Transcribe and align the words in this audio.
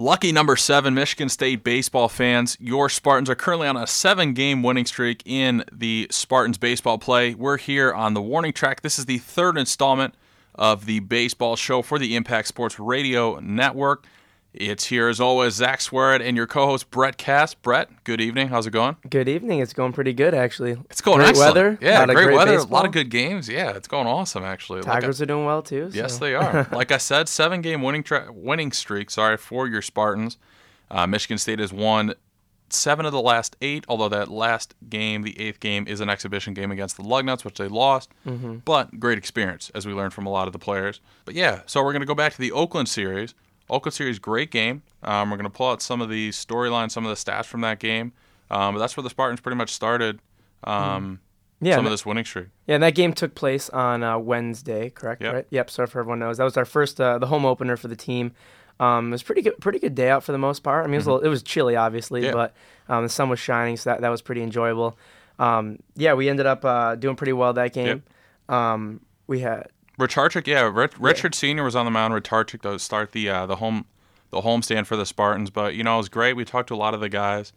Lucky 0.00 0.32
number 0.32 0.56
seven, 0.56 0.94
Michigan 0.94 1.28
State 1.28 1.62
baseball 1.62 2.08
fans. 2.08 2.56
Your 2.58 2.88
Spartans 2.88 3.28
are 3.28 3.34
currently 3.34 3.68
on 3.68 3.76
a 3.76 3.86
seven 3.86 4.32
game 4.32 4.62
winning 4.62 4.86
streak 4.86 5.22
in 5.26 5.62
the 5.70 6.06
Spartans 6.10 6.56
baseball 6.56 6.96
play. 6.96 7.34
We're 7.34 7.58
here 7.58 7.92
on 7.92 8.14
the 8.14 8.22
warning 8.22 8.54
track. 8.54 8.80
This 8.80 8.98
is 8.98 9.04
the 9.04 9.18
third 9.18 9.58
installment 9.58 10.14
of 10.54 10.86
the 10.86 11.00
baseball 11.00 11.54
show 11.54 11.82
for 11.82 11.98
the 11.98 12.16
Impact 12.16 12.48
Sports 12.48 12.78
Radio 12.78 13.40
Network. 13.40 14.06
It's 14.52 14.86
here 14.86 15.08
as 15.08 15.20
always, 15.20 15.54
Zach 15.54 15.80
Sweared 15.80 16.20
and 16.20 16.36
your 16.36 16.48
co-host 16.48 16.90
Brett 16.90 17.16
Cass. 17.16 17.54
Brett, 17.54 17.88
good 18.02 18.20
evening. 18.20 18.48
How's 18.48 18.66
it 18.66 18.72
going? 18.72 18.96
Good 19.08 19.28
evening. 19.28 19.60
It's 19.60 19.72
going 19.72 19.92
pretty 19.92 20.12
good, 20.12 20.34
actually. 20.34 20.72
It's 20.90 21.00
going 21.00 21.18
great 21.18 21.28
excellent. 21.30 21.54
weather. 21.54 21.78
Yeah, 21.80 22.04
great, 22.06 22.14
great 22.24 22.34
weather. 22.36 22.56
A 22.56 22.64
lot 22.64 22.84
of 22.84 22.90
good 22.90 23.10
games. 23.10 23.48
Yeah, 23.48 23.70
it's 23.76 23.86
going 23.86 24.08
awesome 24.08 24.42
actually. 24.42 24.80
Like 24.80 24.88
I- 24.90 25.00
Tigers 25.00 25.22
are 25.22 25.26
doing 25.26 25.44
well 25.44 25.62
too. 25.62 25.90
Yes, 25.92 26.18
they 26.18 26.34
are. 26.36 26.66
like 26.72 26.90
I 26.90 26.98
said, 26.98 27.28
seven 27.28 27.60
game 27.60 27.80
winning 27.82 28.02
tra- 28.02 28.32
winning 28.32 28.72
streak. 28.72 29.10
Sorry 29.10 29.36
for 29.36 29.68
your 29.68 29.82
Spartans. 29.82 30.36
Uh, 30.90 31.06
Michigan 31.06 31.38
State 31.38 31.60
has 31.60 31.72
won 31.72 32.14
seven 32.70 33.06
of 33.06 33.12
the 33.12 33.22
last 33.22 33.54
eight. 33.62 33.84
Although 33.88 34.08
that 34.08 34.26
last 34.28 34.74
game, 34.88 35.22
the 35.22 35.38
eighth 35.40 35.60
game, 35.60 35.86
is 35.86 36.00
an 36.00 36.08
exhibition 36.10 36.54
game 36.54 36.72
against 36.72 36.96
the 36.96 37.04
Lugnuts, 37.04 37.44
which 37.44 37.58
they 37.58 37.68
lost. 37.68 38.10
Mm-hmm. 38.26 38.56
But 38.64 38.98
great 38.98 39.16
experience, 39.16 39.70
as 39.76 39.86
we 39.86 39.92
learned 39.92 40.12
from 40.12 40.26
a 40.26 40.30
lot 40.30 40.48
of 40.48 40.52
the 40.52 40.58
players. 40.58 41.00
But 41.24 41.36
yeah, 41.36 41.60
so 41.66 41.84
we're 41.84 41.92
going 41.92 42.00
to 42.02 42.06
go 42.06 42.16
back 42.16 42.32
to 42.32 42.38
the 42.40 42.50
Oakland 42.50 42.88
series. 42.88 43.32
Oakland 43.70 43.94
series, 43.94 44.18
great 44.18 44.50
game. 44.50 44.82
Um, 45.02 45.30
we're 45.30 45.36
going 45.36 45.44
to 45.50 45.56
pull 45.56 45.70
out 45.70 45.80
some 45.82 46.00
of 46.00 46.08
the 46.10 46.30
storylines, 46.30 46.90
some 46.90 47.06
of 47.06 47.10
the 47.10 47.16
stats 47.30 47.46
from 47.46 47.60
that 47.62 47.78
game. 47.78 48.12
Um, 48.50 48.74
but 48.74 48.80
that's 48.80 48.96
where 48.96 49.02
the 49.04 49.10
Spartans 49.10 49.40
pretty 49.40 49.56
much 49.56 49.72
started. 49.72 50.18
Um, 50.64 51.20
Yeah, 51.60 51.76
some 51.76 51.86
of 51.86 51.90
this 51.92 52.04
winning 52.04 52.24
streak. 52.24 52.48
Yeah, 52.66 52.74
and 52.74 52.82
that 52.82 52.94
game 52.94 53.12
took 53.12 53.34
place 53.34 53.70
on 53.70 54.02
uh, 54.02 54.18
Wednesday, 54.18 54.90
correct? 54.90 55.22
Yep. 55.22 55.34
Right. 55.34 55.46
Yep. 55.50 55.70
So 55.70 55.86
for 55.86 56.00
everyone 56.00 56.18
knows, 56.18 56.38
that 56.38 56.44
was 56.44 56.56
our 56.56 56.64
first, 56.64 57.00
uh, 57.00 57.18
the 57.18 57.26
home 57.26 57.44
opener 57.44 57.76
for 57.76 57.88
the 57.88 57.96
team. 57.96 58.32
Um, 58.80 59.08
it 59.08 59.12
was 59.12 59.22
pretty 59.22 59.42
good, 59.42 59.58
pretty 59.60 59.78
good 59.78 59.94
day 59.94 60.08
out 60.10 60.24
for 60.24 60.32
the 60.32 60.38
most 60.38 60.62
part. 60.62 60.84
I 60.84 60.86
mean, 60.86 60.94
it 60.94 60.98
was, 60.98 61.06
a 61.06 61.12
little, 61.12 61.26
it 61.26 61.28
was 61.28 61.42
chilly, 61.42 61.76
obviously, 61.76 62.22
Mm-hmm. 62.22 62.36
Yeah. 62.36 62.48
but 62.88 62.92
um, 62.94 63.02
the 63.04 63.08
sun 63.10 63.28
was 63.28 63.38
shining, 63.38 63.76
so 63.76 63.90
that, 63.90 64.00
that 64.00 64.08
was 64.08 64.22
pretty 64.22 64.42
enjoyable. 64.42 64.98
Um, 65.38 65.78
yeah, 65.96 66.14
we 66.14 66.28
ended 66.28 66.46
up 66.46 66.64
uh, 66.64 66.94
doing 66.96 67.14
pretty 67.16 67.32
well 67.34 67.52
that 67.52 67.72
game. 67.74 68.02
Um, 68.48 69.00
we 69.26 69.40
had 69.40 69.68
Richarchik, 70.00 70.46
yeah, 70.46 70.70
Rich, 70.72 70.98
Richard 70.98 71.34
Senior 71.34 71.64
was 71.64 71.76
on 71.76 71.84
the 71.84 71.90
mound. 71.90 72.14
Richarchik 72.14 72.62
to 72.62 72.78
start 72.78 73.12
the 73.12 73.28
uh, 73.28 73.46
the 73.46 73.56
home 73.56 73.84
the 74.30 74.40
home 74.40 74.62
stand 74.62 74.86
for 74.86 74.96
the 74.96 75.06
Spartans, 75.06 75.50
but 75.50 75.74
you 75.74 75.84
know 75.84 75.94
it 75.94 75.98
was 75.98 76.08
great. 76.08 76.34
We 76.34 76.44
talked 76.44 76.68
to 76.68 76.74
a 76.74 76.76
lot 76.76 76.94
of 76.94 77.00
the 77.00 77.08
guys. 77.08 77.52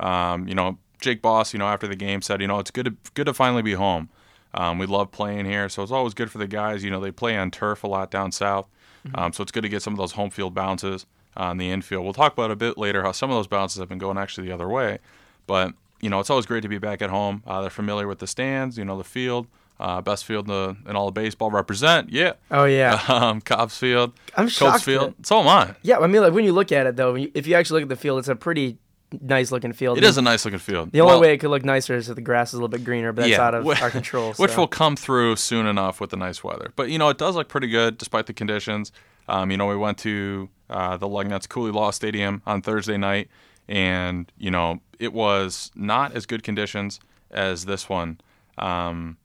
Um, 0.00 0.46
you 0.46 0.54
know, 0.54 0.78
Jake 1.00 1.22
Boss, 1.22 1.52
you 1.52 1.58
know, 1.58 1.66
after 1.66 1.88
the 1.88 1.96
game 1.96 2.22
said, 2.22 2.40
you 2.40 2.46
know, 2.46 2.58
it's 2.58 2.70
good 2.70 2.84
to 2.86 2.94
good 3.14 3.26
to 3.26 3.34
finally 3.34 3.62
be 3.62 3.74
home. 3.74 4.08
Um, 4.54 4.78
we 4.78 4.86
love 4.86 5.10
playing 5.10 5.44
here, 5.44 5.68
so 5.68 5.82
it's 5.82 5.92
always 5.92 6.14
good 6.14 6.30
for 6.30 6.38
the 6.38 6.46
guys. 6.46 6.82
You 6.82 6.90
know, 6.90 7.00
they 7.00 7.10
play 7.10 7.36
on 7.36 7.50
turf 7.50 7.84
a 7.84 7.86
lot 7.86 8.10
down 8.10 8.32
south, 8.32 8.68
um, 9.14 9.32
so 9.32 9.42
it's 9.42 9.52
good 9.52 9.62
to 9.62 9.68
get 9.68 9.82
some 9.82 9.92
of 9.92 9.98
those 9.98 10.12
home 10.12 10.30
field 10.30 10.54
bounces 10.54 11.06
on 11.36 11.58
the 11.58 11.70
infield. 11.70 12.04
We'll 12.04 12.14
talk 12.14 12.32
about 12.32 12.50
a 12.50 12.56
bit 12.56 12.78
later 12.78 13.02
how 13.02 13.12
some 13.12 13.30
of 13.30 13.36
those 13.36 13.46
bounces 13.46 13.78
have 13.78 13.88
been 13.88 13.98
going 13.98 14.18
actually 14.18 14.46
the 14.46 14.54
other 14.54 14.68
way, 14.68 14.98
but 15.46 15.74
you 16.00 16.08
know, 16.08 16.20
it's 16.20 16.30
always 16.30 16.46
great 16.46 16.62
to 16.62 16.68
be 16.68 16.78
back 16.78 17.02
at 17.02 17.10
home. 17.10 17.42
Uh, 17.46 17.60
they're 17.60 17.70
familiar 17.70 18.06
with 18.06 18.20
the 18.20 18.26
stands, 18.26 18.78
you 18.78 18.84
know, 18.84 18.96
the 18.96 19.04
field, 19.04 19.48
uh, 19.80 20.00
best 20.00 20.24
field 20.24 20.48
in, 20.48 20.52
the, 20.54 20.76
in 20.90 20.96
all 20.96 21.08
of 21.08 21.14
baseball. 21.14 21.50
Represent, 21.50 22.10
yeah. 22.10 22.32
oh 22.50 22.64
yeah, 22.64 23.00
Um, 23.08 23.40
Kobs 23.40 23.76
Field, 23.78 24.12
I'm 24.36 24.44
Colts 24.46 24.52
shocked. 24.54 24.84
Field. 24.84 25.14
that- 25.18 25.26
So 25.26 25.40
am 25.40 25.48
I. 25.48 25.74
yeah, 25.82 25.98
I 25.98 26.06
mean, 26.06 26.22
like 26.22 26.32
when 26.32 26.44
you 26.44 26.52
look 26.52 26.72
at 26.72 26.86
it 26.86 26.96
though, 26.96 27.16
if 27.16 27.46
you 27.46 27.54
actually 27.54 27.80
look 27.82 27.90
at 27.90 27.96
the 27.96 28.00
field, 28.02 28.18
it's 28.18 28.28
a 28.28 28.36
pretty 28.36 28.78
nice 29.22 29.50
looking 29.50 29.72
field. 29.72 29.96
It 29.96 30.04
is 30.04 30.18
a 30.18 30.22
nice 30.22 30.44
looking 30.44 30.58
field. 30.58 30.92
The 30.92 31.00
only 31.00 31.12
Well, 31.12 31.20
way 31.22 31.32
it 31.32 31.38
could 31.38 31.48
look 31.50 31.64
nicer 31.64 31.94
is 31.94 32.08
if 32.10 32.16
the 32.16 32.20
grass 32.20 32.48
is 32.50 32.54
a 32.54 32.56
little 32.58 32.68
bit 32.68 32.84
greener, 32.84 33.12
but 33.12 33.22
that's 33.22 33.30
Yeah, 33.32 33.40
out 33.40 33.54
of 33.54 33.66
our 33.82 33.90
control. 33.90 34.34
which 34.34 34.54
will 34.56 34.66
come 34.68 34.96
through 34.96 35.36
soon 35.36 35.66
enough 35.66 36.00
with 36.00 36.10
the 36.10 36.16
nice 36.18 36.44
weather. 36.44 36.72
But 36.76 36.90
you 36.90 36.98
know, 36.98 37.08
it 37.08 37.16
does 37.16 37.34
look 37.34 37.48
pretty 37.48 37.68
good 37.68 37.96
despite 37.98 38.26
the 38.26 38.34
conditions. 38.34 38.92
Um, 39.28 39.50
you 39.50 39.56
know, 39.56 39.66
we 39.66 39.76
went 39.76 39.96
to 39.98 40.48
uh, 40.68 40.96
the 40.98 41.06
Lugnuts 41.08 41.48
Cooley 41.48 41.70
Law 41.70 41.90
Stadium 41.90 42.42
on 42.46 42.60
Thursday 42.62 42.96
night, 42.98 43.28
and 43.68 44.30
you 44.36 44.50
know, 44.50 44.80
it 44.98 45.12
was 45.14 45.70
not 45.74 46.12
as 46.14 46.26
good 46.26 46.42
conditions 46.42 46.98
as 47.30 47.64
this 47.64 47.88
one. 47.88 48.20
Um, 48.58 49.16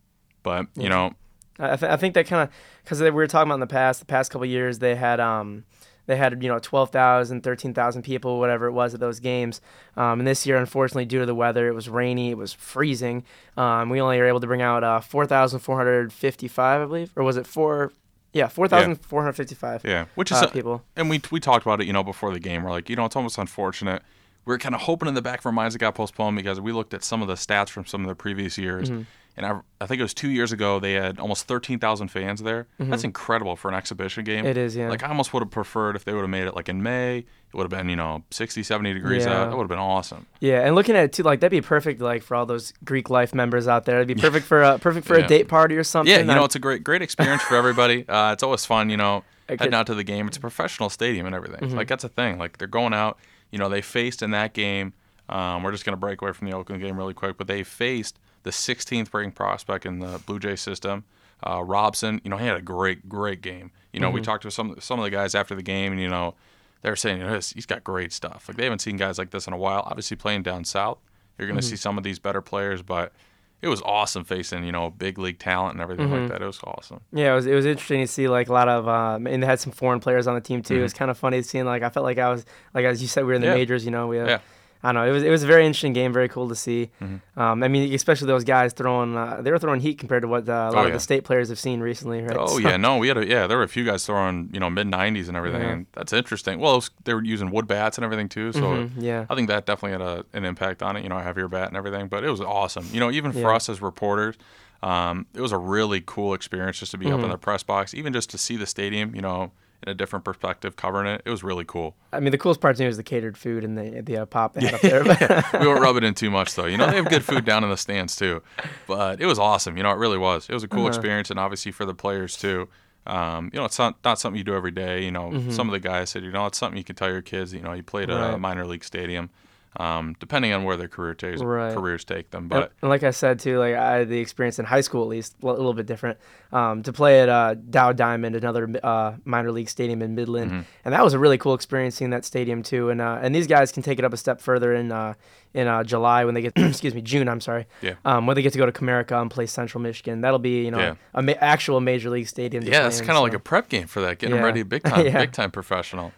but 0.44 0.68
you 0.76 0.90
know, 0.90 1.14
I, 1.60 1.76
th- 1.76 1.92
I 1.92 1.96
think 1.98 2.14
that 2.16 2.28
kind 2.28 2.48
of 2.48 2.54
because 2.84 3.02
we 3.02 3.10
were 3.12 3.28
talking 3.28 3.48
about 3.48 3.56
in 3.56 3.60
the 3.62 3.68
past, 3.68 4.00
the 4.00 4.06
past 4.06 4.32
couple 4.32 4.44
of 4.44 4.50
years, 4.50 4.80
they 4.80 4.96
had 4.96 5.20
um, 5.20 5.64
they 6.06 6.18
had 6.18 6.44
you 6.44 6.50
know 6.50 6.60
12,000, 6.60 7.42
13,000 7.44 8.02
people, 8.04 8.40
whatever 8.40 8.68
it 8.68 8.74
was 8.74 8.94
at 8.94 9.00
those 9.00 9.20
games. 9.22 9.62
Um, 9.96 10.20
and 10.20 10.28
this 10.28 10.46
year, 10.46 10.58
unfortunately, 10.58 11.06
due 11.06 11.20
to 11.20 11.26
the 11.26 11.36
weather, 11.36 11.68
it 11.68 11.74
was 11.74 11.88
rainy, 11.90 12.32
it 12.32 12.38
was 12.38 12.52
freezing. 12.54 13.24
Um, 13.58 13.90
we 13.90 14.02
only 14.02 14.18
were 14.20 14.26
able 14.28 14.42
to 14.42 14.48
bring 14.48 14.62
out 14.62 14.84
uh, 14.84 15.00
4,455, 15.00 16.82
I 16.82 16.86
believe, 16.86 17.12
or 17.16 17.24
was 17.24 17.38
it 17.38 17.48
four? 17.48 17.92
Yeah, 18.34 18.48
4,455 18.48 19.84
yeah, 19.86 20.06
which 20.16 20.32
is 20.32 20.42
uh, 20.42 20.48
a- 20.50 20.52
people. 20.52 20.82
and 20.96 21.08
we 21.10 21.22
we 21.32 21.40
talked 21.40 21.66
about 21.66 21.80
it, 21.82 21.88
you 21.88 21.94
know, 21.94 22.04
before 22.04 22.34
the 22.34 22.40
game. 22.40 22.64
We're 22.64 22.72
like, 22.72 22.90
you 22.90 22.96
know, 22.96 23.06
it's 23.06 23.16
almost 23.16 23.38
unfortunate. 23.38 24.02
We 24.46 24.54
are 24.56 24.58
kind 24.58 24.74
of 24.76 24.82
hoping 24.82 25.08
in 25.08 25.14
the 25.14 25.22
back 25.22 25.40
of 25.40 25.46
our 25.46 25.52
minds 25.52 25.76
it 25.76 25.80
got 25.80 25.96
postponed 25.96 26.36
because 26.36 26.60
we 26.60 26.72
looked 26.74 26.94
at 26.94 27.04
some 27.04 27.22
of 27.22 27.28
the 27.28 27.36
stats 27.36 27.70
from 27.70 27.86
some 27.86 28.02
of 28.02 28.08
the 28.08 28.16
previous 28.16 28.58
years, 28.58 28.90
Mm-hmm. 28.90 29.04
And 29.36 29.46
I, 29.46 29.60
I 29.82 29.86
think 29.88 30.00
it 30.00 30.04
was 30.04 30.14
two 30.14 30.30
years 30.30 30.52
ago 30.52 30.80
they 30.80 30.94
had 30.94 31.20
almost 31.20 31.48
thirteen 31.48 31.80
thousand 31.80 32.10
fans 32.10 32.42
there. 32.44 32.68
That's 32.80 33.04
incredible 33.04 33.56
for 33.56 33.68
an 33.70 33.74
exhibition 33.76 34.24
game. 34.24 34.40
Mm-hmm. 34.40 34.48
It 34.48 34.58
is, 34.58 34.76
yeah. 34.76 34.90
Like 34.90 35.04
I 35.04 35.08
almost 35.10 35.34
would 35.34 35.42
have 35.42 35.52
preferred 35.52 35.96
if 35.96 36.06
they 36.06 36.14
would 36.14 36.22
have 36.22 36.30
made 36.30 36.46
it 36.48 36.56
like 36.56 36.70
in 36.70 36.84
May. 36.84 37.20
It 37.20 37.26
would 37.58 37.64
have 37.64 37.70
been 37.72 37.90
you 37.90 37.96
know 37.96 38.24
60, 38.32 38.64
70 38.64 38.94
degrees 38.94 39.26
Yeah. 39.26 39.34
out. 39.42 39.50
That 39.50 39.58
would 39.58 39.64
have 39.64 39.70
been 39.70 39.78
awesome. 39.80 40.26
Yeah, 40.40 40.62
and 40.66 40.76
looking 40.76 40.96
at 40.96 41.06
it 41.06 41.14
too, 41.14 41.24
like 41.24 41.40
that'd 41.40 41.52
be 41.52 41.62
perfect, 41.66 42.02
like 42.02 42.22
for 42.24 42.36
all 42.36 42.46
those 42.46 42.74
Greek 42.84 43.10
life 43.10 43.34
members 43.34 43.68
out 43.68 43.86
there. 43.86 43.98
It'd 44.02 44.08
be 44.08 44.16
perfect 44.22 44.46
for 44.46 44.62
a 44.62 44.78
perfect 44.80 45.08
for 45.08 45.18
Yeah. 45.18 45.26
a 45.26 45.28
date 45.28 45.48
party 45.48 45.76
or 45.78 45.84
something. 45.84 46.12
Yeah, 46.12 46.20
you 46.20 46.26
know, 46.26 46.44
it's 46.46 46.56
a 46.56 46.60
great 46.60 46.84
great 46.84 47.02
experience 47.02 47.42
for 47.44 47.56
everybody. 47.56 48.06
Uh, 48.14 48.32
it's 48.34 48.44
always 48.44 48.66
fun, 48.66 48.90
you 48.90 48.98
know, 48.98 49.24
I 49.50 49.54
heading 49.54 49.68
Mm-hmm. 49.68 49.74
out 49.76 49.88
to 49.88 49.96
the 49.96 50.04
game. 50.04 50.28
It's 50.28 50.38
a 50.38 50.42
professional 50.42 50.90
stadium 50.90 51.26
and 51.26 51.34
everything. 51.36 51.76
Like 51.76 51.88
that's 51.88 52.04
a 52.04 52.10
thing. 52.10 52.38
Like 52.38 52.58
they're 52.60 52.68
going 52.68 52.94
out. 52.94 53.18
You 53.52 53.60
know, 53.60 53.68
they 53.70 53.82
faced 53.82 54.22
in 54.22 54.32
that 54.32 54.54
game. 54.54 54.94
Um, 55.30 55.64
we're 55.64 55.72
just 55.72 55.86
gonna 55.86 55.98
break 55.98 56.22
away 56.22 56.32
from 56.34 56.48
the 56.50 56.56
Oakland 56.56 56.82
game 56.82 56.98
really 56.98 57.14
quick, 57.14 57.38
but 57.38 57.48
they 57.48 57.64
faced 57.64 58.20
the 58.44 58.50
16th 58.52 59.14
ranked 59.14 59.36
prospect 59.36 59.86
in 59.86 60.00
the 60.00 60.20
Blue 60.26 60.40
Jay 60.40 60.56
system, 60.56 61.04
uh, 61.46 61.64
Robson. 61.64 62.22
You 62.24 62.30
know, 62.30 62.38
he 62.38 62.46
had 62.46 62.58
a 62.58 62.62
great 62.62 63.10
great 63.10 63.42
game. 63.42 63.72
You 63.92 64.00
know, 64.00 64.10
we 64.10 64.20
Mm-hmm. 64.20 64.26
talked 64.26 64.44
to 64.44 64.52
some 64.52 64.76
some 64.80 65.00
of 65.00 65.04
the 65.04 65.10
guys 65.12 65.36
after 65.36 65.56
the 65.56 65.64
game, 65.64 65.92
and 65.94 66.02
you 66.02 66.10
know, 66.10 66.36
they 66.82 66.90
were 66.90 66.96
saying, 66.96 67.20
you 67.20 67.24
know, 67.26 67.34
he's 67.36 67.66
got 67.66 67.84
great 67.84 68.12
stuff. 68.14 68.46
Like 68.48 68.58
they 68.58 68.64
haven't 68.64 68.80
seen 68.80 68.98
guys 68.98 69.18
like 69.18 69.32
this 69.32 69.48
in 69.48 69.54
a 69.54 69.58
while. 69.58 69.84
Obviously, 69.86 70.18
playing 70.18 70.44
down 70.44 70.64
south, 70.66 70.98
you're 71.38 71.48
Mm-hmm. 71.48 71.54
gonna 71.56 71.62
see 71.62 71.76
some 71.76 71.98
of 71.98 72.04
these 72.04 72.20
better 72.20 72.42
players, 72.42 72.82
but 72.82 73.14
it 73.62 73.70
was 73.70 73.82
awesome 73.84 74.26
facing 74.26 74.66
you 74.66 74.74
know 74.74 74.90
big 74.90 75.18
league 75.18 75.40
talent 75.40 75.74
and 75.76 75.82
everything 75.82 76.08
Mm-hmm. 76.10 76.24
like 76.24 76.32
that. 76.32 76.42
It 76.42 76.46
was 76.46 76.60
awesome. 76.66 77.00
Yeah, 77.14 77.32
it 77.32 77.36
was 77.36 77.46
it 77.46 77.56
was 77.56 77.66
interesting 77.66 78.02
to 78.02 78.08
see 78.08 78.28
like 78.28 78.50
a 78.50 78.54
lot 78.54 78.68
of 78.68 78.88
um, 78.90 79.26
and 79.26 79.42
they 79.42 79.48
had 79.48 79.60
some 79.62 79.72
foreign 79.72 80.02
players 80.02 80.28
on 80.28 80.36
the 80.36 80.42
team 80.42 80.62
too. 80.62 80.80
It 80.80 80.82
was 80.82 80.94
kind 80.94 81.10
of 81.10 81.18
funny 81.18 81.42
seeing 81.44 81.66
like 81.66 81.82
I 81.84 81.90
felt 81.90 82.04
like 82.04 82.18
I 82.18 82.30
was 82.30 82.46
like 82.74 82.84
as 82.86 83.02
you 83.02 83.08
said 83.08 83.22
we 83.22 83.28
were 83.28 83.34
in 83.36 83.42
the 83.42 83.48
Mm-hmm. 83.48 83.56
Yeah. 83.56 83.62
majors. 83.62 83.86
You 83.86 83.92
know, 83.92 84.08
we 84.08 84.20
uh, 84.20 84.26
Yeah. 84.28 84.40
I 84.86 84.92
don't 84.92 84.96
know. 85.04 85.10
It 85.10 85.14
was 85.14 85.24
it 85.24 85.30
was 85.30 85.44
a 85.44 85.48
very 85.48 85.66
interesting 85.66 85.94
game, 85.94 86.12
very 86.12 86.28
cool 86.28 86.50
to 86.50 86.56
see. 86.56 86.92
Mm-hmm. 87.02 87.40
Um, 87.40 87.64
I 87.64 87.70
mean, 87.70 87.94
especially 87.94 88.28
those 88.28 88.44
guys 88.44 88.74
throwing 88.74 89.16
uh, 89.16 89.40
they 89.42 89.50
were 89.50 89.58
throwing 89.58 89.80
heat 89.80 89.98
compared 89.98 90.24
to 90.24 90.28
what 90.28 90.50
uh, 90.50 90.52
a 90.52 90.72
lot 90.72 90.84
Oh, 90.84 90.88
of 90.88 90.94
the 90.94 91.00
state 91.00 91.24
players 91.24 91.48
have 91.50 91.58
seen 91.58 91.80
recently, 91.80 92.22
right? 92.22 92.36
Oh 92.38 92.48
So- 92.48 92.58
yeah, 92.58 92.76
no, 92.76 92.98
we 92.98 93.08
had 93.08 93.18
a 93.18 93.26
yeah. 93.26 93.48
There 93.48 93.56
were 93.58 93.64
a 93.64 93.70
few 93.70 93.86
guys 93.86 94.06
throwing 94.06 94.50
you 94.52 94.60
know 94.60 94.70
mid 94.70 94.88
90s 94.88 95.30
and 95.30 95.38
everything. 95.38 95.62
Yeah. 95.62 95.70
And 95.72 95.86
that's 95.94 96.12
interesting. 96.12 96.60
Well, 96.60 96.76
was, 96.76 96.92
they 97.06 97.14
were 97.14 97.24
using 97.24 97.50
wood 97.50 97.66
bats 97.66 97.98
and 97.98 98.04
everything 98.04 98.28
too. 98.28 98.52
So 98.52 98.60
Mhm, 98.62 98.92
yeah. 98.98 99.26
I 99.30 99.36
think 99.36 99.48
that 99.48 99.66
definitely 99.66 99.94
had 99.94 100.02
a, 100.02 100.26
an 100.34 100.44
impact 100.44 100.84
on 100.84 100.98
it. 100.98 101.04
You 101.04 101.10
know, 101.10 101.18
a 101.18 101.24
heavier 101.24 101.48
bat 101.48 101.70
and 101.70 101.78
everything. 101.78 102.10
But 102.10 102.26
it 102.26 102.30
was 102.30 102.42
awesome. 102.42 102.86
You 102.92 103.00
know, 103.00 103.10
even 103.10 103.32
for 103.32 103.40
Yeah. 103.40 103.56
us 103.56 103.70
as 103.70 103.82
reporters, 103.82 104.36
um, 104.82 105.28
it 105.34 105.40
was 105.40 105.54
a 105.54 105.58
really 105.58 106.04
cool 106.06 106.34
experience 106.34 106.78
just 106.80 106.92
to 106.92 106.98
be 106.98 107.06
up 107.08 107.14
Mm-hmm. 107.14 107.24
in 107.24 107.30
the 107.32 107.38
press 107.38 107.64
box, 107.64 107.94
even 107.94 108.12
just 108.12 108.30
to 108.32 108.38
see 108.38 108.58
the 108.58 108.66
stadium. 108.66 109.16
You 109.16 109.22
know, 109.22 109.52
in 109.84 109.90
a 109.90 109.94
different 109.94 110.26
perspective, 110.26 110.76
covering 110.76 111.08
it. 111.08 111.22
It 111.26 111.30
was 111.30 111.44
really 111.44 111.66
cool. 111.66 111.96
I 112.12 112.20
mean, 112.20 112.32
the 112.32 112.38
coolest 112.38 112.62
part 112.62 112.76
to 112.78 112.84
me 112.84 112.88
was 112.88 112.98
the 112.98 113.04
catered 113.04 113.38
food 113.38 113.64
and 113.64 113.78
the 113.78 114.02
the 114.02 114.18
uh, 114.18 114.26
pop 114.26 114.54
they 114.54 114.66
had 114.66 114.74
up 114.76 114.82
there. 114.82 115.04
But 115.04 115.54
we 115.60 115.68
won't 115.68 115.82
rub 115.82 115.98
it 115.98 116.04
in 116.04 116.14
too 116.14 116.32
much 116.32 116.56
though. 116.56 116.66
You 116.66 116.78
know, 116.78 116.88
they 116.90 116.96
have 116.96 117.10
good 117.10 117.24
food 117.24 117.46
down 117.52 117.64
in 117.64 117.70
the 117.70 117.78
stands 117.78 118.16
too. 118.16 118.42
But 118.88 119.22
it 119.22 119.26
was 119.26 119.40
awesome. 119.40 119.78
You 119.78 119.84
know, 119.84 119.92
it 119.92 119.98
really 119.98 120.18
was. 120.18 120.50
It 120.50 120.54
was 120.54 120.64
a 120.64 120.68
cool 120.68 120.88
experience, 120.88 121.30
and 121.30 121.40
obviously 121.40 121.72
for 121.72 121.86
the 121.86 121.94
players 121.94 122.38
too. 122.38 122.70
Um, 123.06 123.50
you 123.52 123.60
know, 123.60 123.66
it's 123.66 123.78
not 123.78 123.98
not 124.06 124.20
something 124.20 124.38
you 124.38 124.46
do 124.46 124.56
every 124.56 124.72
day. 124.72 125.04
You 125.04 125.12
know, 125.12 125.44
some 125.50 125.68
of 125.68 125.74
the 125.74 125.80
guys 125.80 126.10
said, 126.10 126.24
you 126.24 126.32
know, 126.32 126.46
it's 126.46 126.58
something 126.58 126.78
you 126.78 126.86
can 126.86 126.96
tell 126.96 127.10
your 127.10 127.22
kids. 127.22 127.54
You 127.54 127.62
know, 127.62 127.74
you 127.74 127.84
played 127.84 128.10
at 128.10 128.34
a 128.34 128.38
minor 128.38 128.66
league 128.66 128.84
stadium. 128.84 129.30
Um, 129.78 130.16
depending 130.20 130.54
on 130.54 130.64
where 130.64 130.78
their 130.78 130.88
career 130.88 131.14
takes, 131.16 131.42
Right. 131.42 131.74
careers 131.74 132.04
take 132.06 132.30
them, 132.32 132.48
but 132.48 132.72
and 132.82 132.90
like 132.90 133.02
I 133.04 133.10
said 133.12 133.40
too, 133.40 133.58
like 133.58 133.76
I 133.76 134.04
the 134.04 134.20
experience 134.20 134.60
in 134.60 134.66
high 134.66 134.82
school 134.82 135.02
at 135.02 135.08
least, 135.10 135.36
a 135.42 135.48
little 135.48 135.74
bit 135.74 135.86
different. 135.88 136.20
Um, 136.52 136.84
to 136.84 136.94
play 136.94 137.22
at 137.22 137.30
uh, 137.30 137.56
Dow 137.56 137.92
Diamond, 137.94 138.36
another 138.36 138.70
uh, 138.84 139.14
minor 139.26 139.52
league 139.52 139.70
stadium 139.70 140.02
in 140.04 140.14
Midland, 140.14 140.52
Mm-hmm. 140.52 140.62
and 140.86 140.94
that 140.94 141.04
was 141.04 141.14
a 141.16 141.20
really 141.20 141.38
cool 141.40 141.56
experience 141.56 141.96
seeing 141.96 142.12
that 142.12 142.24
stadium 142.26 142.62
too. 142.62 142.90
And 142.92 143.02
uh, 143.02 143.18
and 143.22 143.34
these 143.34 143.48
guys 143.48 143.72
can 143.72 143.82
take 143.82 143.98
it 143.98 144.06
up 144.06 144.14
a 144.14 144.18
step 144.18 144.40
further 144.40 144.76
in 144.76 144.92
uh, 144.92 145.16
in 145.56 145.68
uh, 145.68 145.84
July 145.84 146.26
when 146.26 146.36
they 146.36 146.42
get 146.42 146.54
excuse 146.56 146.94
me 146.94 147.02
June 147.02 147.28
I'm 147.28 147.42
sorry 147.42 147.66
Yeah. 147.82 147.94
um, 148.06 148.28
when 148.28 148.36
they 148.36 148.42
get 148.44 148.54
to 148.54 148.60
go 148.60 148.66
to 148.68 148.72
Comerica 148.72 149.20
and 149.22 149.32
play 149.32 149.46
Central 149.48 149.82
Michigan. 149.82 150.22
That'll 150.22 150.38
be 150.40 150.64
you 150.66 150.70
know 150.72 150.80
Yeah. 150.80 150.96
a 151.16 151.22
ma- 151.24 151.34
actual 151.42 151.80
major 151.80 152.12
league 152.12 152.28
stadium. 152.28 152.64
to 152.64 152.70
yeah, 152.70 152.86
it's 152.88 153.02
kind 153.02 153.18
of 153.18 153.24
like 153.24 153.34
a 153.34 153.40
prep 153.40 153.70
game 153.70 153.88
for 153.88 154.02
that, 154.02 154.20
getting 154.20 154.36
them 154.36 154.42
Yeah. 154.42 154.46
ready 154.46 154.62
big 154.64 154.84
time, 154.92 155.06
Yeah. 155.08 155.20
big 155.20 155.32
time 155.32 155.50
professional. 155.50 156.12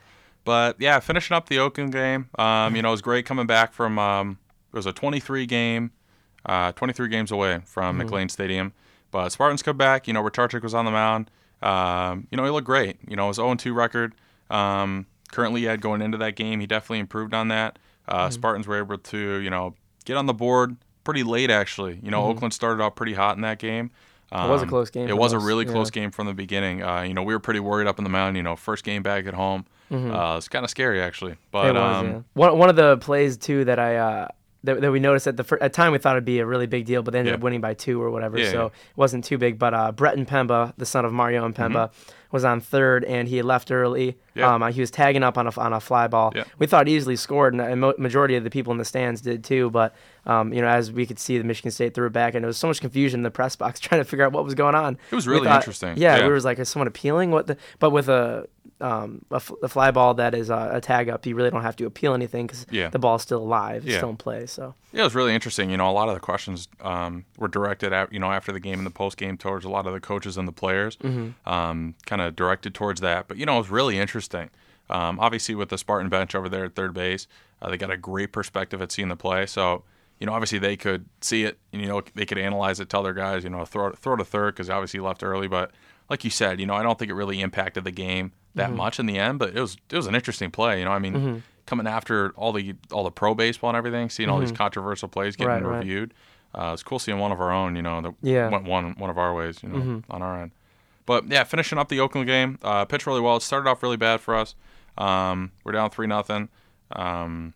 But 0.45 0.77
yeah, 0.79 0.99
finishing 0.99 1.35
up 1.35 1.49
the 1.49 1.59
Oakland 1.59 1.91
game, 1.91 2.29
um, 2.39 2.75
you 2.75 2.81
know, 2.81 2.89
it 2.89 2.91
was 2.91 3.01
great 3.01 3.25
coming 3.25 3.45
back 3.47 3.73
from. 3.73 3.99
Um, 3.99 4.37
it 4.71 4.75
was 4.77 4.85
a 4.85 4.93
23 4.93 5.45
game, 5.45 5.91
uh, 6.45 6.71
23 6.73 7.07
games 7.09 7.31
away 7.31 7.61
from 7.65 7.97
Mm-hmm. 7.99 8.07
McLane 8.09 8.31
Stadium. 8.31 8.73
But 9.11 9.29
Spartans 9.29 9.61
come 9.63 9.77
back. 9.77 10.07
You 10.07 10.13
know, 10.13 10.21
Richarchik 10.21 10.61
was 10.61 10.73
on 10.73 10.85
the 10.85 10.91
mound. 10.91 11.31
Um, 11.61 12.27
you 12.31 12.37
know, 12.37 12.43
he 12.43 12.49
looked 12.51 12.65
great. 12.67 12.97
You 13.07 13.15
know, 13.15 13.27
his 13.29 13.37
0-2 13.37 13.73
record. 13.73 14.13
Um, 14.49 15.07
currently 15.31 15.63
had 15.63 15.81
going 15.81 16.01
into 16.01 16.17
that 16.19 16.35
game. 16.35 16.59
He 16.59 16.67
definitely 16.67 16.99
improved 16.99 17.33
on 17.33 17.47
that. 17.49 17.79
Uh, 18.07 18.25
Mm-hmm. 18.25 18.31
Spartans 18.33 18.67
were 18.67 18.77
able 18.77 18.97
to, 18.97 19.17
you 19.39 19.49
know, 19.49 19.73
get 20.05 20.15
on 20.17 20.25
the 20.27 20.33
board 20.33 20.75
pretty 21.03 21.23
late 21.23 21.49
actually. 21.49 21.99
You 22.03 22.11
know, 22.11 22.23
Oakland 22.25 22.53
started 22.53 22.83
off 22.83 22.95
pretty 22.95 23.13
hot 23.13 23.35
in 23.37 23.41
that 23.41 23.57
game. 23.59 23.89
It 24.31 24.35
was 24.49 24.61
a 24.61 24.63
Um, 24.65 24.69
close 24.69 24.89
game 24.89 25.07
It 25.07 25.17
was 25.17 25.33
a 25.33 25.37
most, 25.37 25.45
really 25.45 25.65
yeah. 25.65 25.71
close 25.71 25.89
game 25.89 26.11
from 26.11 26.27
the 26.27 26.33
beginning. 26.33 26.83
Uh, 26.83 27.01
you 27.01 27.13
know, 27.13 27.23
we 27.23 27.33
were 27.33 27.39
pretty 27.39 27.59
worried 27.61 27.87
up 27.87 27.97
in 27.97 28.03
the 28.03 28.09
mound. 28.09 28.35
You 28.37 28.43
know, 28.43 28.55
first 28.55 28.83
game 28.83 29.01
back 29.01 29.25
at 29.25 29.33
home. 29.33 29.65
Uh, 29.91 30.35
it's 30.37 30.47
kind 30.47 30.63
of 30.65 30.69
scary 30.69 31.01
actually. 31.01 31.35
But 31.51 31.73
Mm-hmm. 31.73 31.75
was, 31.75 31.95
um, 31.97 32.07
yeah. 32.07 32.21
One 32.33 32.57
one 32.57 32.69
of 32.69 32.75
the 32.75 32.97
plays 32.97 33.37
too 33.37 33.65
that 33.65 33.79
I 33.79 33.95
uh, 33.97 34.27
that, 34.63 34.81
that 34.81 34.91
we 34.91 34.99
noticed 34.99 35.27
at 35.27 35.37
the 35.37 35.43
fir- 35.43 35.59
at 35.61 35.73
time 35.73 35.91
we 35.91 35.99
thought 35.99 36.15
it'd 36.15 36.25
be 36.25 36.39
a 36.39 36.45
really 36.45 36.65
big 36.65 36.85
deal, 36.85 37.03
but 37.03 37.11
they 37.11 37.19
ended 37.19 37.33
Yeah. 37.33 37.35
up 37.37 37.41
winning 37.43 37.61
by 37.61 37.75
two 37.75 38.01
or 38.01 38.09
whatever, 38.09 38.39
Yeah, 38.39 38.49
so 38.51 38.59
yeah. 38.61 38.65
it 38.67 38.97
wasn't 38.97 39.23
too 39.23 39.37
big. 39.37 39.59
But 39.59 39.75
uh, 39.75 39.91
Breton 39.91 40.25
Pemba, 40.25 40.73
the 40.77 40.87
son 40.87 41.05
of 41.05 41.13
Mario 41.13 41.47
Impemba, 41.47 41.91
was 42.31 42.43
on 42.43 42.59
third, 42.61 43.03
and 43.05 43.27
he 43.27 43.43
left 43.43 43.69
early. 43.71 44.17
Mm-hmm. 44.35 44.63
Um, 44.63 44.71
he 44.73 44.81
was 44.81 44.89
tagging 44.89 45.21
up 45.21 45.37
on 45.37 45.45
a 45.45 45.51
on 45.59 45.71
a 45.71 45.79
fly 45.79 46.07
ball. 46.07 46.33
Yeah. 46.35 46.45
We 46.57 46.65
thought 46.65 46.87
he 46.87 46.95
easily 46.95 47.15
scored, 47.15 47.53
and 47.53 47.61
a 47.61 47.75
majority 47.99 48.35
of 48.37 48.43
the 48.43 48.49
people 48.49 48.71
in 48.71 48.79
the 48.79 48.85
stands 48.85 49.21
did 49.21 49.43
too. 49.43 49.69
But 49.69 49.93
um, 50.25 50.51
you 50.51 50.61
know, 50.61 50.67
as 50.67 50.91
we 50.91 51.05
could 51.05 51.19
see, 51.19 51.37
the 51.37 51.43
Michigan 51.43 51.69
State 51.69 51.93
threw 51.93 52.07
it 52.07 52.13
back, 52.13 52.33
and 52.33 52.43
there 52.43 52.47
was 52.47 52.57
so 52.57 52.67
much 52.67 52.81
confusion 52.81 53.19
in 53.19 53.23
the 53.23 53.29
press 53.29 53.55
box 53.55 53.79
trying 53.85 54.01
to 54.01 54.05
figure 54.05 54.25
out 54.25 54.31
what 54.31 54.43
was 54.43 54.55
going 54.55 54.73
on. 54.73 54.97
It 55.11 55.15
was 55.15 55.27
really 55.27 55.45
thought- 55.45 55.57
interesting. 55.61 55.93
Yeah, 55.97 56.17
Yeah. 56.17 56.27
we 56.27 56.33
was 56.33 56.43
like, 56.43 56.57
is 56.57 56.69
someone 56.69 56.87
appealing? 56.87 57.29
What 57.29 57.45
the? 57.45 57.57
But 57.77 57.91
with 57.91 58.09
a 58.09 58.47
um, 58.81 59.23
a, 59.31 59.35
f- 59.35 59.51
a 59.63 59.67
fly 59.69 59.89
ball 59.91 60.13
that 60.15 60.35
is 60.35 60.49
uh, 60.51 60.69
a 60.73 60.81
tag 60.81 61.07
up, 61.09 61.25
you 61.25 61.33
really 61.35 61.49
don't 61.49 61.61
have 61.61 61.75
to 61.77 61.85
appeal 61.85 62.13
anything 62.13 62.45
because 62.45 62.65
Yeah. 62.69 62.89
the 62.89 62.99
ball's 62.99 63.21
still 63.21 63.39
alive, 63.41 63.83
it's 63.83 63.91
Yeah. 63.93 63.97
still 63.99 64.09
in 64.09 64.17
play. 64.17 64.45
So 64.47 64.75
Yeah, 64.91 65.01
it 65.01 65.03
was 65.05 65.15
really 65.15 65.33
interesting. 65.33 65.69
You 65.69 65.77
know, 65.77 65.89
a 65.89 65.93
lot 65.93 66.09
of 66.09 66.13
the 66.13 66.19
questions 66.19 66.67
um, 66.81 67.23
were 67.37 67.47
directed 67.47 67.93
at 67.93 68.11
you 68.11 68.19
know 68.19 68.31
after 68.31 68.51
the 68.51 68.59
game 68.59 68.77
and 68.79 68.85
the 68.85 68.91
post 68.91 69.17
game 69.17 69.37
towards 69.37 69.63
a 69.65 69.69
lot 69.69 69.87
of 69.87 69.93
the 69.93 69.99
coaches 70.01 70.37
and 70.37 70.47
the 70.47 70.51
players, 70.51 70.97
um, 71.45 71.95
kind 72.05 72.21
of 72.21 72.35
directed 72.35 72.73
towards 72.73 73.01
that. 73.01 73.27
But 73.27 73.37
you 73.37 73.45
know, 73.45 73.55
it 73.55 73.59
was 73.59 73.69
really 73.69 73.97
interesting. 73.97 74.49
Um, 74.89 75.19
obviously, 75.19 75.55
with 75.55 75.69
the 75.69 75.77
Spartan 75.77 76.09
bench 76.09 76.35
over 76.35 76.47
there 76.49 76.65
at 76.65 76.75
third 76.75 76.93
base, 76.93 77.27
uh, 77.61 77.69
they 77.69 77.77
got 77.77 77.89
a 77.91 77.97
great 77.97 78.31
perspective 78.31 78.81
at 78.81 78.91
seeing 78.91 79.07
the 79.07 79.15
play. 79.15 79.45
So 79.45 79.83
you 80.19 80.25
know, 80.25 80.31
obviously 80.33 80.59
they 80.59 80.77
could 80.77 81.05
see 81.19 81.43
it. 81.43 81.59
And, 81.73 81.81
you 81.81 81.89
know, 81.89 82.01
they 82.13 82.25
could 82.25 82.37
analyze 82.37 82.79
it, 82.79 82.87
tell 82.87 83.03
their 83.03 83.13
guys, 83.13 83.43
you 83.43 83.49
know, 83.49 83.65
throw 83.65 83.91
throw 83.91 84.15
to 84.15 84.23
third 84.23 84.53
because 84.55 84.69
obviously 84.69 84.99
left 85.01 85.23
early. 85.23 85.47
But 85.47 85.71
like 86.09 86.23
you 86.23 86.29
said, 86.29 86.59
you 86.59 86.65
know, 86.65 86.75
I 86.75 86.83
don't 86.83 86.97
think 86.99 87.09
it 87.11 87.15
really 87.15 87.41
impacted 87.41 87.83
the 87.83 87.91
game 87.91 88.31
that 88.55 88.67
Mm-hmm. 88.69 88.77
much 88.77 88.99
in 88.99 89.05
the 89.05 89.17
end. 89.19 89.39
But 89.39 89.55
it 89.55 89.59
was 89.61 89.77
it 89.89 89.95
was 89.95 90.07
an 90.07 90.15
interesting 90.15 90.51
play. 90.51 90.79
You 90.79 90.85
know, 90.85 90.91
I 90.91 90.99
mean. 90.99 91.43
Coming 91.67 91.87
after 91.87 92.29
all 92.35 92.53
the 92.53 92.75
all 92.91 93.03
the 93.03 93.09
pro 93.09 93.33
baseball 93.33 93.71
and 93.71 93.75
everything, 93.77 94.11
seeing 94.11 94.29
all 94.29 94.37
these 94.39 94.51
controversial 94.51 95.07
plays 95.09 95.35
getting 95.35 95.51
Mm-hmm. 95.51 95.65
Right, 95.65 95.71
right. 95.71 95.79
reviewed, 95.79 96.13
uh, 96.53 96.69
it's 96.73 96.83
cool 96.83 96.99
seeing 96.99 97.17
one 97.17 97.31
of 97.31 97.41
our 97.41 97.51
own, 97.51 97.75
you 97.75 97.81
know, 97.81 98.01
that 98.01 98.13
Yeah. 98.21 98.43
Mm-hmm. 98.43 98.51
went 98.53 98.65
one 98.65 98.95
one 98.99 99.09
of 99.09 99.17
our 99.17 99.33
ways, 99.33 99.63
you 99.63 99.69
know, 99.69 100.03
on 100.11 100.21
our 100.21 100.43
end. 100.43 100.51
But 101.07 101.27
yeah, 101.27 101.43
finishing 101.43 101.79
up 101.79 101.89
the 101.89 101.99
Oakland 102.01 102.27
game, 102.27 102.59
uh, 102.61 102.85
pitched 102.85 103.07
really 103.07 103.19
well. 103.19 103.37
It 103.37 103.41
started 103.41 103.67
off 103.67 103.81
really 103.81 103.97
bad 103.97 104.21
for 104.21 104.35
us. 104.35 104.53
Um, 104.95 105.53
we're 105.63 105.71
down 105.71 105.89
three 105.89 106.05
nothing. 106.05 106.49
Um, 106.91 107.55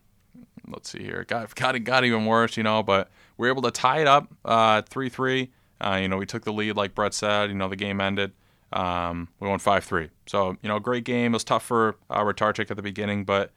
let's 0.66 0.90
see 0.90 1.04
here, 1.04 1.24
got 1.28 1.54
got 1.62 1.76
it 1.76 1.80
got 1.80 2.04
even 2.04 2.26
worse, 2.26 2.56
you 2.56 2.64
know, 2.64 2.82
but 2.82 3.10
we 3.36 3.46
were 3.46 3.52
able 3.52 3.62
to 3.62 3.70
tie 3.70 4.00
it 4.00 4.08
up 4.08 4.28
uh, 4.44 4.82
three 4.82 5.08
three. 5.08 5.50
Uh, 5.80 6.00
you 6.02 6.08
know, 6.08 6.16
we 6.16 6.26
took 6.26 6.42
the 6.42 6.52
lead, 6.52 6.74
like 6.76 6.96
Brett 6.96 7.14
said. 7.14 7.48
You 7.50 7.54
know, 7.54 7.68
the 7.68 7.76
game 7.76 8.00
ended. 8.00 8.32
Um, 8.72 9.28
we 9.40 9.48
won 9.48 9.58
five 9.58 9.84
three. 9.84 10.10
So 10.26 10.56
you 10.62 10.68
know, 10.68 10.78
great 10.78 11.04
game. 11.04 11.32
It 11.32 11.36
was 11.36 11.44
tough 11.44 11.64
for 11.64 11.96
uh, 12.08 12.20
Ratarchik 12.22 12.70
at 12.70 12.76
the 12.76 12.82
beginning, 12.82 13.24
but 13.24 13.50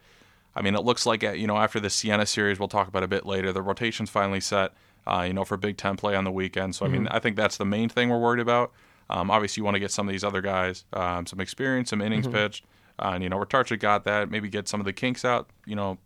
I 0.56 0.62
mean, 0.62 0.76
it 0.76 0.84
looks 0.84 1.06
like 1.06 1.24
uh, 1.24 1.32
you 1.32 1.48
know 1.48 1.58
after 1.58 1.80
the 1.80 1.90
Siena 1.90 2.26
series, 2.26 2.60
we'll 2.60 2.68
talk 2.68 2.88
about 2.88 3.04
a 3.04 3.08
bit 3.08 3.26
later. 3.26 3.52
The 3.52 3.62
rotation's 3.62 4.10
finally 4.10 4.42
set. 4.42 4.74
Uh, 5.06 5.26
you 5.28 5.34
know, 5.34 5.44
for 5.44 5.58
Big 5.58 5.76
Ten 5.76 5.98
play 5.98 6.16
on 6.16 6.24
the 6.24 6.32
weekend. 6.32 6.76
So 6.76 6.86
I 6.86 6.90
mean, 6.90 7.08
I 7.10 7.20
think 7.20 7.36
that's 7.36 7.58
the 7.58 7.66
main 7.66 7.90
thing 7.90 8.10
we're 8.10 8.20
worried 8.20 8.40
about. 8.40 8.72
Um, 9.10 9.30
obviously, 9.30 9.60
you 9.60 9.66
want 9.66 9.76
to 9.76 9.80
get 9.80 9.92
some 9.92 10.08
of 10.08 10.14
these 10.14 10.24
other 10.24 10.42
guys 10.42 10.86
um, 10.94 11.26
some 11.26 11.42
experience, 11.42 11.90
some 11.90 12.02
innings 12.02 12.26
pitched, 12.32 12.66
uh, 13.00 13.12
and 13.14 13.22
you 13.22 13.30
know, 13.30 13.38
Ratarchik 13.38 13.80
got 13.80 14.06
that. 14.06 14.32
Maybe 14.32 14.48
get 14.50 14.68
some 14.70 14.80
of 14.80 14.86
the 14.86 14.94
kinks 14.94 15.26
out. 15.26 15.50
You 15.66 15.76
know, 15.76 15.98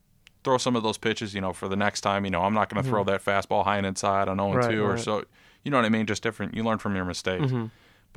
throw 0.44 0.58
some 0.58 0.76
of 0.76 0.82
those 0.82 0.98
pitches. 0.98 1.34
You 1.36 1.42
know, 1.42 1.54
for 1.54 1.68
the 1.70 1.76
next 1.76 2.02
time. 2.02 2.26
You 2.26 2.32
know, 2.32 2.42
I'm 2.42 2.56
not 2.56 2.70
going 2.70 2.84
to 2.84 2.90
throw 2.90 3.04
that 3.04 3.24
fastball 3.24 3.64
high 3.64 3.78
and 3.78 3.86
inside 3.86 4.28
on 4.28 4.38
0 4.38 4.54
Right, 4.54 4.72
2 4.72 4.84
or 4.84 4.98
so. 4.98 5.24
You 5.64 5.70
know 5.70 5.78
what 5.78 5.86
I 5.86 5.90
mean? 5.90 6.08
Just 6.08 6.24
different. 6.24 6.56
You 6.56 6.64
learn 6.64 6.80
from 6.80 6.96
your 6.96 7.06
mistakes. 7.06 7.52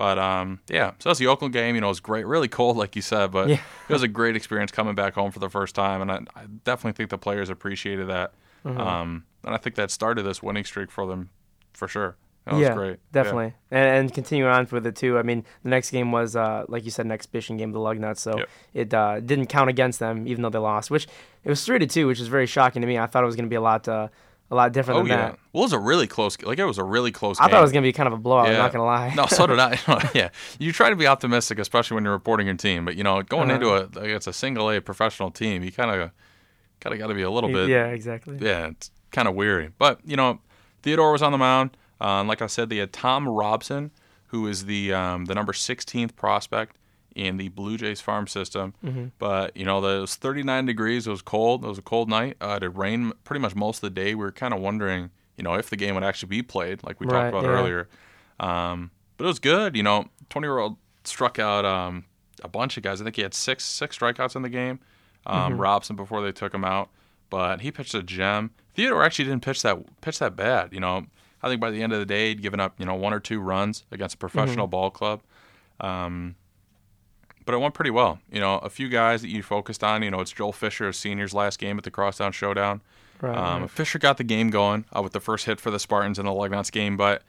But 0.00 0.18
um, 0.18 0.60
yeah, 0.70 0.92
so 0.98 1.10
that's 1.10 1.18
the 1.18 1.26
Oakland 1.26 1.52
game. 1.52 1.74
You 1.74 1.82
know, 1.82 1.88
it 1.88 1.90
was 1.90 2.00
great, 2.00 2.24
really 2.26 2.48
cold, 2.48 2.78
like 2.78 2.96
you 2.96 3.02
said, 3.02 3.32
but 3.32 3.50
Yeah. 3.50 3.60
it 3.86 3.92
was 3.92 4.02
a 4.02 4.08
great 4.08 4.34
experience 4.34 4.72
coming 4.72 4.94
back 4.94 5.12
home 5.12 5.30
for 5.30 5.40
the 5.40 5.50
first 5.50 5.74
time, 5.74 6.00
and 6.00 6.10
I, 6.10 6.20
I 6.34 6.46
definitely 6.64 6.92
think 6.92 7.10
the 7.10 7.18
players 7.18 7.50
appreciated 7.50 8.08
that. 8.08 8.32
Mm-hmm. 8.64 8.80
Um, 8.80 9.24
and 9.44 9.54
I 9.54 9.58
think 9.58 9.76
that 9.76 9.90
started 9.90 10.22
this 10.22 10.42
winning 10.42 10.64
streak 10.64 10.90
for 10.90 11.06
them, 11.06 11.28
for 11.74 11.86
sure. 11.86 12.16
That 12.46 12.54
was 12.54 12.62
yeah, 12.62 12.74
great. 12.74 12.98
definitely. 13.12 13.52
And, 13.70 13.88
and 13.98 14.14
continuing 14.14 14.50
on 14.50 14.66
with 14.70 14.86
it 14.86 14.96
too. 14.96 15.18
I 15.18 15.22
mean, 15.22 15.44
the 15.64 15.68
next 15.68 15.90
game 15.90 16.12
was 16.12 16.34
uh, 16.34 16.64
like 16.68 16.86
you 16.86 16.90
said, 16.90 17.04
an 17.04 17.12
exhibition 17.12 17.58
game, 17.58 17.72
the 17.72 17.78
Lugnuts. 17.78 18.20
So 18.20 18.38
Yep. 18.38 18.48
it 18.72 18.94
uh, 18.94 19.20
didn't 19.20 19.48
count 19.48 19.68
against 19.68 19.98
them, 19.98 20.26
even 20.26 20.40
though 20.40 20.48
they 20.48 20.58
lost. 20.58 20.90
Which 20.90 21.06
it 21.44 21.50
was 21.50 21.62
three 21.62 21.78
to 21.78 21.86
two, 21.86 22.06
which 22.06 22.20
is 22.20 22.28
very 22.28 22.46
shocking 22.46 22.80
to 22.80 22.88
me. 22.88 22.96
I 22.96 23.04
thought 23.04 23.22
it 23.22 23.26
was 23.26 23.36
going 23.36 23.44
to 23.44 23.50
be 23.50 23.56
a 23.56 23.60
lot, 23.60 23.86
uh, 23.86 24.08
a 24.50 24.54
lot 24.54 24.72
different 24.72 24.98
Oh 24.98 25.02
than 25.02 25.10
yeah. 25.10 25.16
that. 25.30 25.38
Well, 25.52 25.62
it 25.62 25.66
was 25.66 25.72
a 25.72 25.78
really 25.78 26.06
close. 26.06 26.40
Like 26.42 26.58
it 26.58 26.64
was 26.64 26.78
a 26.78 26.84
really 26.84 27.12
close. 27.12 27.38
I 27.38 27.44
game. 27.44 27.50
thought 27.52 27.58
it 27.58 27.62
was 27.62 27.72
going 27.72 27.82
to 27.82 27.88
be 27.88 27.92
kind 27.92 28.06
of 28.06 28.12
a 28.12 28.16
blowout. 28.18 28.46
I'm 28.48 28.54
not 28.54 28.72
going 28.72 28.80
to 28.80 28.84
lie. 28.86 29.14
no, 29.14 29.26
so 29.26 29.46
did 29.46 29.58
I. 29.58 29.78
yeah, 30.14 30.30
you 30.58 30.72
try 30.72 30.90
to 30.90 30.96
be 30.96 31.06
optimistic, 31.06 31.58
especially 31.58 31.94
when 31.96 32.04
you're 32.04 32.12
reporting 32.12 32.46
your 32.46 32.56
team. 32.56 32.84
But 32.84 32.96
you 32.96 33.04
know, 33.04 33.22
going 33.22 33.50
Uh-huh. 33.50 33.54
into 33.54 33.68
a 33.74 33.80
like, 34.00 34.10
it's 34.10 34.26
a 34.26 34.32
single 34.32 34.70
A 34.70 34.80
professional 34.80 35.30
team, 35.30 35.62
you 35.62 35.70
kind 35.72 35.90
of 35.90 36.10
kind 36.80 36.92
of 36.94 36.98
got 36.98 37.08
to 37.08 37.14
be 37.14 37.22
a 37.22 37.30
little 37.30 37.50
bit. 37.52 37.68
yeah, 37.68 37.86
exactly. 37.86 38.38
yeah, 38.40 38.68
it's 38.68 38.90
kind 39.12 39.28
of 39.28 39.34
weary. 39.34 39.70
But 39.78 40.00
you 40.04 40.16
know, 40.16 40.40
Theodore 40.82 41.12
was 41.12 41.22
on 41.22 41.32
the 41.32 41.38
mound. 41.38 41.76
Uh, 42.00 42.20
and 42.20 42.28
like 42.28 42.40
I 42.40 42.46
said, 42.46 42.70
they 42.70 42.78
had 42.78 42.92
Tom 42.94 43.28
Robson, 43.28 43.90
who 44.28 44.46
is 44.46 44.64
the 44.64 44.92
um, 44.94 45.26
the 45.26 45.34
number 45.34 45.52
16th 45.52 46.16
prospect 46.16 46.76
in 47.14 47.36
the 47.36 47.48
Blue 47.48 47.76
Jays 47.76 48.00
farm 48.00 48.26
system. 48.26 48.74
Mm-hmm. 48.84 49.06
But 49.18 49.56
you 49.56 49.64
know, 49.64 49.78
it 49.84 50.00
was 50.00 50.14
39 50.16 50.66
degrees. 50.66 51.06
It 51.06 51.10
was 51.10 51.22
cold. 51.22 51.64
It 51.64 51.68
was 51.68 51.78
a 51.78 51.82
cold 51.82 52.08
night. 52.08 52.36
Uh, 52.40 52.54
it 52.56 52.62
had 52.62 52.76
rained 52.78 53.12
pretty 53.24 53.40
much 53.40 53.54
most 53.54 53.78
of 53.78 53.82
the 53.82 53.90
day. 53.90 54.14
We 54.14 54.24
were 54.24 54.32
kind 54.32 54.54
of 54.54 54.60
wondering, 54.60 55.10
you 55.36 55.44
know, 55.44 55.54
if 55.54 55.70
the 55.70 55.76
game 55.76 55.94
would 55.94 56.04
actually 56.04 56.28
be 56.28 56.42
played, 56.42 56.82
like 56.84 57.00
we 57.00 57.06
Right, 57.06 57.30
talked 57.30 57.34
about 57.34 57.44
yeah. 57.44 57.58
earlier. 57.60 57.88
Um, 58.38 58.90
but 59.16 59.24
it 59.24 59.28
was 59.28 59.38
good. 59.38 59.76
You 59.76 59.82
know, 59.82 60.06
20 60.30 60.46
year 60.46 60.58
old 60.58 60.76
struck 61.04 61.38
out 61.38 61.64
um, 61.64 62.04
a 62.42 62.48
bunch 62.48 62.76
of 62.76 62.82
guys. 62.82 63.00
I 63.00 63.04
think 63.04 63.16
he 63.16 63.22
had 63.22 63.34
six 63.34 63.64
six 63.64 63.98
strikeouts 63.98 64.36
in 64.36 64.42
the 64.42 64.48
game. 64.48 64.80
Um, 65.26 65.52
Mm-hmm. 65.52 65.60
Robson 65.60 65.96
before 65.96 66.22
they 66.22 66.32
took 66.32 66.54
him 66.54 66.64
out, 66.64 66.88
but 67.28 67.60
he 67.60 67.70
pitched 67.70 67.94
a 67.94 68.02
gem. 68.02 68.52
Theodore 68.74 69.02
actually 69.02 69.26
didn't 69.26 69.42
pitch 69.42 69.60
that 69.62 70.00
pitch 70.00 70.18
that 70.20 70.36
bad. 70.36 70.72
You 70.72 70.80
know, 70.80 71.04
I 71.42 71.48
think 71.48 71.60
by 71.60 71.70
the 71.70 71.82
end 71.82 71.92
of 71.92 71.98
the 71.98 72.06
day, 72.06 72.28
he'd 72.28 72.40
given 72.40 72.60
up 72.60 72.74
you 72.78 72.86
know 72.86 72.94
one 72.94 73.12
or 73.12 73.20
two 73.20 73.40
runs 73.40 73.84
against 73.90 74.14
a 74.14 74.18
professional 74.18 74.66
Mm-hmm. 74.66 74.70
ball 74.70 74.90
club. 74.90 75.20
Um, 75.80 76.36
but 77.44 77.54
it 77.54 77.58
went 77.58 77.74
pretty 77.74 77.90
well. 77.90 78.18
You 78.30 78.40
know, 78.40 78.58
a 78.58 78.70
few 78.70 78.88
guys 78.88 79.22
that 79.22 79.28
you 79.28 79.42
focused 79.42 79.82
on. 79.84 80.02
You 80.02 80.10
know, 80.10 80.20
it's 80.20 80.32
Joel 80.32 80.52
Fisher, 80.52 80.92
senior's 80.92 81.34
last 81.34 81.58
game 81.58 81.78
at 81.78 81.84
the 81.84 81.90
Crosstown 81.90 82.32
Showdown. 82.32 82.80
Right, 83.20 83.36
Um, 83.36 83.62
right. 83.62 83.70
Fisher 83.70 83.98
got 83.98 84.16
the 84.16 84.24
game 84.24 84.50
going 84.50 84.84
uh, 84.96 85.02
with 85.02 85.12
the 85.12 85.20
first 85.20 85.46
hit 85.46 85.60
for 85.60 85.70
the 85.70 85.78
Spartans 85.78 86.18
in 86.18 86.24
the 86.26 86.32
Lugnuts 86.32 86.70
game, 86.72 86.96
but 86.96 87.22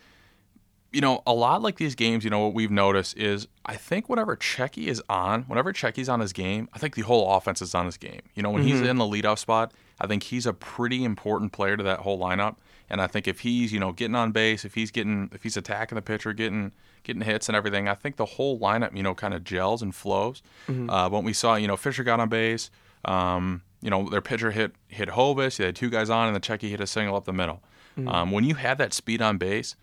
you 0.94 1.00
know, 1.00 1.22
a 1.26 1.34
lot 1.34 1.62
like 1.62 1.78
these 1.78 1.96
games, 1.96 2.26
you 2.26 2.30
know, 2.30 2.40
what 2.40 2.54
we've 2.54 2.70
noticed 2.72 3.18
is 3.18 3.48
I 3.66 3.76
think 3.78 4.10
whenever 4.10 4.36
Cheky 4.36 4.90
is 4.90 5.02
on, 5.08 5.44
whenever 5.44 5.72
Cheky's 5.72 6.10
on 6.10 6.20
his 6.20 6.34
game, 6.34 6.68
I 6.74 6.80
think 6.80 6.96
the 6.96 7.02
whole 7.04 7.34
offense 7.34 7.62
is 7.62 7.74
on 7.74 7.86
his 7.86 7.96
game. 7.96 8.20
You 8.36 8.44
know, 8.44 8.50
when 8.52 8.64
he's 8.64 8.82
in 8.82 8.98
the 8.98 9.06
leadoff 9.06 9.40
spot, 9.40 9.74
I 10.02 10.08
think 10.08 10.24
he's 10.24 10.48
a 10.48 10.54
pretty 10.54 11.04
important 11.04 11.52
player 11.52 11.78
to 11.78 11.84
that 11.84 12.00
whole 12.00 12.20
lineup. 12.20 12.56
And 12.90 13.00
I 13.00 13.08
think 13.08 13.28
if 13.28 13.42
he's, 13.42 13.72
you 13.72 13.80
know, 13.80 13.92
getting 13.92 14.16
on 14.16 14.32
base, 14.32 14.66
if 14.66 14.74
he's 14.74 14.92
getting 14.92 15.30
if 15.32 15.44
he's 15.44 15.56
attacking 15.56 15.96
the 15.96 16.02
pitcher, 16.02 16.34
getting 16.34 16.74
getting 17.04 17.22
hits 17.22 17.48
and 17.48 17.56
everything, 17.56 17.88
I 17.88 17.94
think 17.94 18.18
the 18.18 18.26
whole 18.26 18.60
lineup, 18.60 18.96
you 18.98 19.04
know, 19.04 19.14
kind 19.16 19.34
of 19.34 19.44
gels 19.44 19.82
and 19.82 19.94
flows. 19.96 20.42
Uh, 20.90 21.08
but 21.08 21.24
we 21.24 21.32
saw, 21.34 21.56
you 21.56 21.68
know, 21.68 21.78
Fisher 21.78 22.04
got 22.04 22.20
on 22.20 22.28
base. 22.28 22.70
Um, 23.06 23.62
you 23.82 23.90
know, 23.90 24.10
their 24.10 24.22
pitcher 24.22 24.52
hit 24.52 24.74
hit 24.88 25.10
Hovis. 25.10 25.58
They 25.58 25.66
had 25.66 25.76
two 25.76 25.90
guys 25.90 26.10
on, 26.10 26.28
and 26.28 26.36
the 26.36 26.40
Cheky 26.40 26.70
hit 26.70 26.82
a 26.82 26.88
single 26.88 27.16
up 27.16 27.26
the 27.26 27.34
middle. 27.34 27.62
Um, 28.08 28.32
when 28.32 28.44
you 28.44 28.56
have 28.56 28.78
that 28.80 28.94
speed 28.94 29.22
on 29.22 29.38
base, 29.38 29.76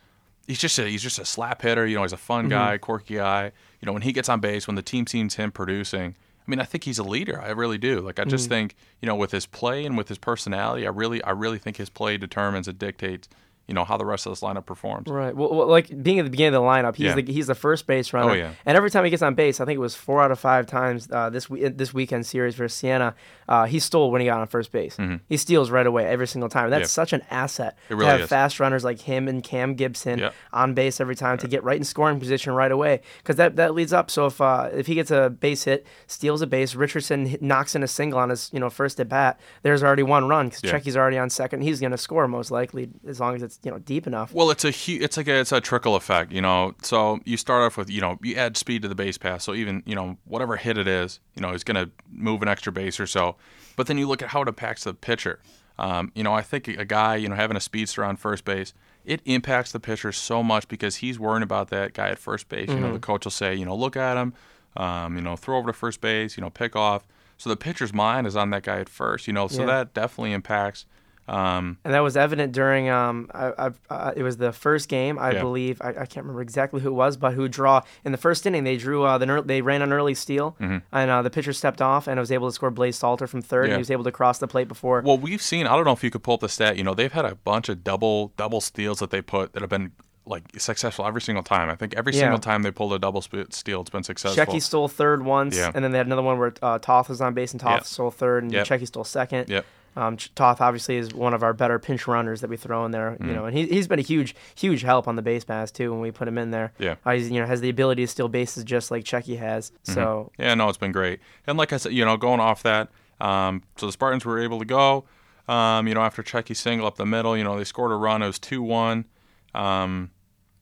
he's 0.46 0.58
just 0.58 0.78
a 0.78 0.84
he's 0.88 1.02
just 1.02 1.18
a 1.18 1.24
slap 1.24 1.62
hitter. 1.62 1.86
You 1.86 1.96
know, 1.96 2.02
he's 2.02 2.12
a 2.12 2.16
fun 2.16 2.48
guy, 2.48 2.78
quirky 2.78 3.16
guy. 3.16 3.52
You 3.80 3.86
know, 3.86 3.92
when 3.92 4.02
he 4.02 4.12
gets 4.12 4.28
on 4.28 4.40
base, 4.40 4.66
when 4.66 4.76
the 4.76 4.82
team 4.82 5.06
sees 5.06 5.34
him 5.34 5.50
producing, 5.52 6.14
I 6.48 6.50
mean, 6.50 6.60
I 6.60 6.64
think 6.64 6.84
he's 6.84 6.98
a 6.98 7.04
leader. 7.04 7.38
I 7.42 7.50
really 7.50 7.76
do. 7.76 8.00
Like, 8.00 8.18
I 8.18 8.24
just 8.24 8.46
mm. 8.46 8.48
think 8.48 8.76
you 9.02 9.06
know, 9.06 9.14
with 9.14 9.32
his 9.32 9.44
play 9.44 9.84
and 9.84 9.98
with 9.98 10.08
his 10.08 10.16
personality, 10.16 10.86
I 10.86 10.90
really 10.90 11.22
I 11.22 11.32
really 11.32 11.58
think 11.58 11.76
his 11.76 11.90
play 11.90 12.16
determines 12.16 12.66
and 12.66 12.78
dictates 12.78 13.28
you 13.68 13.74
know 13.74 13.84
how 13.84 13.96
the 13.98 14.04
rest 14.06 14.26
of 14.26 14.32
this 14.32 14.40
lineup 14.40 14.64
performs. 14.66 15.08
Right. 15.08 15.36
Well, 15.36 15.54
well, 15.54 15.66
like 15.68 16.02
being 16.02 16.18
at 16.18 16.24
the 16.24 16.30
beginning 16.30 16.54
of 16.54 16.62
the 16.62 16.66
lineup, 16.68 16.96
he's 16.96 17.06
Yeah. 17.06 17.14
the 17.16 17.32
he's 17.32 17.46
the 17.46 17.54
first 17.54 17.86
base 17.86 18.12
runner. 18.12 18.30
Oh, 18.30 18.34
yeah. 18.34 18.52
And 18.66 18.76
every 18.76 18.90
time 18.90 19.04
he 19.04 19.10
gets 19.10 19.22
on 19.22 19.34
base, 19.34 19.60
I 19.60 19.64
think 19.66 19.76
it 19.76 19.80
was 19.80 19.94
four 19.94 20.22
out 20.22 20.30
of 20.30 20.38
five 20.40 20.66
times 20.66 21.08
uh, 21.12 21.28
this 21.30 21.48
we- 21.50 21.68
this 21.68 21.92
weekend 21.94 22.24
series 22.26 22.54
for 22.54 22.66
Siena, 22.68 23.14
uh, 23.48 23.66
he 23.66 23.78
stole 23.78 24.10
when 24.10 24.20
he 24.22 24.26
got 24.26 24.40
on 24.40 24.46
first 24.46 24.72
base. 24.72 24.96
He 25.28 25.36
steals 25.36 25.70
right 25.70 25.86
away 25.86 26.06
every 26.06 26.26
single 26.26 26.48
time. 26.48 26.70
That's 26.70 26.78
Mm-hmm. 26.78 27.00
Yep. 27.00 27.08
such 27.08 27.12
an 27.12 27.22
asset 27.30 27.76
It 27.90 27.94
really 27.94 28.06
to 28.06 28.10
have 28.12 28.20
is. 28.22 28.28
fast 28.28 28.58
runners 28.60 28.84
like 28.84 29.00
him 29.00 29.28
and 29.28 29.42
Cam 29.42 29.74
Gibson 29.74 30.18
Yep. 30.20 30.34
on 30.52 30.74
base 30.74 31.00
every 31.00 31.14
time 31.16 31.36
to 31.38 31.48
get 31.48 31.62
right 31.62 31.76
in 31.76 31.84
scoring 31.84 32.18
position 32.18 32.54
right 32.54 32.72
away 32.72 33.02
because 33.18 33.36
that, 33.36 33.56
that 33.56 33.74
leads 33.74 33.92
up. 33.92 34.10
So 34.10 34.26
if 34.26 34.40
uh, 34.40 34.70
if 34.72 34.86
he 34.86 34.94
gets 34.94 35.10
a 35.10 35.28
base 35.28 35.64
hit, 35.64 35.86
steals 36.06 36.40
a 36.40 36.46
base, 36.46 36.74
Richardson 36.74 37.36
knocks 37.42 37.74
in 37.74 37.82
a 37.82 37.88
single 37.88 38.18
on 38.18 38.30
his 38.30 38.48
you 38.52 38.60
know 38.60 38.70
first 38.70 38.98
at 39.00 39.08
bat, 39.10 39.38
there's 39.62 39.82
already 39.82 40.02
one 40.04 40.26
run 40.28 40.48
because. 40.48 40.68
Cheky's 40.68 40.96
already 40.96 41.18
on 41.18 41.30
second. 41.30 41.62
He's 41.62 41.80
going 41.80 41.92
to 41.92 41.98
score 41.98 42.28
most 42.28 42.50
likely 42.50 42.90
as 43.06 43.18
long 43.20 43.34
as 43.34 43.42
it's 43.42 43.57
you 43.64 43.70
know 43.70 43.78
deep 43.78 44.06
enough. 44.06 44.32
Well, 44.32 44.50
it's 44.50 44.64
a 44.64 44.70
hu- 44.70 44.98
it's 45.02 45.16
like 45.16 45.28
a 45.28 45.40
it's 45.40 45.52
a 45.52 45.60
trickle 45.60 45.96
effect, 45.96 46.32
you 46.32 46.40
know. 46.40 46.74
So 46.82 47.20
you 47.24 47.36
start 47.36 47.62
off 47.64 47.76
with 47.76 47.90
you 47.90 48.00
know 48.00 48.18
you 48.22 48.34
add 48.36 48.56
speed 48.56 48.82
to 48.82 48.88
the 48.88 48.94
base 48.94 49.18
pass, 49.18 49.44
so 49.44 49.54
even 49.54 49.82
you 49.86 49.94
know 49.94 50.16
whatever 50.24 50.56
hit 50.56 50.78
it 50.78 50.86
is, 50.88 51.20
you 51.34 51.42
know, 51.42 51.52
he's 51.52 51.64
going 51.64 51.84
to 51.84 51.90
move 52.10 52.42
an 52.42 52.48
extra 52.48 52.72
base 52.72 53.00
or 53.00 53.06
so. 53.06 53.36
But 53.76 53.86
then 53.86 53.98
you 53.98 54.06
look 54.08 54.22
at 54.22 54.28
how 54.30 54.42
it 54.42 54.48
impacts 54.48 54.84
the 54.84 54.94
pitcher. 54.94 55.40
Um, 55.78 56.10
you 56.14 56.24
know, 56.24 56.32
I 56.34 56.42
think 56.42 56.66
a 56.68 56.84
guy 56.84 57.16
you 57.16 57.28
know 57.28 57.36
having 57.36 57.56
a 57.56 57.60
speedster 57.60 58.04
on 58.04 58.16
first 58.16 58.44
base, 58.44 58.74
it 59.04 59.20
impacts 59.24 59.72
the 59.72 59.80
pitcher 59.80 60.10
so 60.12 60.42
much 60.42 60.66
because 60.68 60.96
he's 60.96 61.18
worrying 61.18 61.42
about 61.44 61.68
that 61.70 61.94
guy 61.94 62.08
at 62.08 62.18
first 62.18 62.48
base. 62.48 62.68
You 62.68 62.80
know, 62.80 62.92
the 62.92 62.98
coach 62.98 63.24
will 63.24 63.30
say, 63.30 63.54
you 63.54 63.64
know, 63.64 63.76
look 63.76 63.96
at 63.96 64.16
him, 64.16 64.34
um, 64.76 65.14
you 65.16 65.22
know, 65.22 65.36
throw 65.36 65.56
over 65.58 65.68
to 65.68 65.72
first 65.72 66.00
base, 66.00 66.36
you 66.36 66.40
know, 66.42 66.50
pick 66.50 66.74
off. 66.74 67.06
So 67.36 67.48
the 67.48 67.56
pitcher's 67.56 67.92
mind 67.94 68.26
is 68.26 68.34
on 68.34 68.50
that 68.50 68.64
guy 68.64 68.80
at 68.80 68.88
first, 68.88 69.28
you 69.28 69.32
know, 69.32 69.46
so 69.46 69.60
Yeah. 69.60 69.66
that 69.66 69.94
definitely 69.94 70.32
impacts. 70.32 70.86
Um, 71.28 71.78
And 71.84 71.92
that 71.94 72.00
was 72.00 72.16
evident 72.16 72.52
during 72.52 72.88
um, 72.88 73.30
I, 73.34 73.52
I, 73.66 73.70
uh, 73.94 74.12
it 74.16 74.22
was 74.22 74.36
the 74.38 74.52
first 74.52 74.88
game, 74.88 75.18
I 75.18 75.32
Yeah. 75.32 75.40
believe. 75.42 75.80
I, 75.82 75.88
I 75.90 76.06
can't 76.06 76.24
remember 76.24 76.40
exactly 76.42 76.80
who 76.80 76.88
it 76.88 76.92
was, 76.94 77.16
but 77.16 77.34
who 77.34 77.48
draw 77.48 77.82
in 78.04 78.12
the 78.12 78.18
first 78.18 78.46
inning. 78.46 78.64
They 78.64 78.76
drew 78.76 79.02
uh, 79.04 79.18
the 79.18 79.42
they 79.44 79.60
ran 79.60 79.82
an 79.82 79.92
early 79.92 80.14
steal, 80.14 80.56
and 80.60 80.82
uh, 80.92 81.22
the 81.22 81.30
pitcher 81.30 81.52
stepped 81.52 81.82
off 81.82 82.06
and 82.06 82.18
was 82.18 82.32
able 82.32 82.48
to 82.48 82.52
score 82.54 82.70
Blaise 82.70 82.96
Salter 82.96 83.26
from 83.26 83.42
third. 83.42 83.64
Mm-hmm. 83.64 83.70
Yeah. 83.70 83.76
He 83.76 83.80
was 83.80 83.90
able 83.90 84.04
to 84.04 84.12
cross 84.12 84.38
the 84.38 84.48
plate 84.48 84.68
before. 84.68 85.02
Well, 85.04 85.18
we've 85.18 85.42
seen. 85.42 85.66
I 85.66 85.76
don't 85.76 85.84
know 85.84 85.92
if 85.92 86.02
you 86.02 86.10
could 86.10 86.22
pull 86.22 86.34
up 86.34 86.40
the 86.40 86.48
stat. 86.48 86.76
You 86.76 86.84
know, 86.84 86.94
they've 86.94 87.12
had 87.12 87.24
a 87.24 87.34
bunch 87.34 87.68
of 87.68 87.84
double 87.84 88.32
double 88.36 88.60
steals 88.60 88.98
that 89.00 89.10
they 89.10 89.20
put 89.22 89.52
that 89.52 89.60
have 89.60 89.70
been 89.70 89.92
like 90.26 90.42
successful 90.58 91.06
every 91.06 91.22
single 91.22 91.42
time. 91.42 91.70
I 91.70 91.74
think 91.74 91.94
every 91.96 92.12
Yeah. 92.12 92.20
single 92.20 92.38
time 92.38 92.62
they 92.62 92.70
pulled 92.70 92.92
a 92.92 92.98
double 92.98 93.22
sp- 93.24 93.48
steal, 93.50 93.80
it's 93.80 93.88
been 93.90 94.02
successful. 94.02 94.44
Cheky 94.44 94.60
stole 94.60 94.86
third 94.86 95.24
once, 95.24 95.56
Yeah. 95.56 95.72
and 95.74 95.82
then 95.82 95.90
they 95.92 95.96
had 95.98 96.06
another 96.06 96.20
one 96.22 96.38
where 96.38 96.52
uh, 96.60 96.78
Toth 96.78 97.08
was 97.08 97.20
on 97.22 97.32
base 97.32 97.52
and 97.52 97.60
Toth 97.60 97.72
Yep. 97.72 97.84
stole 97.86 98.10
third, 98.10 98.42
and 98.44 98.52
Yep. 98.52 98.66
Cheky 98.66 98.84
stole 98.86 99.04
second. 99.04 99.48
Yep. 99.48 99.64
Um, 99.98 100.16
Toth 100.16 100.60
obviously 100.60 100.96
is 100.96 101.12
one 101.12 101.34
of 101.34 101.42
our 101.42 101.52
better 101.52 101.78
pinch 101.78 102.06
runners 102.06 102.40
that 102.42 102.48
we 102.50 102.56
throw 102.56 102.84
in 102.84 102.92
there, 102.92 103.10
Mm-hmm. 103.12 103.28
you 103.28 103.34
know, 103.34 103.44
and 103.46 103.56
he, 103.56 103.66
he's 103.66 103.88
been 103.88 103.98
a 103.98 104.02
huge, 104.02 104.34
huge 104.54 104.82
help 104.82 105.08
on 105.08 105.16
the 105.16 105.22
base 105.22 105.44
pass 105.44 105.70
too 105.70 105.90
when 105.90 106.00
we 106.00 106.10
put 106.12 106.28
him 106.28 106.38
in 106.38 106.50
there. 106.52 106.72
Yeah. 106.78 106.94
uh, 107.04 107.12
he's 107.12 107.30
you 107.30 107.40
know 107.40 107.46
has 107.46 107.60
the 107.60 107.68
ability 107.68 108.02
to 108.04 108.06
steal 108.06 108.28
bases 108.28 108.62
just 108.64 108.90
like 108.90 109.04
Cheky 109.04 109.36
has. 109.36 109.70
Mm-hmm. 109.70 109.92
So 109.94 110.30
Yeah, 110.38 110.54
no, 110.54 110.68
it's 110.68 110.78
been 110.78 110.92
great. 110.92 111.20
And 111.46 111.58
like 111.58 111.72
I 111.72 111.78
said, 111.78 111.92
you 111.92 112.04
know, 112.04 112.16
going 112.16 112.40
off 112.40 112.62
that, 112.62 112.90
um, 113.20 113.62
so 113.76 113.86
the 113.86 113.92
Spartans 113.92 114.24
were 114.24 114.38
able 114.38 114.58
to 114.60 114.64
go. 114.64 115.04
Um, 115.48 115.88
you 115.88 115.94
know, 115.94 116.02
after 116.02 116.22
Cheky 116.22 116.54
single 116.54 116.86
up 116.86 116.96
the 116.96 117.06
middle, 117.06 117.36
you 117.36 117.42
know, 117.42 117.56
they 117.58 117.64
scored 117.64 117.90
a 117.90 117.96
run. 117.96 118.22
It 118.22 118.26
was 118.26 118.38
two 118.38 118.62
one. 118.62 119.06
Um, 119.54 120.10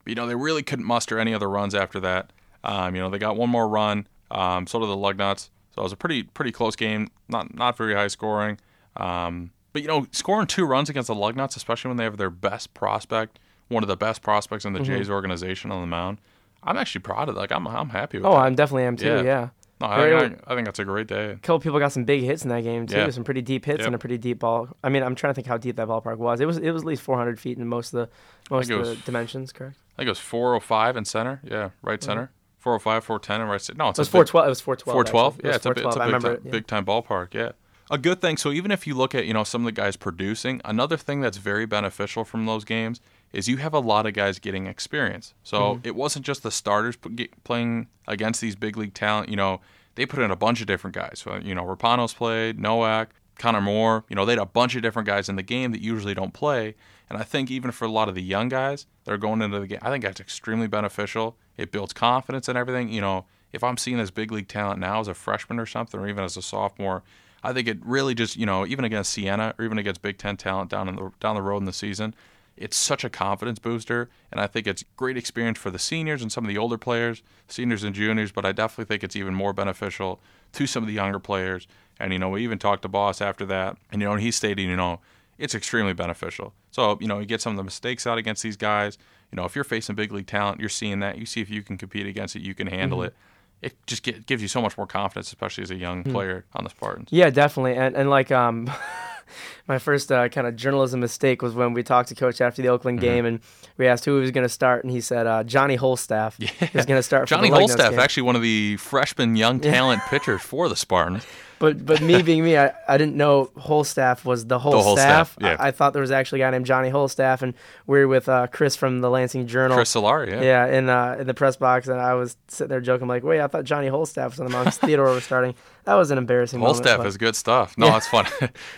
you 0.07 0.15
know, 0.15 0.27
they 0.27 0.35
really 0.37 0.63
couldn't 0.63 0.85
muster 0.85 1.19
any 1.19 1.35
other 1.35 1.51
runs 1.51 1.75
after 1.75 1.99
that. 2.01 2.33
Um, 2.65 2.95
you 2.95 3.03
know, 3.03 3.11
they 3.11 3.19
got 3.19 3.37
one 3.37 3.51
more 3.51 3.69
run. 3.69 4.07
Um, 4.31 4.67
so 4.67 4.79
did 4.81 4.89
the 4.89 4.97
Lugnuts. 4.97 5.51
So 5.75 5.81
it 5.81 5.83
was 5.83 5.93
a 5.93 5.97
pretty 5.97 6.23
pretty 6.23 6.53
close 6.53 6.77
game. 6.77 7.09
Not 7.29 7.55
not 7.55 7.77
very 7.77 7.95
high 7.95 8.09
scoring. 8.09 8.59
Um, 9.01 9.51
but 9.73 9.83
you 9.83 9.89
know, 9.89 10.07
scoring 10.13 10.47
two 10.47 10.65
runs 10.65 10.89
against 10.89 11.09
the 11.09 11.15
Lugnuts, 11.15 11.57
especially 11.57 11.89
when 11.89 11.97
they 11.99 12.05
have 12.05 12.17
their 12.17 12.31
best 12.31 12.73
prospect, 12.75 13.39
one 13.69 13.83
of 13.83 13.89
the 13.89 13.97
best 13.97 14.23
prospects 14.23 14.65
in 14.65 14.73
the 14.73 14.81
Mm-hmm. 14.81 14.97
Jays 14.97 15.11
organization 15.11 15.71
on 15.71 15.81
the 15.83 15.87
mound. 15.87 16.19
I'm 16.63 16.77
actually 16.77 17.03
proud 17.03 17.29
of. 17.29 17.37
Like 17.37 17.53
I'm 17.53 17.67
I'm 17.69 17.91
happy 17.91 18.19
with. 18.19 18.27
oh, 18.27 18.31
that. 18.33 18.39
I'm 18.39 18.55
definitely 18.55 18.85
am 18.85 18.97
too. 18.97 19.07
Yeah. 19.07 19.23
Yeah. 19.23 19.49
No, 19.79 19.89
I, 19.89 20.09
I, 20.09 20.25
I 20.47 20.55
think 20.55 20.65
that's 20.65 20.79
a 20.79 20.87
great 20.87 21.07
day. 21.07 21.33
A 21.33 21.37
couple 21.37 21.61
people 21.61 21.79
got 21.79 21.93
some 21.93 22.05
big 22.05 22.23
hits 22.23 22.45
in 22.45 22.49
that 22.49 22.63
game 22.63 22.87
too. 22.87 22.97
Yeah. 22.97 23.11
Some 23.11 23.25
pretty 23.25 23.43
deep 23.43 23.67
hits 23.67 23.81
Yep. 23.81 23.87
and 23.89 23.95
a 23.95 23.99
pretty 23.99 24.17
deep 24.17 24.39
ball. 24.39 24.69
I 24.83 24.89
mean, 24.89 25.03
I'm 25.03 25.15
trying 25.15 25.33
to 25.33 25.35
think 25.35 25.47
how 25.47 25.59
deep 25.59 25.77
that 25.77 25.87
ballpark 25.87 26.17
was. 26.17 26.41
It 26.41 26.47
was 26.47 26.57
it 26.57 26.71
was 26.71 26.83
at 26.83 26.87
least 26.87 27.03
400 27.03 27.39
feet 27.39 27.59
in 27.59 27.69
most 27.69 27.93
of 27.93 28.09
the 28.09 28.55
most 28.55 28.71
of 28.71 28.81
it 28.81 28.85
the 28.85 28.91
was- 28.91 29.01
dimensions. 29.03 29.53
Correct. 29.53 29.77
I 29.95 29.97
think 29.99 30.07
it 30.07 30.11
was 30.13 30.19
405 30.19 30.97
in 30.97 31.05
center. 31.05 31.41
Yeah, 31.45 31.71
right 31.83 32.03
center. 32.03 32.31
405, 32.59 33.05
410 33.05 33.41
in 33.43 33.49
right 33.49 33.61
center. 33.61 33.77
No, 33.79 33.89
it's 33.91 33.99
Mm-hmm. 33.99 34.01
It 34.01 34.03
was 34.03 34.09
a 34.09 34.25
big- 34.25 34.31
412. 34.33 34.47
It 34.47 34.49
was 34.49 34.61
412. 34.63 34.95
412. 34.95 35.35
actually. 35.35 35.39
It 35.39 35.45
Yeah, 35.45 35.49
was 35.49 35.57
it's 35.57 35.67
a, 35.67 35.71
it's 35.71 35.81
a 35.81 35.83
412. 35.83 36.01
I 36.01 36.05
big, 36.05 36.07
remember 36.07 36.29
time, 36.29 36.37
it. 36.37 36.43
yeah. 36.47 36.51
big 36.53 36.67
time 36.67 36.85
ballpark. 36.87 37.35
Yeah. 37.35 37.53
A 37.91 37.99
good 37.99 38.21
thing. 38.21 38.37
So 38.37 38.51
even 38.51 38.71
if 38.71 38.87
you 38.87 38.95
look 38.95 39.15
at 39.15 39.27
you 39.27 39.33
know 39.35 39.45
some 39.45 39.63
of 39.63 39.67
the 39.67 39.73
guys 39.81 39.97
producing, 39.97 40.61
another 40.65 40.97
thing 40.97 41.21
that's 41.21 41.37
very 41.39 41.67
beneficial 41.67 42.25
from 42.25 42.45
those 42.47 42.65
games 42.65 43.01
is 43.33 43.49
you 43.49 43.59
have 43.59 43.75
a 43.75 43.79
lot 43.81 44.07
of 44.07 44.13
guys 44.15 44.39
getting 44.39 44.67
experience. 44.67 45.35
So 45.43 45.61
Mm-hmm. 45.77 45.87
it 45.89 45.95
wasn't 45.97 46.25
just 46.27 46.43
the 46.43 46.51
starters 46.51 46.97
p- 46.97 47.29
playing 47.45 47.89
against 48.09 48.41
these 48.41 48.57
big 48.57 48.77
league 48.77 48.95
talent. 48.95 49.29
You 49.29 49.37
know, 49.37 49.61
they 49.95 50.07
put 50.07 50.21
in 50.21 50.31
a 50.31 50.37
bunch 50.37 50.61
of 50.61 50.67
different 50.67 50.95
guys. 50.97 51.21
So, 51.25 51.37
you 51.37 51.55
know, 51.55 51.65
Rapanos 51.65 52.15
played, 52.15 52.59
Nowak, 52.59 53.11
Connor 53.39 53.61
Moore. 53.61 54.05
You 54.09 54.17
know, 54.17 54.25
they 54.25 54.33
had 54.33 54.39
a 54.41 54.47
bunch 54.47 54.75
of 54.77 54.83
different 54.83 55.07
guys 55.07 55.29
in 55.29 55.37
the 55.37 55.43
game 55.43 55.73
that 55.73 55.81
usually 55.81 56.15
don't 56.15 56.33
play. 56.33 56.75
And 57.09 57.19
I 57.19 57.23
think 57.23 57.51
even 57.51 57.71
for 57.71 57.85
a 57.85 57.91
lot 57.91 58.09
of 58.09 58.15
the 58.15 58.23
young 58.23 58.49
guys 58.49 58.87
that 59.05 59.13
are 59.13 59.19
going 59.19 59.43
into 59.43 59.61
the 59.61 59.67
game, 59.67 59.79
I 59.83 59.91
think 59.91 60.03
that's 60.05 60.21
extremely 60.21 60.67
beneficial. 60.67 61.37
It 61.57 61.71
builds 61.73 61.93
confidence 61.93 62.49
and 62.49 62.59
everything. 62.59 62.89
You 62.89 63.01
know, 63.01 63.27
if 63.53 63.63
I'm 63.63 63.77
seeing 63.77 63.97
this 63.99 64.11
big 64.11 64.33
league 64.33 64.49
talent 64.49 64.81
now 64.81 65.01
as 65.01 65.09
a 65.09 65.15
freshman 65.15 65.59
or 65.61 65.67
something, 65.67 65.99
or 66.01 66.09
even 66.09 66.25
as 66.25 66.37
a 66.37 66.43
sophomore, 66.43 67.03
I 67.43 67.53
think 67.53 67.69
it 67.69 67.79
really 67.85 68.15
just, 68.15 68.37
you 68.37 68.47
know, 68.47 68.67
even 68.67 68.85
against 68.85 69.13
Siena 69.13 69.55
or 69.59 69.65
even 69.65 69.79
against 69.79 70.03
Big 70.03 70.19
Ten 70.19 70.37
talent 70.37 70.71
down 70.71 70.89
in 70.89 70.97
the 70.97 71.13
down 71.21 71.37
the 71.37 71.43
road 71.43 71.59
in 71.59 71.65
the 71.65 71.73
season, 71.73 72.15
it's 72.57 72.77
such 72.77 73.05
a 73.05 73.11
confidence 73.11 73.59
booster, 73.59 74.09
and 74.33 74.41
I 74.41 74.47
think 74.47 74.67
it's 74.67 74.85
great 74.97 75.17
experience 75.17 75.59
for 75.59 75.71
the 75.71 75.79
seniors 75.79 76.23
and 76.23 76.33
some 76.33 76.45
of 76.45 76.49
the 76.49 76.57
older 76.57 76.79
players, 76.79 77.23
seniors 77.49 77.85
and 77.85 77.95
juniors. 77.95 78.33
But 78.33 78.47
I 78.47 78.53
definitely 78.53 78.87
think 78.87 79.05
it's 79.05 79.17
even 79.17 79.35
more 79.35 79.53
beneficial 79.53 80.21
to 80.53 80.67
some 80.67 80.83
of 80.83 80.87
the 80.87 80.95
younger 80.95 81.19
players. 81.19 81.69
And 82.01 82.13
you 82.13 82.19
know, 82.19 82.31
we 82.31 82.43
even 82.43 82.59
talked 82.59 82.83
to 82.83 82.89
Boss 82.89 83.21
after 83.21 83.45
that, 83.47 83.77
and 83.93 84.01
you 84.01 84.09
know, 84.09 84.15
and 84.15 84.23
he 84.23 84.31
stated, 84.31 84.63
you 84.63 84.77
know, 84.77 85.01
it's 85.39 85.55
extremely 85.55 85.93
beneficial. 85.93 86.55
So 86.71 86.97
you 87.01 87.09
know, 87.09 87.19
you 87.19 87.27
get 87.27 87.43
some 87.43 87.53
of 87.53 87.59
the 87.59 87.65
mistakes 87.65 88.07
out 88.07 88.17
against 88.17 88.43
these 88.43 88.57
guys. 88.57 88.97
You 89.31 89.37
know, 89.37 89.45
if 89.45 89.55
you're 89.55 89.65
facing 89.65 89.95
big 89.95 90.13
league 90.13 90.27
talent, 90.27 90.61
you're 90.61 90.69
seeing 90.69 91.01
that. 91.01 91.19
You 91.19 91.27
see 91.27 91.43
if 91.43 91.51
you 91.51 91.63
can 91.63 91.77
compete 91.77 92.07
against 92.07 92.37
it, 92.37 92.43
you 92.43 92.55
can 92.55 92.69
handle 92.69 92.99
mm-hmm. 92.99 93.09
it. 93.09 93.15
It 93.63 93.75
just 93.87 94.03
get, 94.03 94.27
gives 94.27 94.43
you 94.43 94.49
so 94.49 94.61
much 94.61 94.77
more 94.77 94.87
confidence, 94.87 95.29
especially 95.29 95.63
as 95.63 95.71
a 95.71 95.77
young 95.77 96.05
player 96.05 96.45
on 96.55 96.65
the 96.65 96.71
Spartans. 96.71 97.09
Yeah, 97.11 97.31
definitely. 97.31 97.75
And 97.75 97.97
and 97.97 98.11
like 98.11 98.31
um 98.31 98.71
my 99.67 99.79
first 99.79 100.13
uh, 100.13 100.29
kind 100.29 100.47
of 100.47 100.55
journalism 100.57 101.01
mistake 101.01 101.43
was 101.43 101.55
when 101.55 101.73
we 101.73 101.83
talked 101.83 102.11
to 102.11 102.15
coach 102.15 102.41
after 102.41 102.63
the 102.63 102.69
Oakland 102.69 102.99
Mm-hmm. 103.01 103.07
game 103.07 103.27
and 103.27 103.41
we 103.79 103.87
asked 103.89 104.05
who 104.05 104.15
he 104.17 104.21
was 104.21 104.31
going 104.31 104.45
to 104.45 104.49
start 104.49 104.85
and 104.85 104.93
he 104.93 105.01
said 105.01 105.27
uh, 105.27 105.43
Johnny 105.43 105.77
Holstaff 105.77 106.39
is 106.75 106.87
going 106.87 106.99
to 106.99 107.03
start 107.03 107.29
Johnny 107.29 107.49
for 107.51 107.57
the 107.57 107.63
Holstaff, 107.63 107.99
actually 107.99 108.23
one 108.25 108.37
of 108.37 108.43
the 108.43 108.77
freshman 108.77 109.35
young 109.37 109.59
talent 109.59 110.03
pitchers 110.09 110.43
for 110.43 110.69
the 110.69 110.77
Spartans. 110.77 111.27
But 111.59 111.87
but 111.87 112.03
me 112.03 112.21
being 112.21 112.45
me, 112.45 112.59
I, 112.59 112.73
I 112.87 112.99
didn't 112.99 113.17
know 113.17 113.47
Holstaff 113.57 114.25
was 114.27 114.47
the 114.47 114.59
whole, 114.59 114.73
The 114.73 114.83
whole 114.83 114.97
staff. 114.97 115.33
staff, 115.33 115.39
yeah. 115.41 115.57
I, 115.59 115.69
I 115.69 115.71
thought 115.71 115.95
there 115.95 116.03
was 116.03 116.11
actually 116.11 116.43
a 116.43 116.45
guy 116.45 116.51
named 116.51 116.67
Johnny 116.67 116.91
Holstaff, 116.91 117.41
and 117.41 117.55
we 117.87 117.99
were 118.01 118.09
with 118.09 118.29
uh, 118.29 118.47
Chris 118.49 118.77
from 118.77 119.01
the 119.01 119.09
Lansing 119.09 119.47
Journal. 119.47 119.75
Chris 119.77 119.95
Solari, 119.95 120.33
yeah. 120.33 120.43
yeah, 120.43 120.67
in 120.67 120.89
uh, 120.91 121.17
in 121.19 121.27
the 121.27 121.33
press 121.35 121.57
box, 121.57 121.89
and 121.89 121.99
I 121.99 122.13
was 122.15 122.37
sitting 122.49 122.69
there 122.69 122.81
joking 122.83 123.09
like, 123.09 123.25
"Wait, 123.25 123.41
I 123.41 123.47
thought 123.47 123.65
Johnny 123.65 123.89
Holstaff 123.89 124.31
was 124.31 124.41
on 124.41 124.47
the. 124.51 124.53
'cause 124.65 124.77
Theodore 124.79 125.07
was 125.07 125.25
starting." 125.25 125.55
That 125.85 125.95
was 125.95 126.11
an 126.11 126.19
embarrassing 126.19 126.59
Whole 126.61 126.75
moment. 126.75 126.99
but- 126.99 127.07
is 127.07 127.17
good 127.17 127.37
stuff. 127.37 127.79
No, 127.79 127.87
Yeah. 127.91 127.97
it's 127.97 128.09
fun. 128.09 128.27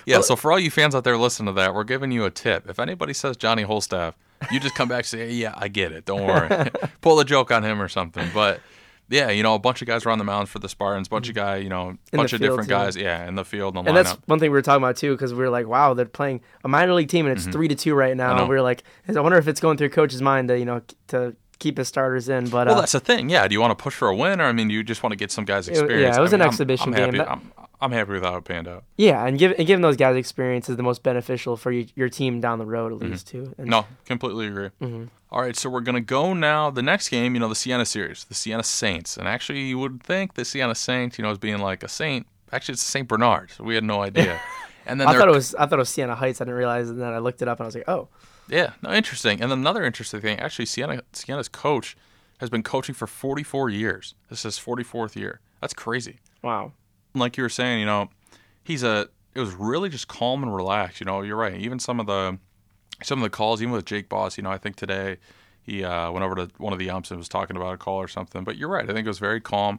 yeah, 0.06 0.20
so 0.20 0.36
for 0.36 0.52
all 0.52 0.58
you 0.58 0.70
fans 0.70 0.94
out 0.94 1.04
there 1.04 1.16
listening 1.16 1.46
to 1.54 1.60
that, 1.60 1.74
we're 1.74 1.84
giving 1.84 2.12
you 2.12 2.26
a 2.26 2.30
tip. 2.30 2.68
If 2.68 2.78
anybody 2.78 3.12
says 3.14 3.36
Johnny 3.36 3.64
Holstaff, 3.64 4.12
you 4.52 4.60
just 4.60 4.74
come 4.76 4.88
back 4.88 4.98
and 4.98 5.06
say, 5.06 5.30
"Yeah, 5.32 5.54
I 5.56 5.66
get 5.68 5.90
it. 5.90 6.04
Don't 6.04 6.24
worry." 6.26 6.70
Pull 7.00 7.18
a 7.18 7.24
joke 7.24 7.50
on 7.50 7.64
him 7.64 7.82
or 7.82 7.88
something. 7.88 8.28
But 8.32 8.60
yeah, 9.10 9.30
you 9.30 9.42
know, 9.42 9.54
a 9.54 9.58
bunch 9.58 9.80
of 9.82 9.88
guys 9.88 10.04
were 10.04 10.10
on 10.10 10.18
the 10.18 10.24
mound 10.24 10.48
for 10.48 10.58
the 10.58 10.68
Spartans. 10.68 11.08
bunch 11.08 11.28
of 11.28 11.34
guys, 11.34 11.62
you 11.62 11.68
know, 11.70 11.96
the 12.10 12.16
bunch 12.18 12.32
of 12.32 12.40
field, 12.40 12.50
different 12.50 12.68
too. 12.68 12.74
guys. 12.74 12.96
Yeah, 12.96 13.26
in 13.26 13.34
the 13.34 13.44
field 13.44 13.76
and 13.76 13.86
the 13.86 13.90
And 13.90 13.98
lineup. 13.98 14.04
that's 14.16 14.18
one 14.28 14.38
thing 14.38 14.50
we 14.50 14.56
were 14.56 14.62
talking 14.62 14.82
about 14.82 14.96
too, 14.96 15.12
because 15.14 15.32
we 15.32 15.40
were 15.40 15.50
like, 15.50 15.66
"Wow, 15.66 15.94
they're 15.94 16.04
playing 16.06 16.40
a 16.64 16.68
minor 16.68 16.92
league 16.94 17.08
team, 17.08 17.26
and 17.26 17.36
it's 17.36 17.46
three 17.46 17.68
to 17.68 17.74
two 17.74 17.94
right 17.94 18.16
now." 18.16 18.30
Mm-hmm. 18.32 18.40
And 18.40 18.48
we 18.48 18.54
were 18.56 18.62
like, 18.62 18.82
"I 19.08 19.20
wonder 19.20 19.38
if 19.38 19.48
it's 19.48 19.60
going 19.60 19.76
through 19.78 19.90
coach's 19.90 20.20
mind 20.22 20.48
to 20.48 20.58
you 20.58 20.64
know 20.64 20.82
to 21.08 21.34
keep 21.58 21.78
his 21.78 21.88
starters 21.88 22.28
in." 22.28 22.48
But 22.48 22.66
well, 22.68 22.76
uh, 22.76 22.80
that's 22.80 22.92
the 22.92 23.00
thing. 23.00 23.28
Yeah, 23.30 23.48
do 23.48 23.54
you 23.54 23.60
want 23.60 23.76
to 23.76 23.82
push 23.82 23.94
for 23.94 24.08
a 24.08 24.14
win, 24.16 24.40
or 24.40 24.44
I 24.44 24.52
mean, 24.52 24.68
do 24.68 24.74
you 24.74 24.82
just 24.82 25.02
want 25.02 25.12
to 25.12 25.16
get 25.16 25.30
some 25.30 25.44
guys 25.44 25.68
experience? 25.68 25.90
yeah, 26.02 26.08
experience? 26.08 26.16
it 26.18 26.20
was 26.20 26.32
I 26.32 26.36
an 26.36 26.40
I'm- 26.42 26.48
exhibition 26.50 26.94
I'm, 26.94 27.10
game. 27.10 27.18
That- 27.18 27.30
I'm, 27.30 27.52
I'm 27.80 27.92
happy 27.92 28.12
with 28.12 28.22
how 28.24 28.36
it 28.36 28.44
panned 28.44 28.66
out. 28.68 28.84
yeah, 28.96 29.24
and, 29.24 29.38
give, 29.38 29.54
and 29.56 29.66
giving 29.66 29.82
those 29.82 29.96
guys 29.96 30.16
experience 30.16 30.68
is 30.68 30.76
the 30.76 30.82
most 30.82 31.02
beneficial 31.02 31.56
for 31.56 31.70
you, 31.70 31.86
your 31.94 32.08
team 32.08 32.40
down 32.40 32.58
the 32.58 32.66
road, 32.66 32.92
at 32.92 32.98
least 32.98 33.28
too. 33.28 33.54
And 33.56 33.68
Mm-hmm. 33.68 33.70
No, 33.70 33.86
completely 34.04 34.46
agree. 34.48 34.70
Mm-hmm. 34.80 35.04
All 35.30 35.42
right, 35.42 35.54
so 35.56 35.68
we're 35.70 35.80
gonna 35.82 36.00
go 36.00 36.32
now. 36.34 36.70
The 36.70 36.82
next 36.82 37.08
game, 37.10 37.34
you 37.34 37.40
know, 37.40 37.48
the 37.48 37.54
Siena 37.54 37.84
series, 37.84 38.24
the 38.24 38.34
Siena 38.34 38.62
Saints, 38.64 39.16
and 39.16 39.28
actually, 39.28 39.60
you 39.60 39.78
would 39.78 40.02
think 40.02 40.34
the 40.34 40.44
Siena 40.44 40.74
Saints, 40.74 41.18
you 41.18 41.22
know, 41.22 41.30
as 41.30 41.38
being 41.38 41.58
like 41.58 41.82
a 41.82 41.88
saint. 41.88 42.26
Actually, 42.50 42.72
it's 42.74 42.82
a 42.82 42.90
Saint 42.90 43.06
Bernard. 43.08 43.50
So 43.50 43.62
we 43.64 43.74
had 43.74 43.84
no 43.84 44.02
idea. 44.02 44.40
And 44.86 44.98
then 44.98 45.06
I 45.06 45.18
thought 45.18 45.28
it 45.28 45.32
was 45.34 45.54
I 45.54 45.66
thought 45.66 45.74
it 45.74 45.80
was 45.80 45.90
Siena 45.90 46.14
Heights. 46.14 46.40
I 46.40 46.44
didn't 46.44 46.56
realize, 46.56 46.88
and 46.88 46.98
then 46.98 47.12
I 47.12 47.18
looked 47.18 47.42
it 47.42 47.48
up 47.48 47.58
and 47.60 47.66
I 47.66 47.68
was 47.68 47.74
like, 47.74 47.86
"Oh, 47.88 48.08
yeah, 48.48 48.72
no, 48.82 48.90
interesting. 48.90 49.42
And 49.42 49.50
then 49.50 49.58
another 49.58 49.84
interesting 49.84 50.22
thing, 50.22 50.38
actually, 50.38 50.64
Siena 50.64 51.02
Siena's 51.12 51.50
coach 51.50 51.94
has 52.40 52.48
been 52.48 52.62
coaching 52.62 52.94
for 52.94 53.06
44 53.06 53.68
years. 53.68 54.14
This 54.30 54.46
is 54.46 54.56
his 54.56 54.58
44th 54.64 55.14
year. 55.14 55.40
That's 55.60 55.74
crazy. 55.74 56.20
wow." 56.42 56.72
Like 57.14 57.36
you 57.36 57.42
were 57.42 57.48
saying, 57.48 57.80
you 57.80 57.86
know, 57.86 58.10
he's 58.62 58.82
a. 58.82 59.08
It 59.34 59.40
was 59.40 59.54
really 59.54 59.88
just 59.88 60.08
calm 60.08 60.42
and 60.42 60.54
relaxed. 60.54 61.00
You 61.00 61.06
know, 61.06 61.22
you're 61.22 61.36
right. 61.36 61.54
Even 61.54 61.78
some 61.78 62.00
of 62.00 62.06
the, 62.06 62.38
some 63.02 63.20
of 63.20 63.22
the 63.22 63.30
calls, 63.30 63.62
even 63.62 63.72
with 63.72 63.84
Jake 63.84 64.08
Boss, 64.08 64.36
you 64.36 64.42
know, 64.42 64.50
I 64.50 64.58
think 64.58 64.74
today 64.74 65.18
he 65.62 65.84
uh, 65.84 66.10
went 66.10 66.24
over 66.24 66.34
to 66.34 66.50
one 66.58 66.72
of 66.72 66.78
the 66.78 66.90
umps 66.90 67.10
and 67.10 67.18
was 67.18 67.28
talking 67.28 67.56
about 67.56 67.74
a 67.74 67.76
call 67.76 67.98
or 67.98 68.08
something. 68.08 68.42
But 68.42 68.56
you're 68.56 68.68
right. 68.68 68.88
I 68.88 68.92
think 68.92 69.06
it 69.06 69.10
was 69.10 69.18
very 69.18 69.40
calm, 69.40 69.78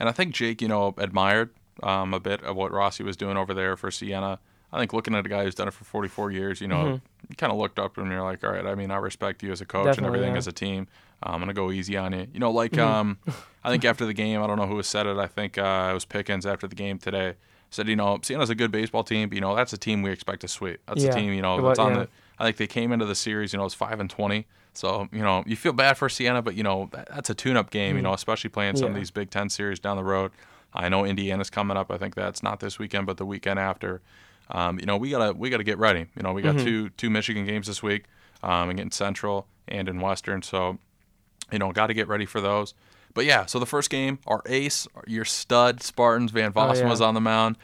and 0.00 0.08
I 0.08 0.12
think 0.12 0.34
Jake, 0.34 0.60
you 0.60 0.68
know, 0.68 0.94
admired 0.98 1.50
um, 1.82 2.14
a 2.14 2.20
bit 2.20 2.42
of 2.42 2.56
what 2.56 2.72
Rossi 2.72 3.04
was 3.04 3.16
doing 3.16 3.36
over 3.36 3.54
there 3.54 3.76
for 3.76 3.90
Siena. 3.90 4.40
I 4.72 4.78
think 4.78 4.92
looking 4.92 5.14
at 5.14 5.24
a 5.24 5.28
guy 5.28 5.44
who's 5.44 5.54
done 5.54 5.68
it 5.68 5.74
for 5.74 5.84
44 5.84 6.32
years, 6.32 6.60
you 6.60 6.68
know, 6.68 7.00
you 7.28 7.36
kind 7.36 7.52
of 7.52 7.58
looked 7.58 7.78
up 7.78 7.96
and 7.98 8.10
you're 8.10 8.22
like, 8.22 8.44
all 8.44 8.50
right, 8.50 8.66
I 8.66 8.74
mean, 8.74 8.90
I 8.90 8.96
respect 8.96 9.42
you 9.42 9.52
as 9.52 9.60
a 9.60 9.64
coach 9.64 9.96
and 9.96 10.06
everything 10.06 10.32
yeah. 10.32 10.38
as 10.38 10.46
a 10.46 10.52
team. 10.52 10.88
Uh, 11.22 11.30
I'm 11.30 11.40
gonna 11.40 11.54
go 11.54 11.70
easy 11.70 11.96
on 11.96 12.12
you. 12.12 12.26
You 12.32 12.40
know, 12.40 12.50
like 12.50 12.76
um, 12.76 13.18
I 13.64 13.70
think 13.70 13.84
after 13.86 14.04
the 14.04 14.12
game, 14.12 14.42
I 14.42 14.46
don't 14.46 14.58
know 14.58 14.66
who 14.66 14.82
said 14.82 15.06
it. 15.06 15.16
I 15.16 15.26
think 15.26 15.56
uh, 15.56 15.88
it 15.90 15.94
was 15.94 16.04
Pickens 16.04 16.44
after 16.44 16.66
the 16.66 16.74
game 16.74 16.98
today. 16.98 17.34
Said, 17.70 17.88
you 17.88 17.96
know, 17.96 18.18
Siena's 18.22 18.50
a 18.50 18.54
good 18.54 18.70
baseball 18.70 19.02
team, 19.02 19.28
but 19.28 19.34
you 19.34 19.40
know 19.40 19.56
that's 19.56 19.72
a 19.72 19.78
team 19.78 20.02
we 20.02 20.10
expect 20.10 20.42
to 20.42 20.48
sweep. 20.48 20.80
That's 20.86 21.02
Yeah, 21.02 21.10
a 21.10 21.14
team, 21.14 21.32
you 21.32 21.42
know, 21.42 21.60
that's 21.62 21.78
on 21.78 21.92
yeah. 21.92 21.98
the 22.00 22.08
I 22.38 22.44
think 22.44 22.58
they 22.58 22.66
came 22.66 22.92
into 22.92 23.06
the 23.06 23.14
series, 23.14 23.52
you 23.52 23.56
know, 23.56 23.62
it 23.62 23.66
was 23.66 23.74
five 23.74 23.98
and 23.98 24.10
twenty. 24.10 24.46
So 24.74 25.08
you 25.10 25.22
know, 25.22 25.42
you 25.46 25.56
feel 25.56 25.72
bad 25.72 25.96
for 25.96 26.08
Siena, 26.08 26.42
but 26.42 26.54
you 26.54 26.62
know 26.62 26.90
that, 26.92 27.08
that's 27.08 27.30
a 27.30 27.34
tune-up 27.34 27.70
game. 27.70 27.96
You 27.96 28.02
know, 28.02 28.12
especially 28.12 28.50
playing 28.50 28.76
some 28.76 28.88
of 28.88 28.94
these 28.94 29.10
Big 29.10 29.30
Ten 29.30 29.48
series 29.48 29.80
down 29.80 29.96
the 29.96 30.04
road. 30.04 30.32
I 30.74 30.90
know 30.90 31.06
Indiana's 31.06 31.48
coming 31.48 31.78
up. 31.78 31.90
I 31.90 31.96
think 31.96 32.14
that's 32.14 32.42
not 32.42 32.60
this 32.60 32.78
weekend, 32.78 33.06
but 33.06 33.16
the 33.16 33.24
weekend 33.24 33.58
after. 33.58 34.02
Um, 34.50 34.78
you 34.78 34.86
know, 34.86 34.96
we 34.96 35.10
gotta 35.10 35.32
we 35.32 35.50
gotta 35.50 35.64
get 35.64 35.78
ready. 35.78 36.06
You 36.16 36.22
know, 36.22 36.32
we 36.32 36.42
got 36.42 36.58
two 36.58 36.90
two 36.90 37.10
Michigan 37.10 37.44
games 37.46 37.66
this 37.66 37.82
week, 37.82 38.04
um, 38.42 38.70
against 38.70 38.96
Central 38.96 39.46
and 39.68 39.88
in 39.88 40.00
Western. 40.00 40.42
So 40.42 40.78
you 41.52 41.58
know, 41.58 41.72
got 41.72 41.88
to 41.88 41.94
get 41.94 42.08
ready 42.08 42.26
for 42.26 42.40
those. 42.40 42.74
But 43.14 43.24
yeah, 43.24 43.46
so 43.46 43.58
the 43.58 43.66
first 43.66 43.88
game, 43.88 44.18
our 44.26 44.42
ace, 44.46 44.86
your 45.06 45.24
stud 45.24 45.82
Spartans, 45.82 46.32
Van 46.32 46.52
Vossen 46.52 46.82
yeah. 46.82 46.90
was 46.90 47.00
on 47.00 47.14
the 47.14 47.20
mound 47.20 47.56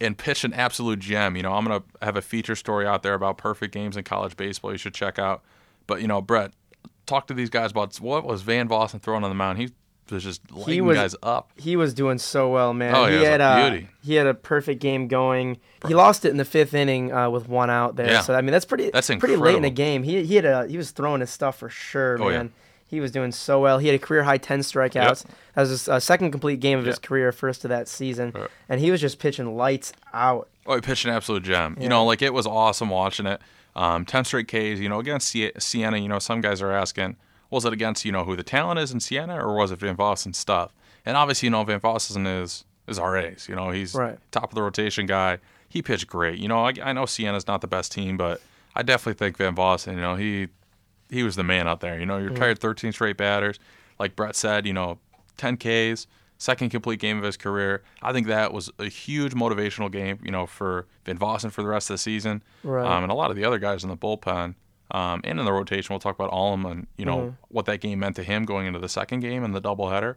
and 0.00 0.16
pitched 0.16 0.44
an 0.44 0.52
absolute 0.52 1.00
gem. 1.00 1.36
You 1.36 1.42
know, 1.42 1.54
I'm 1.54 1.64
gonna 1.64 1.82
have 2.00 2.16
a 2.16 2.22
feature 2.22 2.54
story 2.54 2.86
out 2.86 3.02
there 3.02 3.14
about 3.14 3.38
perfect 3.38 3.74
games 3.74 3.96
in 3.96 4.04
college 4.04 4.36
baseball. 4.36 4.72
You 4.72 4.78
should 4.78 4.94
check 4.94 5.18
out. 5.18 5.42
But 5.86 6.00
you 6.02 6.08
know, 6.08 6.22
Brett, 6.22 6.52
talk 7.06 7.26
to 7.28 7.34
these 7.34 7.50
guys 7.50 7.72
about 7.72 7.96
what 7.96 8.24
was 8.24 8.42
Van 8.42 8.68
Vossen 8.68 9.00
throwing 9.00 9.24
on 9.24 9.30
the 9.30 9.34
mound. 9.34 9.58
He 9.58 9.70
was 10.10 10.22
just 10.24 10.50
lighting 10.50 10.84
was- 10.84 10.96
guys 10.96 11.14
up. 11.22 11.50
He 11.56 11.76
was 11.76 11.94
doing 11.94 12.18
so 12.18 12.50
well, 12.50 12.74
man. 12.74 12.94
Oh, 12.94 13.06
he 13.06 13.22
yeah, 13.22 13.30
had 13.30 13.40
a 13.40 13.66
a 13.66 13.70
beauty. 13.70 13.88
he 14.04 14.14
had 14.14 14.26
a 14.26 14.34
perfect 14.34 14.80
game 14.80 15.08
going. 15.08 15.58
He 15.86 15.94
lost 15.94 16.24
it 16.24 16.30
in 16.30 16.36
the 16.36 16.44
fifth 16.44 16.74
inning 16.74 17.12
uh, 17.12 17.30
with 17.30 17.48
one 17.48 17.70
out 17.70 17.96
there. 17.96 18.06
Yeah. 18.08 18.20
So 18.20 18.34
I 18.34 18.40
mean, 18.42 18.52
that's 18.52 18.64
pretty 18.64 18.90
That's 18.90 19.08
pretty 19.08 19.36
late 19.36 19.56
in 19.56 19.62
the 19.62 19.70
game. 19.70 20.02
He 20.02 20.24
he 20.24 20.36
had 20.36 20.44
a 20.44 20.66
he 20.66 20.76
was 20.76 20.90
throwing 20.90 21.20
his 21.20 21.30
stuff 21.30 21.56
for 21.58 21.68
sure, 21.68 22.20
Oh, 22.22 22.28
yeah. 22.28 22.44
He 22.86 23.00
was 23.00 23.10
doing 23.10 23.32
so 23.32 23.58
well. 23.58 23.78
He 23.78 23.86
had 23.86 23.94
a 23.94 23.98
career 23.98 24.22
high 24.24 24.36
ten 24.36 24.60
strikeouts. 24.60 25.24
That 25.54 25.62
was 25.62 25.70
his 25.70 25.88
uh, 25.88 25.98
second 25.98 26.30
complete 26.30 26.60
game 26.60 26.78
of 26.78 26.84
his 26.84 26.98
career, 26.98 27.32
first 27.32 27.64
of 27.64 27.70
that 27.70 27.88
season, 27.88 28.32
Right. 28.34 28.50
and 28.68 28.80
he 28.80 28.90
was 28.90 29.00
just 29.00 29.18
pitching 29.18 29.56
lights 29.56 29.94
out. 30.12 30.48
Oh, 30.66 30.74
he 30.74 30.82
pitched 30.82 31.06
an 31.06 31.10
absolute 31.10 31.42
gem. 31.42 31.74
Yeah. 31.78 31.84
You 31.84 31.88
know, 31.88 32.04
like 32.04 32.20
it 32.20 32.34
was 32.34 32.46
awesome 32.46 32.90
watching 32.90 33.24
it. 33.26 33.40
Um, 33.74 34.04
Ten 34.04 34.24
straight 34.26 34.46
Ks. 34.46 34.78
You 34.78 34.90
know, 34.90 34.98
against 35.00 35.30
Sie- 35.30 35.52
Siena. 35.58 35.96
You 35.96 36.08
know, 36.08 36.18
some 36.18 36.42
guys 36.42 36.60
are 36.60 36.70
asking, 36.70 37.16
was 37.52 37.64
it 37.64 37.72
against 37.72 38.04
you 38.04 38.10
know 38.10 38.24
who 38.24 38.34
the 38.34 38.42
talent 38.42 38.80
is 38.80 38.90
in 38.90 38.98
Siena, 38.98 39.36
or 39.36 39.54
was 39.54 39.70
it 39.70 39.78
Van 39.78 39.96
Vossen 39.96 40.34
stuff? 40.34 40.74
And 41.06 41.16
obviously, 41.16 41.46
you 41.46 41.50
know, 41.50 41.62
Van 41.62 41.78
Vossen 41.80 42.26
is 42.42 42.64
is 42.88 42.98
our 42.98 43.16
ace. 43.16 43.48
You 43.48 43.54
know, 43.54 43.70
he's 43.70 43.94
Right. 43.94 44.18
top 44.32 44.44
of 44.50 44.54
the 44.56 44.62
rotation 44.62 45.06
guy. 45.06 45.38
He 45.68 45.80
pitched 45.82 46.06
great. 46.08 46.38
You 46.40 46.48
know, 46.48 46.64
I, 46.66 46.72
I 46.82 46.92
know 46.92 47.06
Siena's 47.06 47.46
not 47.46 47.60
the 47.60 47.68
best 47.68 47.92
team, 47.92 48.16
but 48.16 48.40
I 48.74 48.82
definitely 48.82 49.14
think 49.18 49.36
Van 49.36 49.54
Vossen. 49.54 49.92
You 49.94 50.00
know, 50.00 50.16
he 50.16 50.48
he 51.10 51.22
was 51.22 51.36
the 51.36 51.44
man 51.44 51.68
out 51.68 51.80
there. 51.80 52.00
You 52.00 52.06
know, 52.06 52.18
he 52.18 52.24
retired 52.26 52.58
13 52.58 52.90
straight 52.92 53.16
batters. 53.18 53.58
Like 53.98 54.16
Brett 54.16 54.34
said, 54.34 54.66
you 54.66 54.72
know, 54.72 54.98
10 55.36 55.58
Ks, 55.58 56.06
second 56.38 56.70
complete 56.70 56.98
game 57.00 57.18
of 57.18 57.22
his 57.24 57.36
career. 57.36 57.82
I 58.00 58.12
think 58.12 58.26
that 58.28 58.52
was 58.52 58.70
a 58.78 58.86
huge 58.88 59.34
motivational 59.34 59.92
game, 59.92 60.18
you 60.24 60.30
know, 60.30 60.46
for 60.46 60.86
Van 61.04 61.18
Vossen 61.18 61.52
for 61.52 61.62
the 61.62 61.68
rest 61.68 61.90
of 61.90 61.94
the 61.94 61.98
season. 61.98 62.42
Right. 62.64 62.84
Um, 62.86 63.02
and 63.04 63.12
a 63.12 63.14
lot 63.14 63.30
of 63.30 63.36
the 63.36 63.44
other 63.44 63.58
guys 63.58 63.84
in 63.84 63.90
the 63.90 63.96
bullpen 63.96 64.54
um, 64.92 65.20
and 65.24 65.38
in 65.40 65.44
the 65.44 65.52
rotation. 65.52 65.92
We'll 65.92 66.00
talk 66.00 66.14
about 66.14 66.32
Allum 66.32 66.64
and, 66.66 66.86
you 66.96 67.04
know, 67.04 67.18
Mm-hmm. 67.18 67.36
what 67.48 67.66
that 67.66 67.80
game 67.80 67.98
meant 67.98 68.16
to 68.16 68.22
him 68.22 68.44
going 68.44 68.66
into 68.66 68.78
the 68.78 68.88
second 68.88 69.20
game 69.20 69.42
and 69.44 69.54
the 69.54 69.60
doubleheader. 69.60 70.14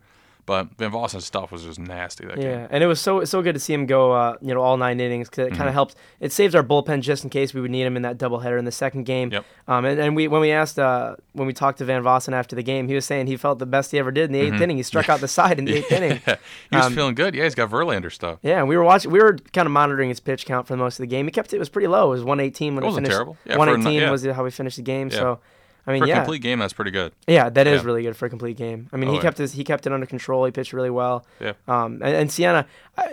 But 0.47 0.67
Van 0.77 0.91
Vossen's 0.91 1.25
stuff 1.25 1.51
was 1.51 1.63
just 1.63 1.79
nasty 1.79 2.23
that 2.27 2.37
Yeah, 2.37 2.43
game. 2.57 2.67
and 2.69 2.83
it 2.83 2.87
was 2.87 3.01
so 3.01 3.23
so 3.25 3.41
good 3.41 3.53
to 3.53 3.59
see 3.59 3.73
him 3.73 3.87
go, 3.87 4.11
uh, 4.11 4.35
you 4.41 4.53
know, 4.53 4.61
all 4.61 4.77
nine 4.77 4.99
innings 4.99 5.27
because 5.27 5.47
it 5.47 5.49
Mm-hmm. 5.49 5.57
kind 5.57 5.67
of 5.69 5.73
helps. 5.73 5.95
It 6.19 6.31
saves 6.31 6.53
our 6.53 6.61
bullpen 6.63 7.01
just 7.01 7.23
in 7.23 7.31
case 7.31 7.51
we 7.53 7.61
would 7.61 7.71
need 7.71 7.81
him 7.81 7.95
in 7.95 8.03
that 8.03 8.19
doubleheader 8.19 8.59
in 8.59 8.65
the 8.65 8.71
second 8.71 9.05
game. 9.05 9.31
Yep. 9.31 9.43
Um, 9.67 9.85
and, 9.85 9.99
and 9.99 10.15
we 10.15 10.27
when 10.27 10.41
we 10.41 10.51
asked 10.51 10.77
uh, 10.77 11.15
when 11.33 11.47
we 11.47 11.53
talked 11.53 11.79
to 11.79 11.85
Van 11.85 12.03
Vossen 12.03 12.33
after 12.33 12.55
the 12.55 12.61
game, 12.61 12.87
he 12.87 12.93
was 12.93 13.05
saying 13.05 13.25
he 13.25 13.37
felt 13.37 13.57
the 13.57 13.65
best 13.65 13.89
he 13.91 13.97
ever 13.97 14.11
did 14.11 14.25
in 14.25 14.33
the 14.33 14.51
8th 14.51 14.61
inning. 14.61 14.77
He 14.77 14.83
struck 14.83 15.09
out 15.09 15.19
the 15.19 15.27
side 15.27 15.57
in 15.57 15.65
the 15.65 15.77
eighth 15.77 15.91
inning. 15.99 16.21
he 16.69 16.75
was 16.75 16.85
Um, 16.85 16.93
feeling 16.93 17.15
good. 17.15 17.33
Yeah, 17.33 17.45
he's 17.45 17.55
got 17.55 17.71
Verlander 17.71 18.11
stuff. 18.11 18.37
Yeah, 18.43 18.59
and 18.59 18.67
we 18.69 18.77
were 18.77 18.83
watching. 18.83 19.09
We 19.09 19.19
were 19.19 19.37
kind 19.51 19.65
of 19.65 19.71
monitoring 19.71 20.09
his 20.09 20.19
pitch 20.19 20.45
count 20.45 20.67
for 20.67 20.73
the 20.73 20.77
most 20.77 20.99
of 20.99 21.03
the 21.03 21.07
game. 21.07 21.25
He 21.25 21.31
kept 21.31 21.53
it, 21.53 21.55
it 21.55 21.59
was 21.59 21.69
pretty 21.69 21.87
low. 21.87 22.07
It 22.09 22.17
was 22.17 22.23
118 22.23 22.75
when 22.75 22.83
It 22.83 22.85
it 22.85 22.89
wasn't 22.89 23.05
finished. 23.07 23.15
terrible. 23.17 23.37
Yeah, 23.45 23.57
118 23.57 23.99
yeah. 24.01 24.11
was 24.11 24.23
how 24.25 24.43
we 24.43 24.51
finished 24.51 24.77
the 24.77 24.83
game. 24.83 25.09
Yeah. 25.09 25.17
So, 25.17 25.39
I 25.87 25.91
mean, 25.93 26.01
For 26.01 26.05
a 26.05 26.07
yeah, 26.09 26.15
complete 26.23 26.41
game, 26.41 26.59
that's 26.59 26.73
pretty 26.73 26.91
good. 26.91 27.11
yeah, 27.27 27.49
that 27.49 27.67
is 27.67 27.81
Yeah. 27.81 27.85
really 27.85 28.01
good 28.03 28.17
for 28.17 28.25
a 28.25 28.29
complete 28.29 28.57
game. 28.57 28.89
I 28.91 28.97
mean, 28.97 29.07
Oh, 29.09 29.11
he 29.11 29.17
yeah. 29.17 29.21
kept 29.21 29.37
his 29.37 29.53
he 29.53 29.63
kept 29.63 29.85
it 29.85 29.93
under 29.93 30.05
control. 30.07 30.43
He 30.45 30.51
pitched 30.51 30.73
really 30.73 30.89
well. 30.89 31.25
Yeah. 31.39 31.53
Um, 31.67 32.01
and, 32.03 32.15
and 32.15 32.31
Siena, 32.31 32.65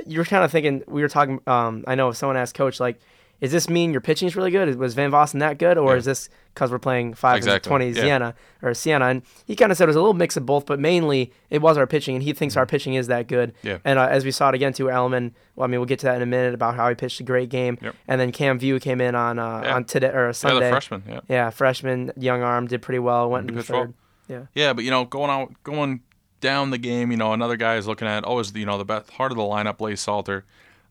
you 0.07 0.19
were 0.19 0.25
kind 0.25 0.43
of 0.45 0.51
thinking 0.51 0.83
we 0.89 1.03
were 1.03 1.09
talking. 1.09 1.41
Um, 1.47 1.85
I 1.87 1.95
know 1.95 2.09
if 2.09 2.17
someone 2.17 2.37
asked 2.37 2.55
Coach 2.55 2.81
like, 2.81 2.99
"Is 3.43 3.53
this 3.53 3.69
mean 3.69 3.93
your 3.93 4.01
pitching 4.01 4.27
is 4.27 4.35
really 4.37 4.51
good? 4.51 4.75
Was 4.79 4.95
Van 4.95 5.11
Vossen 5.11 5.41
that 5.41 5.59
good, 5.59 5.77
or 5.77 5.93
Yeah. 5.93 5.99
is 5.99 6.05
this 6.07 6.31
because 6.55 6.71
we're 6.71 6.79
playing 6.79 7.13
five 7.13 7.35
and 7.35 7.45
Exactly. 7.45 7.69
twenty 7.69 7.89
Yeah. 7.91 8.03
Sienna 8.03 8.35
or 8.63 8.73
Sienna?" 8.73 9.05
And 9.07 9.23
he 9.45 9.55
kind 9.55 9.71
of 9.71 9.77
said 9.77 9.85
it 9.85 9.89
was 9.89 9.97
a 9.97 10.01
little 10.01 10.15
mix 10.15 10.37
of 10.39 10.47
both, 10.47 10.65
but 10.65 10.79
mainly 10.81 11.33
it 11.51 11.61
was 11.61 11.77
our 11.77 11.87
pitching, 11.87 12.15
and 12.15 12.23
he 12.23 12.33
thinks 12.33 12.57
our 12.57 12.65
pitching 12.65 12.95
is 12.95 13.09
that 13.09 13.27
good. 13.29 13.53
Mm-hmm. 13.57 13.67
Yeah. 13.69 13.79
And 13.85 13.99
uh, 13.99 14.07
as 14.11 14.25
we 14.25 14.31
saw 14.31 14.49
it 14.49 14.55
again 14.55 14.73
too, 14.73 14.91
Elman. 14.91 15.35
Well, 15.57 15.65
I 15.65 15.67
mean, 15.69 15.81
we'll 15.81 15.87
get 15.87 15.99
to 15.99 16.07
that 16.07 16.17
in 16.17 16.23
a 16.23 16.27
minute 16.27 16.55
about 16.55 16.77
how 16.77 16.89
he 16.89 16.95
pitched 16.95 17.21
a 17.21 17.25
great 17.25 17.51
game. 17.51 17.77
Yep. 17.83 17.95
And 18.09 18.19
then 18.21 18.33
Cam 18.33 18.59
Vieaux 18.59 18.79
came 18.79 19.01
in 19.03 19.15
on 19.15 19.39
uh, 19.39 19.63
Yeah. 19.65 19.75
on 19.75 19.85
today 19.85 20.09
or 20.09 20.27
Yeah, 20.29 20.33
Sunday. 20.33 20.61
the 20.67 20.71
freshman. 20.71 21.03
Yeah. 21.09 21.21
Yeah, 21.29 21.51
freshman, 21.51 22.13
young 22.17 22.43
arm, 22.43 22.67
did 22.69 22.81
pretty 22.81 23.01
well. 23.01 23.29
Went 23.29 23.51
in 23.51 23.55
the 23.57 23.61
pitched 23.61 23.71
well. 23.71 23.83
third. 23.85 23.95
Yeah. 24.29 24.41
Yeah, 24.55 24.73
but 24.73 24.85
you 24.85 24.91
know, 24.91 25.05
going 25.05 25.31
out, 25.31 25.53
going 25.65 26.01
down 26.41 26.71
the 26.71 26.79
game, 26.79 27.11
you 27.11 27.17
know, 27.17 27.33
another 27.33 27.57
guy 27.57 27.77
is 27.77 27.87
looking 27.87 28.09
at 28.09 28.25
always, 28.25 28.55
you 28.55 28.65
know, 28.67 28.79
the 28.79 28.85
best 28.85 29.11
heart 29.11 29.31
of 29.31 29.37
the 29.37 29.43
lineup, 29.45 29.77
Blaise 29.79 30.01
Salter, 30.01 30.45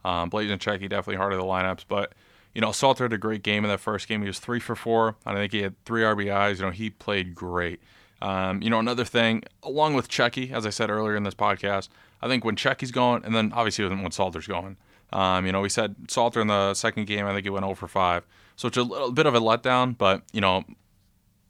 um, 0.06 0.30
Blaise 0.30 0.50
and 0.52 0.62
Cheky 0.62 0.88
definitely 0.88 1.16
heart 1.18 1.34
of 1.34 1.40
the 1.40 1.46
lineups, 1.46 1.86
but 1.88 2.14
you 2.54 2.62
know, 2.62 2.72
Salter 2.72 3.06
had 3.06 3.14
a 3.14 3.18
great 3.18 3.44
game 3.44 3.64
in 3.64 3.70
that 3.70 3.80
first 3.80 4.08
game. 4.08 4.22
He 4.22 4.28
was 4.28 4.40
three 4.40 4.60
for 4.60 4.76
four. 4.76 5.16
I 5.26 5.34
think 5.34 5.52
he 5.54 5.62
had 5.62 5.76
three 5.86 6.02
RBIs. 6.02 6.58
You 6.60 6.66
know, 6.66 6.72
he 6.72 6.90
played 6.90 7.34
great. 7.36 7.80
Um, 8.22 8.62
you 8.62 8.70
know, 8.70 8.78
another 8.80 9.06
thing, 9.06 9.44
along 9.64 9.96
with 9.96 10.08
Cheky, 10.08 10.52
as 10.52 10.66
I 10.66 10.70
said 10.70 10.90
earlier 10.90 11.16
in 11.16 11.24
this 11.24 11.34
podcast, 11.34 11.90
I 12.22 12.28
think 12.28 12.46
when 12.46 12.56
Cheky's 12.56 12.92
going, 12.92 13.24
and 13.26 13.34
then 13.34 13.52
obviously 13.56 13.88
when 13.88 14.12
Salter's 14.12 14.46
going, 14.48 14.78
um, 15.12 15.46
you 15.46 15.52
know, 15.52 15.62
we 15.62 15.70
said 15.70 15.96
Salter 16.08 16.40
in 16.40 16.48
the 16.48 16.74
second 16.76 17.06
game, 17.08 17.26
I 17.26 17.34
think 17.34 17.46
he 17.46 17.50
went 17.50 17.64
0 17.66 17.74
for 17.76 17.88
5. 17.88 18.26
So 18.58 18.68
it's 18.68 18.78
a 18.78 18.84
little 18.84 19.12
bit 19.12 19.26
of 19.26 19.34
a 19.34 19.40
letdown, 19.40 19.98
but, 19.98 20.22
you 20.34 20.40
know, 20.42 20.64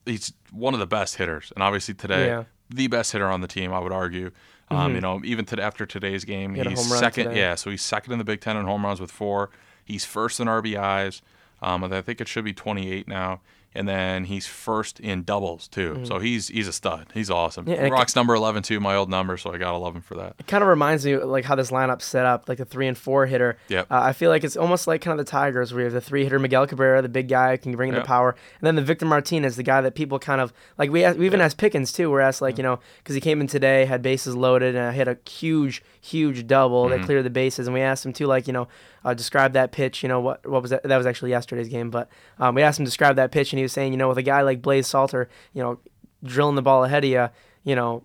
he's 0.06 0.32
one 0.52 0.74
of 0.74 0.80
the 0.80 0.88
best 0.88 1.16
hitters, 1.18 1.52
and 1.56 1.62
obviously 1.64 1.94
today 1.94 2.28
Yeah. 2.28 2.44
the 2.70 2.88
best 2.88 3.12
hitter 3.12 3.28
on 3.28 3.42
the 3.42 3.48
team. 3.48 3.74
I 3.74 3.80
would 3.80 3.92
argue. 3.92 4.32
Um, 4.70 4.96
you 4.96 5.02
know, 5.02 5.20
even 5.26 5.44
to, 5.48 5.62
after 5.62 5.86
today's 5.86 6.24
game, 6.24 6.56
Mm-hmm. 6.56 6.68
a 6.68 6.70
he's 6.70 6.98
second. 6.98 7.26
today. 7.26 7.40
Yeah, 7.42 7.56
so 7.56 7.70
he's 7.70 7.82
second 7.82 8.14
in 8.14 8.20
the 8.20 8.24
Big 8.26 8.40
Ten 8.40 8.56
in 8.56 8.64
home 8.66 8.86
runs 8.86 9.02
with 9.02 9.12
four. 9.12 9.50
He's 9.92 10.06
first 10.06 10.40
in 10.40 10.48
RBIs. 10.48 11.22
Um, 11.62 11.84
I 11.84 12.02
think 12.02 12.22
it 12.22 12.28
should 12.28 12.44
be 12.44 12.54
28 12.54 13.08
now, 13.08 13.40
and 13.76 13.88
then 13.88 14.24
he's 14.26 14.48
first 14.48 15.00
in 15.00 15.22
doubles 15.24 15.68
too. 15.68 16.02
So 16.06 16.18
he's 16.18 16.48
he's 16.48 16.68
a 16.68 16.74
stud. 16.74 17.06
He's 17.14 17.30
awesome. 17.30 17.66
Mm-hmm. 17.66 17.72
Yeah, 17.72 17.78
and 17.78 17.88
it- 17.88 17.92
Rocks 17.92 18.16
number 18.16 18.34
11 18.34 18.64
too, 18.64 18.80
my 18.80 18.96
old 18.96 19.12
number, 19.12 19.38
so 19.38 19.54
I 19.54 19.60
gotta 19.60 19.78
love 19.78 19.96
him 19.96 20.02
for 20.02 20.16
that. 20.16 20.34
It 20.40 20.48
kind 20.48 20.64
of 20.64 20.68
reminds 20.70 21.06
me 21.06 21.18
like 21.18 21.46
how 21.46 21.54
this 21.54 21.70
lineup's 21.70 22.06
set 22.06 22.26
up, 22.26 22.50
like 22.50 22.58
the 22.58 22.66
three 22.66 22.88
and 22.88 22.98
four 22.98 23.28
hitter. 23.28 23.58
Yep. 23.70 23.86
Uh, 23.92 24.00
I 24.02 24.14
feel 24.14 24.32
like 24.32 24.44
it's 24.44 24.58
almost 24.58 24.88
like 24.88 25.02
kind 25.02 25.20
of 25.20 25.24
the 25.24 25.30
Tigers, 25.30 25.72
where 25.72 25.82
you 25.82 25.86
have 25.86 25.94
the 25.94 26.02
three 26.02 26.24
hitter 26.24 26.40
Miguel 26.40 26.66
Cabrera, 26.66 27.04
the 27.04 27.10
big 27.10 27.28
guy 27.28 27.52
who 27.52 27.58
can 27.60 27.76
bring 27.76 27.90
in 27.90 27.96
Yep. 27.96 28.04
the 28.06 28.08
power, 28.08 28.32
and 28.32 28.66
then 28.66 28.76
the 28.76 28.82
Victor 28.82 29.06
Martinez, 29.06 29.56
the 29.56 29.62
guy 29.64 29.82
that 29.82 29.94
people 29.94 30.18
kind 30.18 30.42
of 30.42 30.52
like. 30.80 30.90
We 30.90 31.04
asked, 31.04 31.20
we 31.20 31.28
even 31.28 31.42
asked 31.42 31.58
Pickens 31.60 31.94
too. 31.94 32.10
We're 32.10 32.22
asked 32.22 32.42
like 32.42 32.58
you 32.58 32.64
know 32.64 32.80
because 32.98 33.14
he 33.14 33.22
came 33.22 33.40
in 33.40 33.46
today, 33.46 33.86
had 33.86 34.02
bases 34.02 34.36
loaded, 34.36 34.76
and 34.76 34.96
hit 34.96 35.08
a 35.08 35.18
huge, 35.30 35.84
huge 36.02 36.48
double 36.48 36.86
Mm-hmm. 36.86 37.02
that 37.02 37.06
cleared 37.06 37.24
the 37.26 37.30
bases, 37.30 37.68
and 37.68 37.74
we 37.76 37.82
asked 37.82 38.04
him 38.04 38.14
too 38.14 38.26
like 38.26 38.48
you 38.48 38.54
know 38.54 38.68
uh, 39.04 39.14
describe 39.14 39.54
that 39.54 39.72
pitch. 39.72 40.04
You 40.04 40.10
know 40.10 40.20
what 40.20 40.46
what 40.48 40.62
was 40.62 40.72
that? 40.72 40.84
That 40.84 40.98
was 40.98 41.06
actually 41.06 41.32
yesterday's 41.32 41.70
game, 41.70 41.90
but 41.90 42.10
um, 42.40 42.56
we 42.56 42.62
asked 42.62 42.80
him 42.80 42.86
to 42.86 42.90
describe 42.90 43.16
that 43.18 43.32
pitch, 43.32 43.52
and 43.54 43.58
he 43.58 43.64
was 43.64 43.72
saying 43.74 43.94
you 43.94 43.98
know 43.98 44.10
with 44.10 44.18
a 44.18 44.24
guy 44.24 44.42
like 44.42 44.62
Blaise 44.62 44.88
Salter, 44.88 45.30
you 45.54 45.62
know 45.64 45.80
drilling 46.24 46.56
the 46.56 46.62
ball 46.62 46.84
ahead 46.84 47.04
of 47.04 47.10
you, 47.10 47.28
you 47.64 47.76
know. 47.76 48.04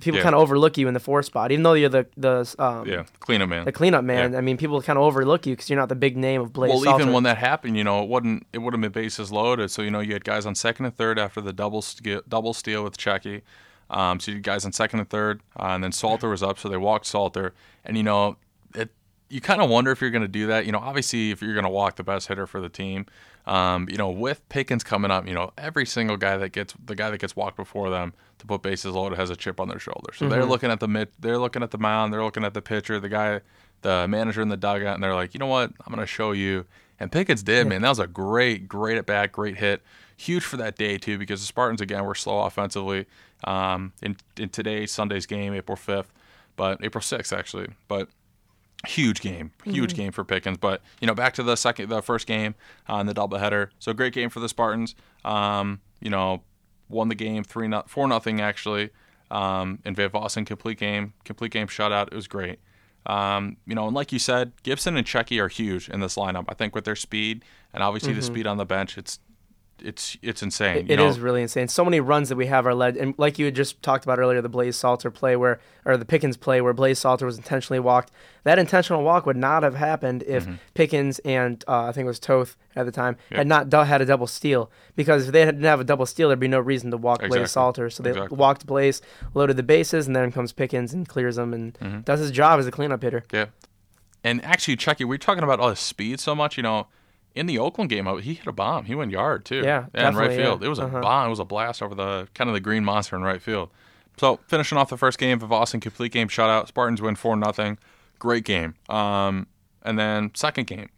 People 0.00 0.16
Yeah. 0.18 0.24
kind 0.24 0.34
of 0.34 0.40
overlook 0.40 0.76
you 0.78 0.88
in 0.88 0.94
the 0.94 1.00
four 1.00 1.22
spot, 1.22 1.52
even 1.52 1.62
though 1.62 1.74
you're 1.74 1.88
the 1.88 2.06
the 2.16 2.52
um, 2.58 2.88
Yeah, 2.88 3.04
cleanup 3.20 3.48
man. 3.48 3.64
the 3.66 3.70
cleanup 3.70 4.02
man. 4.02 4.34
I 4.34 4.40
mean, 4.40 4.56
people 4.56 4.82
kind 4.82 4.96
of 4.98 5.04
overlook 5.04 5.46
you 5.46 5.52
because 5.54 5.70
you're 5.70 5.78
not 5.78 5.88
the 5.88 5.94
big 5.94 6.16
name 6.16 6.40
of 6.40 6.52
Blaise 6.52 6.70
Well, 6.70 6.82
Salter. 6.82 7.02
even 7.02 7.14
when 7.14 7.22
that 7.22 7.38
happened, 7.38 7.76
you 7.76 7.84
know, 7.84 8.02
it 8.02 8.08
wouldn't 8.08 8.48
it 8.52 8.58
would 8.58 8.74
have 8.74 8.80
been 8.80 8.90
bases 8.90 9.30
loaded. 9.30 9.70
So 9.70 9.82
you 9.82 9.92
know, 9.92 10.00
you 10.00 10.12
had 10.14 10.24
guys 10.24 10.44
on 10.44 10.56
second 10.56 10.86
and 10.86 10.96
third 10.96 11.20
after 11.20 11.40
the 11.40 11.52
double 11.52 11.82
steal, 11.82 12.20
double 12.28 12.52
steal 12.52 12.82
with 12.82 12.96
Cheky. 12.96 13.42
Um, 13.88 14.18
so 14.18 14.32
you 14.32 14.38
had 14.38 14.42
guys 14.42 14.64
on 14.64 14.72
second 14.72 14.98
and 14.98 15.08
third, 15.08 15.40
uh, 15.56 15.66
and 15.66 15.84
then 15.84 15.92
Salter 15.92 16.28
was 16.30 16.42
up, 16.42 16.58
so 16.58 16.68
they 16.68 16.76
walked 16.76 17.06
Salter. 17.06 17.54
And 17.84 17.96
you 17.96 18.02
know, 18.02 18.38
it 18.74 18.90
you 19.28 19.40
kind 19.40 19.60
of 19.60 19.68
wonder 19.68 19.90
if 19.90 20.00
you're 20.00 20.10
going 20.10 20.22
to 20.22 20.28
do 20.28 20.46
that. 20.48 20.66
You 20.66 20.72
know, 20.72 20.78
obviously, 20.78 21.30
if 21.30 21.42
you're 21.42 21.54
going 21.54 21.64
to 21.64 21.70
walk 21.70 21.96
the 21.96 22.04
best 22.04 22.28
hitter 22.28 22.46
for 22.46 22.60
the 22.60 22.68
team, 22.68 23.06
um, 23.46 23.88
you 23.90 23.96
know, 23.96 24.10
with 24.10 24.48
Pickens 24.48 24.84
coming 24.84 25.10
up, 25.10 25.26
you 25.26 25.34
know, 25.34 25.52
every 25.58 25.86
single 25.86 26.16
guy 26.16 26.36
that 26.36 26.50
gets 26.50 26.74
the 26.84 26.94
guy 26.94 27.10
that 27.10 27.18
gets 27.18 27.34
walked 27.34 27.56
before 27.56 27.90
them 27.90 28.12
to 28.38 28.46
put 28.46 28.62
bases 28.62 28.92
loaded 28.92 29.16
has 29.18 29.30
a 29.30 29.36
chip 29.36 29.60
on 29.60 29.68
their 29.68 29.78
shoulder. 29.78 30.12
So 30.14 30.28
they're 30.28 30.44
looking 30.44 30.70
at 30.70 30.80
the 30.80 30.88
mid, 30.88 31.08
they're 31.18 31.38
looking 31.38 31.62
at 31.62 31.70
the 31.70 31.78
mound, 31.78 32.12
they're 32.12 32.22
looking 32.22 32.44
at 32.44 32.54
the 32.54 32.62
pitcher, 32.62 33.00
the 33.00 33.08
guy, 33.08 33.40
the 33.82 34.06
manager 34.08 34.42
in 34.42 34.48
the 34.48 34.56
dugout, 34.56 34.94
and 34.94 35.02
they're 35.02 35.14
like, 35.14 35.34
you 35.34 35.38
know 35.38 35.46
what, 35.46 35.72
I'm 35.84 35.92
going 35.92 36.00
to 36.00 36.06
show 36.06 36.32
you. 36.32 36.66
And 36.98 37.12
Pickens 37.12 37.42
did, 37.42 37.66
man. 37.66 37.82
That 37.82 37.90
was 37.90 37.98
a 37.98 38.06
great, 38.06 38.68
great 38.68 38.96
at 38.96 39.06
bat, 39.06 39.32
great 39.32 39.56
hit. 39.56 39.82
Huge 40.16 40.42
for 40.42 40.56
that 40.56 40.76
day 40.76 40.98
too, 40.98 41.18
because 41.18 41.40
the 41.40 41.46
Spartans 41.46 41.80
again 41.80 42.04
were 42.04 42.14
slow 42.14 42.40
offensively. 42.42 43.06
Um, 43.44 43.92
in 44.02 44.16
in 44.38 44.48
today's 44.48 44.90
Sunday's 44.90 45.26
game, 45.26 45.52
April 45.52 45.76
5th, 45.76 46.06
but 46.56 46.82
April 46.82 47.02
6th 47.02 47.36
actually, 47.36 47.68
but 47.86 48.08
huge 48.86 49.20
game, 49.20 49.52
huge 49.64 49.94
game 49.94 50.12
for 50.12 50.24
Pickens. 50.24 50.58
But 50.58 50.82
you 51.00 51.06
know, 51.06 51.14
back 51.14 51.34
to 51.34 51.42
the 51.42 51.56
second, 51.56 51.88
the 51.88 52.02
first 52.02 52.26
game 52.26 52.54
on 52.88 53.06
the 53.06 53.14
doubleheader. 53.14 53.70
So 53.78 53.92
great 53.92 54.12
game 54.12 54.30
for 54.30 54.40
the 54.40 54.48
Spartans. 54.48 54.94
Um, 55.24 55.80
you 56.00 56.10
know, 56.10 56.42
won 56.88 57.08
the 57.08 57.14
game 57.14 57.44
three 57.44 57.68
not 57.68 57.90
four 57.90 58.06
nothing 58.06 58.40
actually. 58.40 58.90
Um, 59.30 59.80
and 59.84 59.96
Van 59.96 60.10
Vossen 60.10 60.46
complete 60.46 60.78
game, 60.78 61.14
complete 61.24 61.50
game 61.50 61.66
shutout. 61.66 62.08
It 62.08 62.14
was 62.14 62.28
great. 62.28 62.60
Um, 63.06 63.56
you 63.66 63.74
know, 63.74 63.86
and 63.86 63.94
like 63.94 64.12
you 64.12 64.18
said, 64.18 64.52
Gibson 64.62 64.96
and 64.96 65.06
Cheky 65.06 65.38
are 65.40 65.48
huge 65.48 65.88
in 65.88 66.00
this 66.00 66.16
lineup. 66.16 66.44
I 66.48 66.54
think 66.54 66.74
with 66.74 66.84
their 66.84 66.96
speed 66.96 67.44
and 67.72 67.82
obviously 67.82 68.12
the 68.12 68.22
speed 68.22 68.46
on 68.46 68.56
the 68.56 68.64
bench, 68.64 68.98
it's 68.98 69.20
it's 69.82 70.16
it's 70.22 70.42
insane. 70.42 70.86
It, 70.88 70.92
it 70.92 71.00
is 71.00 71.20
really 71.20 71.42
insane. 71.42 71.68
So 71.68 71.84
many 71.84 72.00
runs 72.00 72.28
that 72.30 72.36
we 72.36 72.46
have 72.46 72.66
are 72.66 72.74
led, 72.74 72.96
and 72.96 73.14
like 73.18 73.38
you 73.38 73.44
had 73.44 73.54
just 73.54 73.82
talked 73.82 74.04
about 74.04 74.18
earlier, 74.18 74.40
the 74.40 74.48
Blaise 74.48 74.76
Salter 74.76 75.10
play 75.10 75.36
where, 75.36 75.60
or 75.84 75.96
the 75.96 76.04
Pickens 76.04 76.36
play 76.36 76.60
where 76.60 76.72
Blaise 76.72 76.98
Salter 76.98 77.26
was 77.26 77.36
intentionally 77.36 77.78
walked. 77.80 78.10
That 78.44 78.58
intentional 78.58 79.02
walk 79.02 79.26
would 79.26 79.36
not 79.36 79.62
have 79.62 79.74
happened 79.74 80.22
if 80.26 80.44
Mm-hmm. 80.44 80.54
Pickens 80.74 81.18
and 81.20 81.64
uh, 81.68 81.84
I 81.84 81.92
think 81.92 82.04
it 82.04 82.08
was 82.08 82.18
Toth 82.20 82.56
at 82.74 82.86
the 82.86 82.92
time 82.92 83.16
had 83.30 83.46
not 83.46 83.72
had 83.72 84.00
a 84.00 84.06
double 84.06 84.26
steal. 84.26 84.70
Because 84.94 85.26
if 85.26 85.32
they 85.32 85.44
didn't 85.44 85.64
have 85.64 85.80
a 85.80 85.84
double 85.84 86.06
steal, 86.06 86.28
there'd 86.28 86.38
be 86.40 86.48
no 86.48 86.60
reason 86.60 86.90
to 86.90 86.96
walk 86.96 87.20
Exactly. 87.20 87.38
Blaise 87.40 87.50
Salter. 87.50 87.90
So 87.90 88.02
they 88.02 88.10
Exactly. 88.10 88.36
walked 88.36 88.66
Blaise, 88.66 89.02
loaded 89.34 89.56
the 89.56 89.62
bases, 89.62 90.06
and 90.06 90.14
then 90.16 90.30
comes 90.32 90.52
Pickens 90.52 90.92
and 90.92 91.08
clears 91.08 91.36
them 91.36 91.52
and 91.52 91.74
Mm-hmm. 91.74 92.00
does 92.00 92.20
his 92.20 92.30
job 92.30 92.58
as 92.60 92.66
a 92.66 92.70
cleanup 92.70 93.02
hitter. 93.02 93.24
Yeah. 93.32 93.46
And 94.24 94.44
actually, 94.44 94.76
Cheky, 94.76 95.04
we're 95.04 95.18
talking 95.18 95.44
about 95.44 95.60
all 95.60 95.70
his 95.70 95.78
speed 95.78 96.18
so 96.20 96.34
much. 96.34 96.56
You 96.56 96.62
know, 96.62 96.86
in 97.36 97.46
the 97.46 97.58
Oakland 97.58 97.90
game, 97.90 98.08
uh, 98.08 98.16
he 98.16 98.34
hit 98.34 98.46
a 98.46 98.52
bomb. 98.52 98.86
He 98.86 98.94
went 98.94 99.10
yard 99.12 99.44
too. 99.44 99.60
Yeah, 99.62 99.86
and 99.94 100.16
right 100.16 100.30
field. 100.32 100.60
yeah. 100.62 100.66
It 100.66 100.68
was 100.70 100.78
a 100.78 100.84
Uh-huh. 100.84 101.00
bomb. 101.00 101.26
It 101.26 101.30
was 101.30 101.38
a 101.38 101.44
blast 101.44 101.82
over 101.82 101.94
the 101.94 102.28
kind 102.34 102.48
of 102.48 102.54
the 102.54 102.60
green 102.60 102.84
monster 102.84 103.14
in 103.16 103.22
right 103.22 103.40
field. 103.42 103.70
So 104.16 104.40
finishing 104.48 104.78
off 104.78 104.88
the 104.88 104.96
first 104.96 105.18
game 105.18 105.40
Austin, 105.52 105.80
complete 105.80 106.10
game 106.12 106.28
shutout. 106.28 106.68
Spartans 106.68 107.02
win 107.02 107.14
four 107.16 107.36
nothing. 107.36 107.78
Great 108.18 108.44
game. 108.44 108.74
Um, 108.88 109.46
and 109.82 109.98
then 109.98 110.30
second 110.34 110.66
game. 110.66 110.88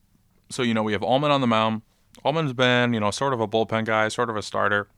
So 0.51 0.63
you 0.63 0.73
know 0.73 0.83
we 0.83 0.93
have 0.93 1.03
Allman 1.03 1.31
on 1.31 1.41
the 1.41 1.47
mound. 1.49 1.83
Allman's 2.25 2.53
been 2.53 2.95
you 2.95 3.01
know 3.01 3.11
sort 3.11 3.33
of 3.35 3.41
a 3.41 3.49
bullpen 3.49 3.85
guy, 3.85 4.09
sort 4.09 4.31
of 4.31 4.37
a 4.37 4.43
starter. 4.43 4.89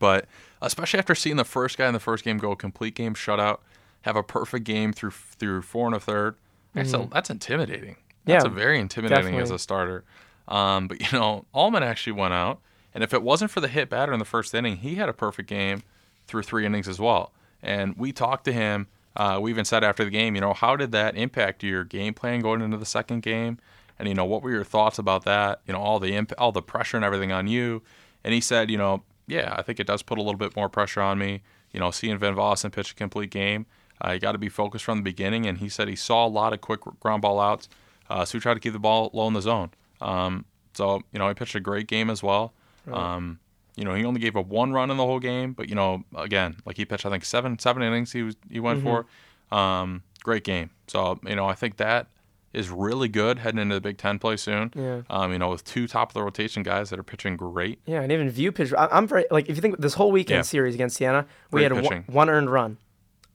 But 0.00 0.26
especially 0.60 0.98
after 0.98 1.14
seeing 1.14 1.36
the 1.36 1.44
first 1.44 1.78
guy 1.78 1.86
in 1.86 1.92
the 1.94 2.00
first 2.00 2.24
game 2.24 2.38
go 2.38 2.54
complete 2.56 2.94
game 2.94 3.14
shutout, 3.14 3.58
have 4.02 4.16
a 4.16 4.22
perfect 4.22 4.64
game 4.64 4.92
through 4.92 5.12
through 5.12 5.62
four 5.62 5.86
and 5.86 5.94
a 5.94 6.00
third, 6.00 6.34
that's 6.74 6.92
a, 6.92 7.08
that's 7.12 7.30
intimidating. 7.30 7.96
That's 8.24 8.44
Mm-hmm. 8.44 8.52
Yeah, 8.56 8.60
a 8.60 8.64
very 8.64 8.80
intimidating 8.80 9.38
as 9.38 9.50
a 9.52 9.58
starter. 9.58 10.02
Um, 10.48 10.88
but 10.88 11.00
you 11.12 11.18
know, 11.18 11.44
Allman 11.52 11.82
actually 11.82 12.12
went 12.12 12.34
out, 12.34 12.60
and 12.94 13.02
if 13.02 13.12
it 13.12 13.22
wasn't 13.22 13.50
for 13.50 13.60
the 13.60 13.68
hit 13.68 13.88
batter 13.88 14.12
in 14.12 14.18
the 14.18 14.24
first 14.24 14.54
inning, 14.54 14.78
he 14.78 14.96
had 14.96 15.08
a 15.08 15.12
perfect 15.12 15.48
game 15.48 15.82
through 16.26 16.42
three 16.42 16.66
innings 16.66 16.88
as 16.88 16.98
well. 16.98 17.32
And 17.62 17.96
we 17.96 18.12
talked 18.12 18.44
to 18.46 18.52
him. 18.52 18.88
Uh, 19.14 19.38
we 19.40 19.50
even 19.50 19.64
said 19.64 19.82
after 19.82 20.04
the 20.04 20.10
game, 20.10 20.34
you 20.34 20.40
know, 20.40 20.52
how 20.52 20.76
did 20.76 20.92
that 20.92 21.16
impact 21.16 21.62
your 21.62 21.84
game 21.84 22.12
plan 22.12 22.40
going 22.40 22.60
into 22.60 22.76
the 22.76 22.86
second 22.86 23.22
game? 23.22 23.58
And 23.98 24.08
you 24.08 24.14
know, 24.14 24.26
what 24.26 24.42
were 24.42 24.50
your 24.50 24.64
thoughts 24.64 24.98
about 24.98 25.24
that? 25.24 25.60
You 25.66 25.72
know, 25.72 25.80
all 25.80 25.98
the 25.98 26.14
imp- 26.14 26.34
all 26.38 26.52
the 26.52 26.62
pressure 26.62 26.96
and 26.96 27.04
everything 27.04 27.32
on 27.32 27.46
you. 27.46 27.82
And 28.24 28.34
he 28.34 28.40
said, 28.40 28.70
you 28.70 28.76
know, 28.76 29.02
yeah, 29.26 29.54
I 29.56 29.62
think 29.62 29.80
it 29.80 29.86
does 29.86 30.02
put 30.02 30.18
a 30.18 30.22
little 30.22 30.38
bit 30.38 30.54
more 30.54 30.68
pressure 30.68 31.00
on 31.00 31.18
me. 31.18 31.42
You 31.72 31.80
know, 31.80 31.90
seeing 31.90 32.18
Van 32.18 32.34
Vossen 32.34 32.72
pitch 32.72 32.92
a 32.92 32.94
complete 32.94 33.30
game, 33.30 33.66
uh, 34.04 34.12
you 34.12 34.20
got 34.20 34.32
to 34.32 34.38
be 34.38 34.48
focused 34.48 34.84
from 34.84 34.98
the 34.98 35.04
beginning. 35.04 35.46
And 35.46 35.58
he 35.58 35.68
said 35.68 35.88
he 35.88 35.96
saw 35.96 36.26
a 36.26 36.28
lot 36.28 36.52
of 36.52 36.60
quick 36.60 36.80
ground 37.00 37.22
ball 37.22 37.40
outs, 37.40 37.68
uh, 38.08 38.24
so 38.24 38.38
he 38.38 38.42
tried 38.42 38.54
to 38.54 38.60
keep 38.60 38.72
the 38.72 38.78
ball 38.78 39.10
low 39.12 39.26
in 39.28 39.34
the 39.34 39.42
zone. 39.42 39.70
Um, 40.00 40.44
so 40.74 41.02
you 41.12 41.18
know, 41.18 41.28
he 41.28 41.34
pitched 41.34 41.54
a 41.54 41.60
great 41.60 41.86
game 41.86 42.10
as 42.10 42.22
well. 42.22 42.52
Um, 42.92 43.40
you 43.76 43.84
know, 43.84 43.94
he 43.94 44.04
only 44.04 44.20
gave 44.20 44.36
up 44.36 44.46
one 44.46 44.72
run 44.72 44.90
in 44.90 44.96
the 44.96 45.04
whole 45.04 45.20
game, 45.20 45.52
but 45.52 45.68
you 45.68 45.74
know, 45.74 46.02
again, 46.16 46.56
like 46.64 46.76
he 46.76 46.84
pitched, 46.84 47.04
I 47.06 47.10
think 47.10 47.24
seven 47.24 47.58
seven 47.58 47.82
innings 47.82 48.12
he 48.12 48.22
was 48.22 48.36
he 48.50 48.60
went 48.60 48.82
for. 48.82 49.06
Um, 49.50 50.02
great 50.22 50.44
game. 50.44 50.70
So 50.86 51.18
you 51.26 51.36
know, 51.36 51.46
I 51.46 51.54
think 51.54 51.76
that 51.76 52.08
is 52.52 52.70
really 52.70 53.08
good 53.08 53.38
heading 53.40 53.60
into 53.60 53.74
the 53.74 53.80
Big 53.80 53.98
Ten 53.98 54.18
play 54.18 54.36
soon. 54.36 54.72
Yeah. 54.74 55.02
Um, 55.10 55.32
you 55.32 55.38
know, 55.38 55.50
with 55.50 55.62
two 55.64 55.86
top 55.86 56.10
of 56.10 56.14
the 56.14 56.22
rotation 56.22 56.62
guys 56.62 56.88
that 56.90 56.98
are 56.98 57.02
pitching 57.02 57.36
great. 57.36 57.80
Yeah, 57.84 58.00
and 58.00 58.10
even 58.10 58.30
Vieaux 58.30 58.52
pitch. 58.52 58.72
I'm 58.78 59.06
very 59.06 59.26
like 59.30 59.48
if 59.48 59.56
you 59.56 59.62
think 59.62 59.78
this 59.78 59.94
whole 59.94 60.10
weekend 60.12 60.38
Yeah. 60.38 60.42
series 60.42 60.74
against 60.74 60.96
Siena, 60.96 61.26
we 61.50 61.60
Great 61.66 61.72
had 61.72 61.84
one, 61.84 62.04
one 62.06 62.30
earned 62.30 62.50
run. 62.50 62.78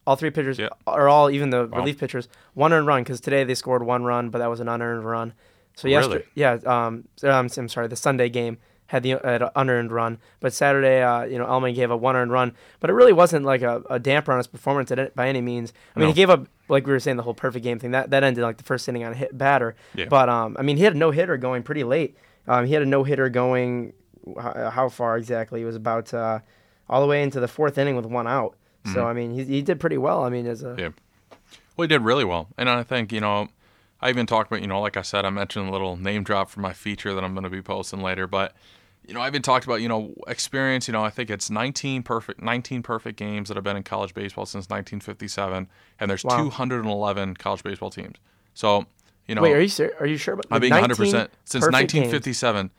All 0.08 0.16
three 0.16 0.32
pitchers, 0.32 0.58
Yeah. 0.58 0.70
or 0.88 1.08
all 1.08 1.30
even 1.30 1.52
the 1.52 1.68
Wow. 1.68 1.80
relief 1.80 2.00
pitchers, 2.00 2.28
one 2.56 2.74
earned 2.74 2.88
run 2.88 3.04
because 3.04 3.22
today 3.22 3.44
they 3.44 3.54
scored 3.54 3.84
one 3.84 4.04
run, 4.04 4.30
but 4.32 4.40
that 4.40 4.48
was 4.50 4.60
an 4.60 4.68
unearned 4.68 5.06
run. 5.06 5.34
So 5.82 5.88
yesterday, 5.88 6.16
Really? 6.16 6.28
yeah, 6.36 6.54
um, 6.66 7.08
um, 7.24 7.50
I'm 7.58 7.68
sorry, 7.70 7.88
the 7.88 7.96
Sunday 7.96 8.30
game 8.30 8.58
had 8.88 9.04
the 9.04 9.12
had 9.24 9.42
an 9.42 9.50
unearned 9.56 9.92
run, 9.92 10.20
but 10.42 10.52
Saturday, 10.54 11.02
uh, 11.02 11.24
you 11.24 11.38
know, 11.38 11.46
Elman 11.46 11.74
gave 11.74 11.90
a 11.92 11.98
one 11.98 12.16
earned 12.16 12.32
run, 12.32 12.54
but 12.82 12.90
it 12.90 12.94
really 12.94 13.14
wasn't 13.14 13.46
like 13.46 13.62
a, 13.62 13.82
a 13.90 14.00
damper 14.00 14.32
on 14.34 14.38
his 14.38 14.48
performance 14.48 14.92
it, 14.92 15.16
by 15.16 15.28
any 15.30 15.40
means. 15.42 15.72
I 15.96 16.00
mean, 16.00 16.08
No. 16.08 16.12
he 16.12 16.16
gave 16.16 16.30
up 16.30 16.48
like 16.68 16.86
we 16.86 16.92
were 16.94 17.00
saying 17.00 17.18
the 17.18 17.24
whole 17.24 17.34
perfect 17.34 17.64
game 17.64 17.80
thing 17.80 17.92
that 17.92 18.10
that 18.10 18.24
ended 18.24 18.44
like 18.44 18.58
the 18.58 18.64
first 18.64 18.88
inning 18.90 19.04
on 19.06 19.14
a 19.14 19.16
hit 19.16 19.38
batter, 19.38 19.76
Yeah. 19.96 20.06
but 20.10 20.28
um, 20.30 20.56
I 20.60 20.62
mean, 20.62 20.78
he 20.78 20.84
had 20.84 20.94
a 20.94 20.98
no 20.98 21.12
hitter 21.12 21.38
going 21.38 21.64
pretty 21.64 21.84
late. 21.84 22.18
Um, 22.48 22.66
he 22.66 22.74
had 22.74 22.82
a 22.82 22.86
no 22.86 23.04
hitter 23.04 23.30
going 23.30 23.94
how, 24.40 24.70
how 24.70 24.90
far 24.90 25.18
exactly? 25.18 25.62
It 25.62 25.66
was 25.66 25.76
about 25.78 26.14
uh, 26.14 26.40
all 26.90 27.02
the 27.02 27.08
way 27.08 27.24
into 27.24 27.40
the 27.40 27.48
fourth 27.48 27.78
inning 27.78 27.96
with 27.96 28.06
one 28.06 28.28
out. 28.28 28.56
So 28.94 29.06
I 29.06 29.14
mean, 29.14 29.32
he, 29.32 29.44
he 29.46 29.62
did 29.62 29.80
pretty 29.80 29.98
well. 29.98 30.24
I 30.24 30.30
mean, 30.30 30.46
as 30.48 30.64
a 30.64 30.68
Mm-hmm. 30.68 30.80
Yeah. 30.80 30.90
Well, 31.78 31.84
he 31.84 31.88
did 31.88 32.02
really 32.02 32.26
well, 32.26 32.50
and 32.58 32.70
I 32.70 32.84
think 32.84 33.14
you 33.14 33.22
know, 33.22 33.48
I 34.02 34.10
even 34.10 34.26
talked 34.26 34.52
about 34.52 34.62
you 34.62 34.68
know, 34.68 34.82
like 34.82 34.98
I 34.98 35.04
said, 35.04 35.26
I 35.26 35.30
mentioned 35.30 35.70
a 35.70 35.72
little 35.72 35.96
name 35.96 36.24
drop 36.24 36.50
for 36.50 36.60
my 36.60 36.74
feature 36.74 37.14
that 37.14 37.24
I'm 37.24 37.34
going 37.34 37.44
to 37.44 37.50
be 37.50 37.62
posting 37.62 38.02
later, 38.02 38.28
but 38.28 38.56
you 39.08 39.14
know, 39.14 39.22
I 39.22 39.28
even 39.28 39.42
talked 39.42 39.66
about 39.66 39.82
you 39.82 39.88
know 39.88 40.14
experience. 40.28 40.88
You 40.88 40.94
know, 40.94 41.04
I 41.04 41.10
think 41.10 41.30
it's 41.30 41.50
19 41.50 42.04
perfect 42.04 42.42
19 42.42 42.84
perfect 42.84 43.18
games 43.18 43.48
that 43.48 43.58
have 43.58 43.64
been 43.64 43.78
in 43.78 43.84
college 43.84 44.14
baseball 44.14 44.46
since 44.46 44.70
1957, 44.70 45.68
and 46.00 46.10
there's 46.10 46.24
Wow. 46.24 46.50
211 46.50 47.36
college 47.36 47.64
baseball 47.64 47.90
teams. 47.90 48.18
So 48.54 48.86
you 49.28 49.36
know, 49.36 49.42
wait, 49.42 49.54
are 49.54 49.62
you 49.62 49.68
ser- 49.68 49.96
are 50.00 50.08
you 50.08 50.18
sure 50.18 50.34
about? 50.34 50.48
I'm 50.52 50.62
being 50.62 50.74
100% 50.74 51.30
since 51.46 51.66
perfect 51.66 51.94
games? 51.94 52.12
1957, 52.12 52.72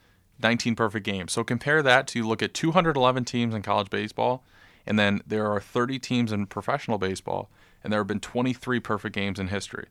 19 0.42 0.74
perfect 0.74 1.06
games. 1.06 1.32
So 1.32 1.44
compare 1.44 1.82
that 1.82 2.06
to 2.08 2.22
look 2.24 2.42
at 2.42 2.52
211 2.54 3.24
teams 3.24 3.54
in 3.54 3.62
college 3.62 3.90
baseball, 3.90 4.42
and 4.86 4.98
then 4.98 5.22
there 5.26 5.50
are 5.50 5.60
30 5.60 5.98
teams 5.98 6.32
in 6.32 6.46
professional 6.46 6.98
baseball, 6.98 7.48
and 7.82 7.92
there 7.92 8.00
have 8.00 8.06
been 8.06 8.20
23 8.20 8.80
perfect 8.80 9.14
games 9.14 9.38
in 9.38 9.48
history. 9.48 9.86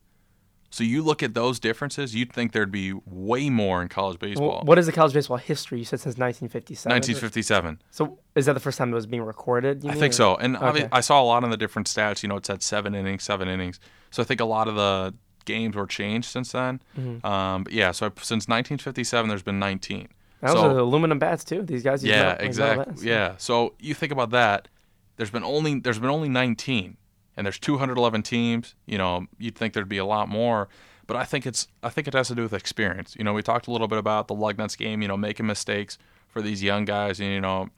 So 0.74 0.86
you 0.86 1.04
look 1.04 1.22
at 1.22 1.34
those 1.34 1.60
differences, 1.60 2.16
you'd 2.16 2.32
think 2.32 2.54
there'd 2.54 2.72
be 2.72 2.94
way 3.06 3.50
more 3.50 3.82
in 3.82 3.90
college 3.90 4.18
baseball. 4.20 4.48
Well, 4.48 4.62
what 4.64 4.80
is 4.80 4.86
the 4.86 4.94
college 4.94 5.14
baseball 5.14 5.36
history? 5.36 5.80
You 5.80 5.84
said 5.86 6.00
since 6.00 6.18
1957. 6.18 6.90
1957. 6.90 7.82
So 7.92 8.20
is 8.36 8.46
that 8.46 8.54
the 8.54 8.62
first 8.62 8.78
time 8.78 8.90
it 8.92 8.96
was 8.96 9.06
being 9.06 9.22
recorded? 9.22 9.84
you 9.84 9.90
I 9.90 9.94
mean, 9.94 10.00
think 10.00 10.12
or- 10.14 10.16
so. 10.16 10.36
And 10.38 10.56
Okay. 10.56 10.88
I 10.92 11.02
saw 11.02 11.22
a 11.22 11.26
lot 11.26 11.44
of 11.44 11.50
the 11.52 11.58
different 11.58 11.88
stats. 11.88 12.24
You 12.24 12.30
know, 12.30 12.38
it 12.38 12.46
said 12.46 12.64
seven 12.64 12.96
innings, 12.96 13.24
seven 13.24 13.50
innings. 13.50 13.82
So 14.12 14.24
I 14.24 14.26
think 14.26 14.40
a 14.40 14.46
lot 14.46 14.70
of 14.70 14.76
the 14.76 15.14
games 15.44 15.76
were 15.76 15.88
changed 15.88 16.30
since 16.30 16.54
then. 16.54 16.82
Mm-hmm. 16.98 17.26
Um, 17.26 17.64
but 17.66 17.74
yeah, 17.74 17.92
so 17.92 18.06
since 18.22 18.48
1957, 18.48 19.28
there's 19.28 19.44
been 19.44 19.60
19. 19.60 20.08
That 20.40 20.52
so, 20.52 20.70
was 20.70 20.78
aluminum 20.78 21.20
bats 21.20 21.44
too. 21.44 21.64
These 21.64 21.84
guys. 21.84 22.02
Yeah, 22.04 22.12
metal- 22.16 22.28
like 22.30 22.38
metal 22.38 22.48
exactly. 22.48 22.86
bats. 22.86 23.04
Yeah. 23.04 23.34
So 23.38 23.74
you 23.78 23.94
think 23.94 24.14
about 24.14 24.30
that. 24.32 24.70
There's 25.18 25.30
been 25.32 25.44
only 25.44 25.80
there's 25.82 26.00
been 26.00 26.10
only 26.10 26.30
19, 26.30 26.98
and 27.38 27.46
there's 27.46 27.60
211 27.60 28.24
teams. 28.24 28.76
You 28.86 28.98
know, 28.98 29.28
you'd 29.38 29.56
think 29.56 29.74
there'd 29.74 29.90
be 29.90 29.98
a 29.98 30.06
lot 30.06 30.30
more, 30.30 30.68
but 31.08 31.18
I 31.18 31.24
think 31.24 31.46
it's 31.46 31.68
I 31.84 31.90
think 31.90 32.08
it 32.08 32.14
has 32.14 32.28
to 32.30 32.36
do 32.36 32.44
with 32.44 32.54
experience. 32.54 33.16
You 33.18 33.24
know, 33.24 33.34
we 33.34 33.42
talked 33.42 33.68
a 33.68 33.72
little 33.72 33.88
bit 33.88 33.98
about 33.98 34.28
the 34.28 34.36
Lugnuts 34.36 34.78
game. 34.78 35.02
You 35.02 35.08
know, 35.08 35.18
making 35.18 35.46
mistakes 35.46 35.98
for 36.28 36.42
these 36.42 36.64
young 36.64 36.86
guys, 36.86 37.20
and 37.20 37.30
you 37.30 37.42
know, 37.42 37.70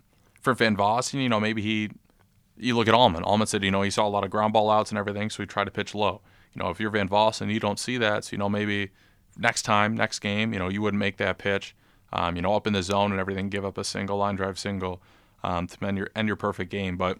for 0.41 0.53
Van 0.53 0.75
Vossen, 0.75 1.21
you 1.21 1.29
know, 1.29 1.39
maybe 1.39 1.61
he. 1.61 1.89
You 2.55 2.75
look 2.75 2.87
at 2.87 2.93
Allman. 2.93 3.23
Allman 3.23 3.47
said, 3.47 3.63
you 3.63 3.71
know, 3.71 3.81
he 3.81 3.89
saw 3.89 4.07
a 4.07 4.09
lot 4.09 4.23
of 4.23 4.29
ground 4.29 4.53
ball 4.53 4.69
outs 4.69 4.91
and 4.91 4.97
everything, 4.99 5.31
so 5.31 5.41
he 5.41 5.47
tried 5.47 5.63
to 5.63 5.71
pitch 5.71 5.95
low. 5.95 6.21
You 6.53 6.61
know, 6.61 6.69
if 6.69 6.79
you're 6.79 6.91
Van 6.91 7.09
Vossen, 7.09 7.51
you 7.51 7.59
don't 7.59 7.79
see 7.79 7.97
that, 7.97 8.25
so 8.25 8.33
you 8.33 8.37
know 8.37 8.47
maybe 8.47 8.91
next 9.37 9.63
time, 9.63 9.95
next 9.95 10.19
game, 10.19 10.53
you 10.53 10.59
know, 10.59 10.69
you 10.69 10.81
wouldn't 10.81 10.99
make 10.99 11.17
that 11.17 11.37
pitch. 11.37 11.75
Um, 12.11 12.35
you 12.35 12.43
know, 12.43 12.53
up 12.53 12.67
in 12.67 12.73
the 12.73 12.83
zone 12.83 13.11
and 13.11 13.19
everything, 13.19 13.49
give 13.49 13.65
up 13.65 13.77
a 13.77 13.83
single 13.83 14.17
line 14.17 14.35
drive 14.35 14.59
single 14.59 15.01
um, 15.43 15.65
to 15.67 15.85
end 15.85 15.97
your 15.97 16.09
end 16.15 16.27
your 16.27 16.37
perfect 16.37 16.69
game. 16.69 16.95
But 16.95 17.17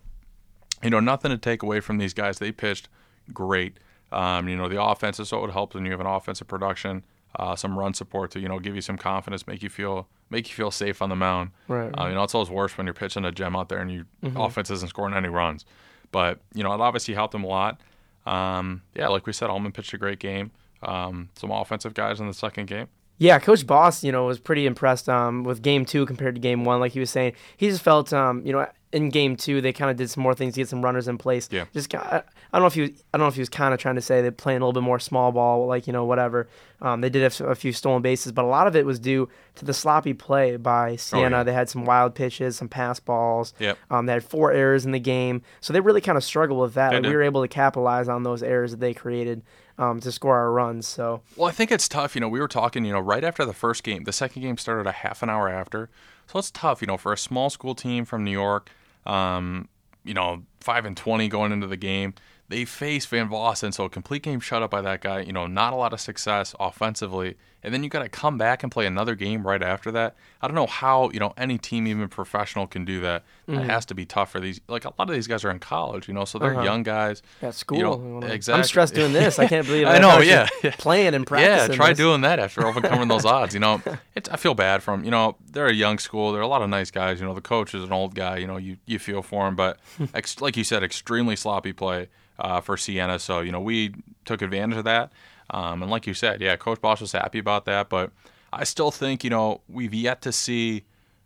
you 0.84 0.90
know, 0.90 1.00
nothing 1.00 1.32
to 1.32 1.38
take 1.38 1.64
away 1.64 1.80
from 1.80 1.98
these 1.98 2.14
guys. 2.14 2.40
They 2.40 2.52
pitched 2.52 2.90
great. 3.34 3.78
Um, 4.12 4.48
you 4.48 4.56
know, 4.56 4.70
the 4.70 4.82
offense 4.82 5.20
is 5.20 5.32
what 5.32 5.42
would 5.42 5.52
help 5.52 5.74
when 5.74 5.86
you 5.86 5.92
have 5.92 6.00
an 6.00 6.06
offensive 6.06 6.48
production, 6.48 7.04
uh, 7.40 7.56
some 7.56 7.78
run 7.78 7.94
support 7.94 8.32
to 8.32 8.40
you 8.40 8.48
know 8.48 8.60
give 8.60 8.76
you 8.76 8.82
some 8.82 8.98
confidence, 8.98 9.48
make 9.48 9.64
you 9.64 9.70
feel 9.70 10.08
make 10.30 10.48
you 10.50 10.54
feel 10.56 10.72
safe 10.72 11.02
on 11.02 11.10
the 11.10 11.16
mound. 11.16 11.52
Right, 11.68 11.92
Uh, 12.00 12.08
you 12.08 12.14
know, 12.16 12.24
it's 12.24 12.36
always 12.36 12.50
worse 12.50 12.78
when 12.78 12.86
you're 12.88 12.94
pitching 12.94 13.26
a 13.26 13.32
gem 13.32 13.56
out 13.56 13.70
there 13.70 13.80
and 13.80 13.92
your 13.92 14.06
offense 14.36 14.70
isn't 14.72 14.90
scoring 14.90 15.16
any 15.16 15.30
runs. 15.30 15.66
But 16.12 16.40
you 16.54 16.64
know, 16.64 16.74
it 16.74 16.82
obviously 16.82 17.14
helped 17.16 17.32
them 17.32 17.44
a 17.44 17.48
lot. 17.48 17.82
Um, 18.26 18.84
yeah, 18.96 19.08
like 19.08 19.26
we 19.26 19.34
said, 19.34 19.50
Allman 19.50 19.72
pitched 19.72 19.94
a 19.94 19.98
great 19.98 20.20
game. 20.20 20.52
Um, 20.82 21.30
some 21.36 21.50
offensive 21.52 21.94
guys 21.94 22.20
in 22.20 22.28
the 22.28 22.34
second 22.34 22.68
game. 22.68 22.88
Yeah, 23.18 23.40
Coach 23.40 23.66
Boss, 23.66 24.04
you 24.04 24.12
know, 24.12 24.26
was 24.26 24.40
pretty 24.40 24.66
impressed 24.66 25.08
um, 25.08 25.44
with 25.44 25.62
Game 25.62 25.86
Two 25.86 26.06
compared 26.06 26.36
to 26.36 26.42
Game 26.42 26.66
One. 26.66 26.80
Like 26.80 26.92
he 26.92 27.00
was 27.00 27.10
saying, 27.10 27.34
he 27.58 27.70
just 27.70 27.82
felt, 27.82 28.12
um, 28.12 28.46
you 28.46 28.52
know, 28.52 28.68
in 28.94 29.10
Game 29.10 29.36
Two 29.36 29.60
they 29.60 29.74
kind 29.74 29.92
of 29.92 29.98
did 29.98 30.10
some 30.10 30.24
more 30.24 30.34
things 30.34 30.54
to 30.54 30.62
get 30.62 30.70
some 30.70 30.84
runners 30.84 31.08
in 31.08 31.18
place. 31.18 31.50
Yeah. 31.52 31.66
Just 31.74 31.90
ki- 31.90 31.98
I 31.98 32.18
I 32.18 32.58
don't 32.60 32.62
know 32.62 32.68
if 32.68 32.74
he 32.76 32.82
was, 32.82 32.90
I 33.14 33.18
don't 33.18 33.26
know 33.26 33.30
if 33.30 33.36
he 33.36 33.42
was 33.42 33.50
kind 33.50 33.74
of 33.74 33.80
trying 33.80 33.96
to 33.96 34.02
say 34.02 34.22
they're 34.22 34.32
playing 34.32 34.62
a 34.62 34.66
little 34.66 34.80
bit 34.80 34.86
more 34.86 35.00
small 35.00 35.32
ball, 35.32 35.66
like 35.66 35.88
you 35.88 35.94
know, 35.94 36.06
whatever. 36.06 36.48
Um, 36.82 37.02
they 37.02 37.10
did 37.10 37.24
have 37.24 37.42
a 37.50 37.56
few 37.56 37.74
stolen 37.74 38.02
bases, 38.02 38.32
but 38.32 38.46
a 38.46 38.48
lot 38.48 38.68
of 38.68 38.76
it 38.76 38.86
was 38.86 39.00
due 39.00 39.30
to 39.56 39.66
the 39.66 39.74
sloppy 39.74 40.14
play 40.14 40.58
by 40.58 40.96
Siena. 40.98 41.26
Oh, 41.26 41.40
yeah. 41.40 41.44
They 41.44 41.54
had 41.54 41.70
some 41.70 41.86
wild 41.86 42.14
pitches, 42.14 42.58
some 42.58 42.68
pass 42.70 43.00
balls. 43.00 43.54
Yep. 43.60 43.78
Um, 43.90 44.06
they 44.06 44.14
had 44.14 44.24
four 44.24 44.52
errors 44.52 44.86
in 44.86 44.92
the 44.92 45.00
game, 45.00 45.42
so 45.62 45.74
they 45.74 45.80
really 45.80 46.02
kind 46.02 46.18
of 46.18 46.24
struggled 46.24 46.60
with 46.60 46.74
that. 46.76 46.94
And 46.94 47.06
we 47.06 47.16
were 47.16 47.24
able 47.24 47.42
to 47.42 47.48
capitalize 47.48 48.08
on 48.08 48.24
those 48.24 48.44
errors 48.44 48.72
that 48.72 48.80
they 48.80 48.94
created 48.94 49.44
um, 49.78 50.00
to 50.02 50.12
score 50.12 50.38
our 50.38 50.52
runs. 50.52 50.88
So 50.88 51.22
Well, 51.36 51.48
I 51.48 51.52
think 51.52 51.72
it's 51.72 51.88
tough. 51.88 52.16
You 52.16 52.22
know, 52.22 52.30
we 52.30 52.40
were 52.40 52.48
talking, 52.48 52.86
you 52.86 52.94
know, 52.94 53.00
right 53.00 53.24
after 53.24 53.46
the 53.46 53.54
first 53.54 53.84
game. 53.84 54.04
The 54.04 54.14
second 54.14 54.42
game 54.42 54.58
started 54.58 54.88
a 54.88 54.92
half 54.92 55.24
an 55.24 55.30
hour 55.30 55.50
after. 55.50 55.90
So 56.28 56.40
it's 56.40 56.52
tough, 56.52 56.82
you 56.82 56.88
know, 56.88 56.98
for 56.98 57.14
a 57.14 57.18
small 57.18 57.50
school 57.50 57.76
team 57.76 58.06
from 58.06 58.24
New 58.24 58.32
York, 58.32 58.70
um, 59.06 59.68
you 60.04 60.14
know, 60.14 60.44
5 60.62 60.86
and 60.86 60.98
20 60.98 61.28
going 61.28 61.52
into 61.52 61.68
the 61.68 61.78
game. 61.78 62.14
they 62.50 62.66
face 62.66 63.06
Van 63.06 63.30
Vossen, 63.30 63.74
so 63.74 63.86
a 63.86 63.90
complete 63.90 64.22
game 64.24 64.40
shut 64.40 64.62
up 64.62 64.72
by 64.72 64.82
that 64.82 65.02
guy. 65.02 65.22
You 65.22 65.34
know, 65.34 65.48
not 65.48 65.74
a 65.74 65.76
lot 65.76 65.94
of 65.94 66.00
success 66.02 66.54
offensively, 66.60 67.36
and 67.64 67.74
then 67.74 67.84
you 67.84 67.90
got 67.90 68.04
to 68.04 68.10
come 68.10 68.38
back 68.38 68.62
and 68.64 68.72
play 68.72 68.86
another 68.86 69.16
game 69.16 69.46
right 69.48 69.64
after 69.64 69.92
that. 69.92 70.16
I 70.42 70.48
don't 70.48 70.56
know 70.56 70.68
how 70.68 71.10
you 71.12 71.20
know 71.20 71.34
any 71.38 71.58
team, 71.58 71.88
even 71.88 72.08
professional, 72.10 72.68
can 72.68 72.86
do 72.86 73.00
that. 73.02 73.24
That 73.48 73.52
Mm-hmm. 73.54 73.70
has 73.70 73.86
to 73.88 73.94
be 73.96 74.06
tough 74.06 74.32
for 74.32 74.40
these. 74.40 74.62
Like 74.70 74.86
a 74.86 74.94
lot 74.98 75.10
of 75.10 75.16
these 75.16 75.28
guys 75.28 75.44
are 75.44 75.52
in 75.52 75.60
college, 75.60 76.08
you 76.08 76.14
know, 76.14 76.24
so 76.26 76.40
they're 76.40 76.52
Uh-huh. 76.54 76.64
young 76.64 76.84
guys. 76.84 77.22
At 77.42 77.56
school, 77.56 77.78
You 77.78 77.84
know, 77.84 78.22
exactly. 78.28 78.60
I'm 78.60 78.64
stressed 78.66 78.94
doing 78.94 79.12
this. 79.12 79.38
I 79.38 79.48
can't 79.48 79.66
believe 79.68 79.86
I 79.88 79.96
I'm 79.96 80.02
know, 80.02 80.20
yeah, 80.20 80.48
yeah. 80.64 80.72
playing 80.78 81.14
and 81.14 81.28
practicing. 81.28 81.72
Yeah, 81.72 81.76
try 81.76 81.90
this. 81.90 81.98
doing 81.98 82.22
that 82.22 82.40
after 82.40 82.66
overcoming 82.66 83.10
those 83.10 83.26
odds. 83.38 83.54
You 83.54 83.60
know, 83.60 83.82
it's 84.16 84.30
I 84.30 84.38
feel 84.38 84.54
bad 84.54 84.82
from 84.82 85.04
you 85.04 85.12
know 85.12 85.36
they're 85.52 85.68
a 85.68 85.74
young 85.74 86.00
school. 86.00 86.32
They're 86.32 86.42
a 86.42 86.48
lot 86.48 86.62
of 86.62 86.70
nice 86.70 86.90
guys. 86.92 87.20
You 87.20 87.26
know, 87.26 87.34
the 87.34 87.42
coach 87.42 87.74
is 87.76 87.84
an 87.84 87.92
old 87.92 88.16
guy. 88.16 88.38
You 88.38 88.48
know, 88.48 88.58
you 88.58 88.78
you 88.86 88.98
feel 89.00 89.22
for 89.22 89.48
him, 89.48 89.56
but 89.58 89.78
ex- 90.14 90.40
like 90.42 90.56
you 90.56 90.64
said, 90.64 90.84
extremely 90.84 91.36
sloppy 91.36 91.74
play 91.74 92.08
uh, 92.40 92.62
for 92.62 92.78
Siena. 92.78 93.20
So 93.20 93.42
you 93.42 93.52
know, 93.52 93.60
we 93.62 93.94
took 94.26 94.42
advantage 94.42 94.78
of 94.78 94.86
that. 94.86 95.12
Um, 95.50 95.82
and 95.82 95.92
like 95.92 96.08
you 96.08 96.14
said, 96.14 96.42
yeah, 96.42 96.56
Coach 96.56 96.82
Boss 96.82 97.02
was 97.02 97.12
happy 97.12 97.40
about 97.40 97.66
that. 97.66 97.90
But 97.90 98.12
I 98.52 98.64
still 98.64 98.92
think 98.92 99.24
you 99.24 99.30
know 99.30 99.62
we've 99.68 99.94
yet 99.94 100.22
to 100.24 100.32
see. 100.32 100.84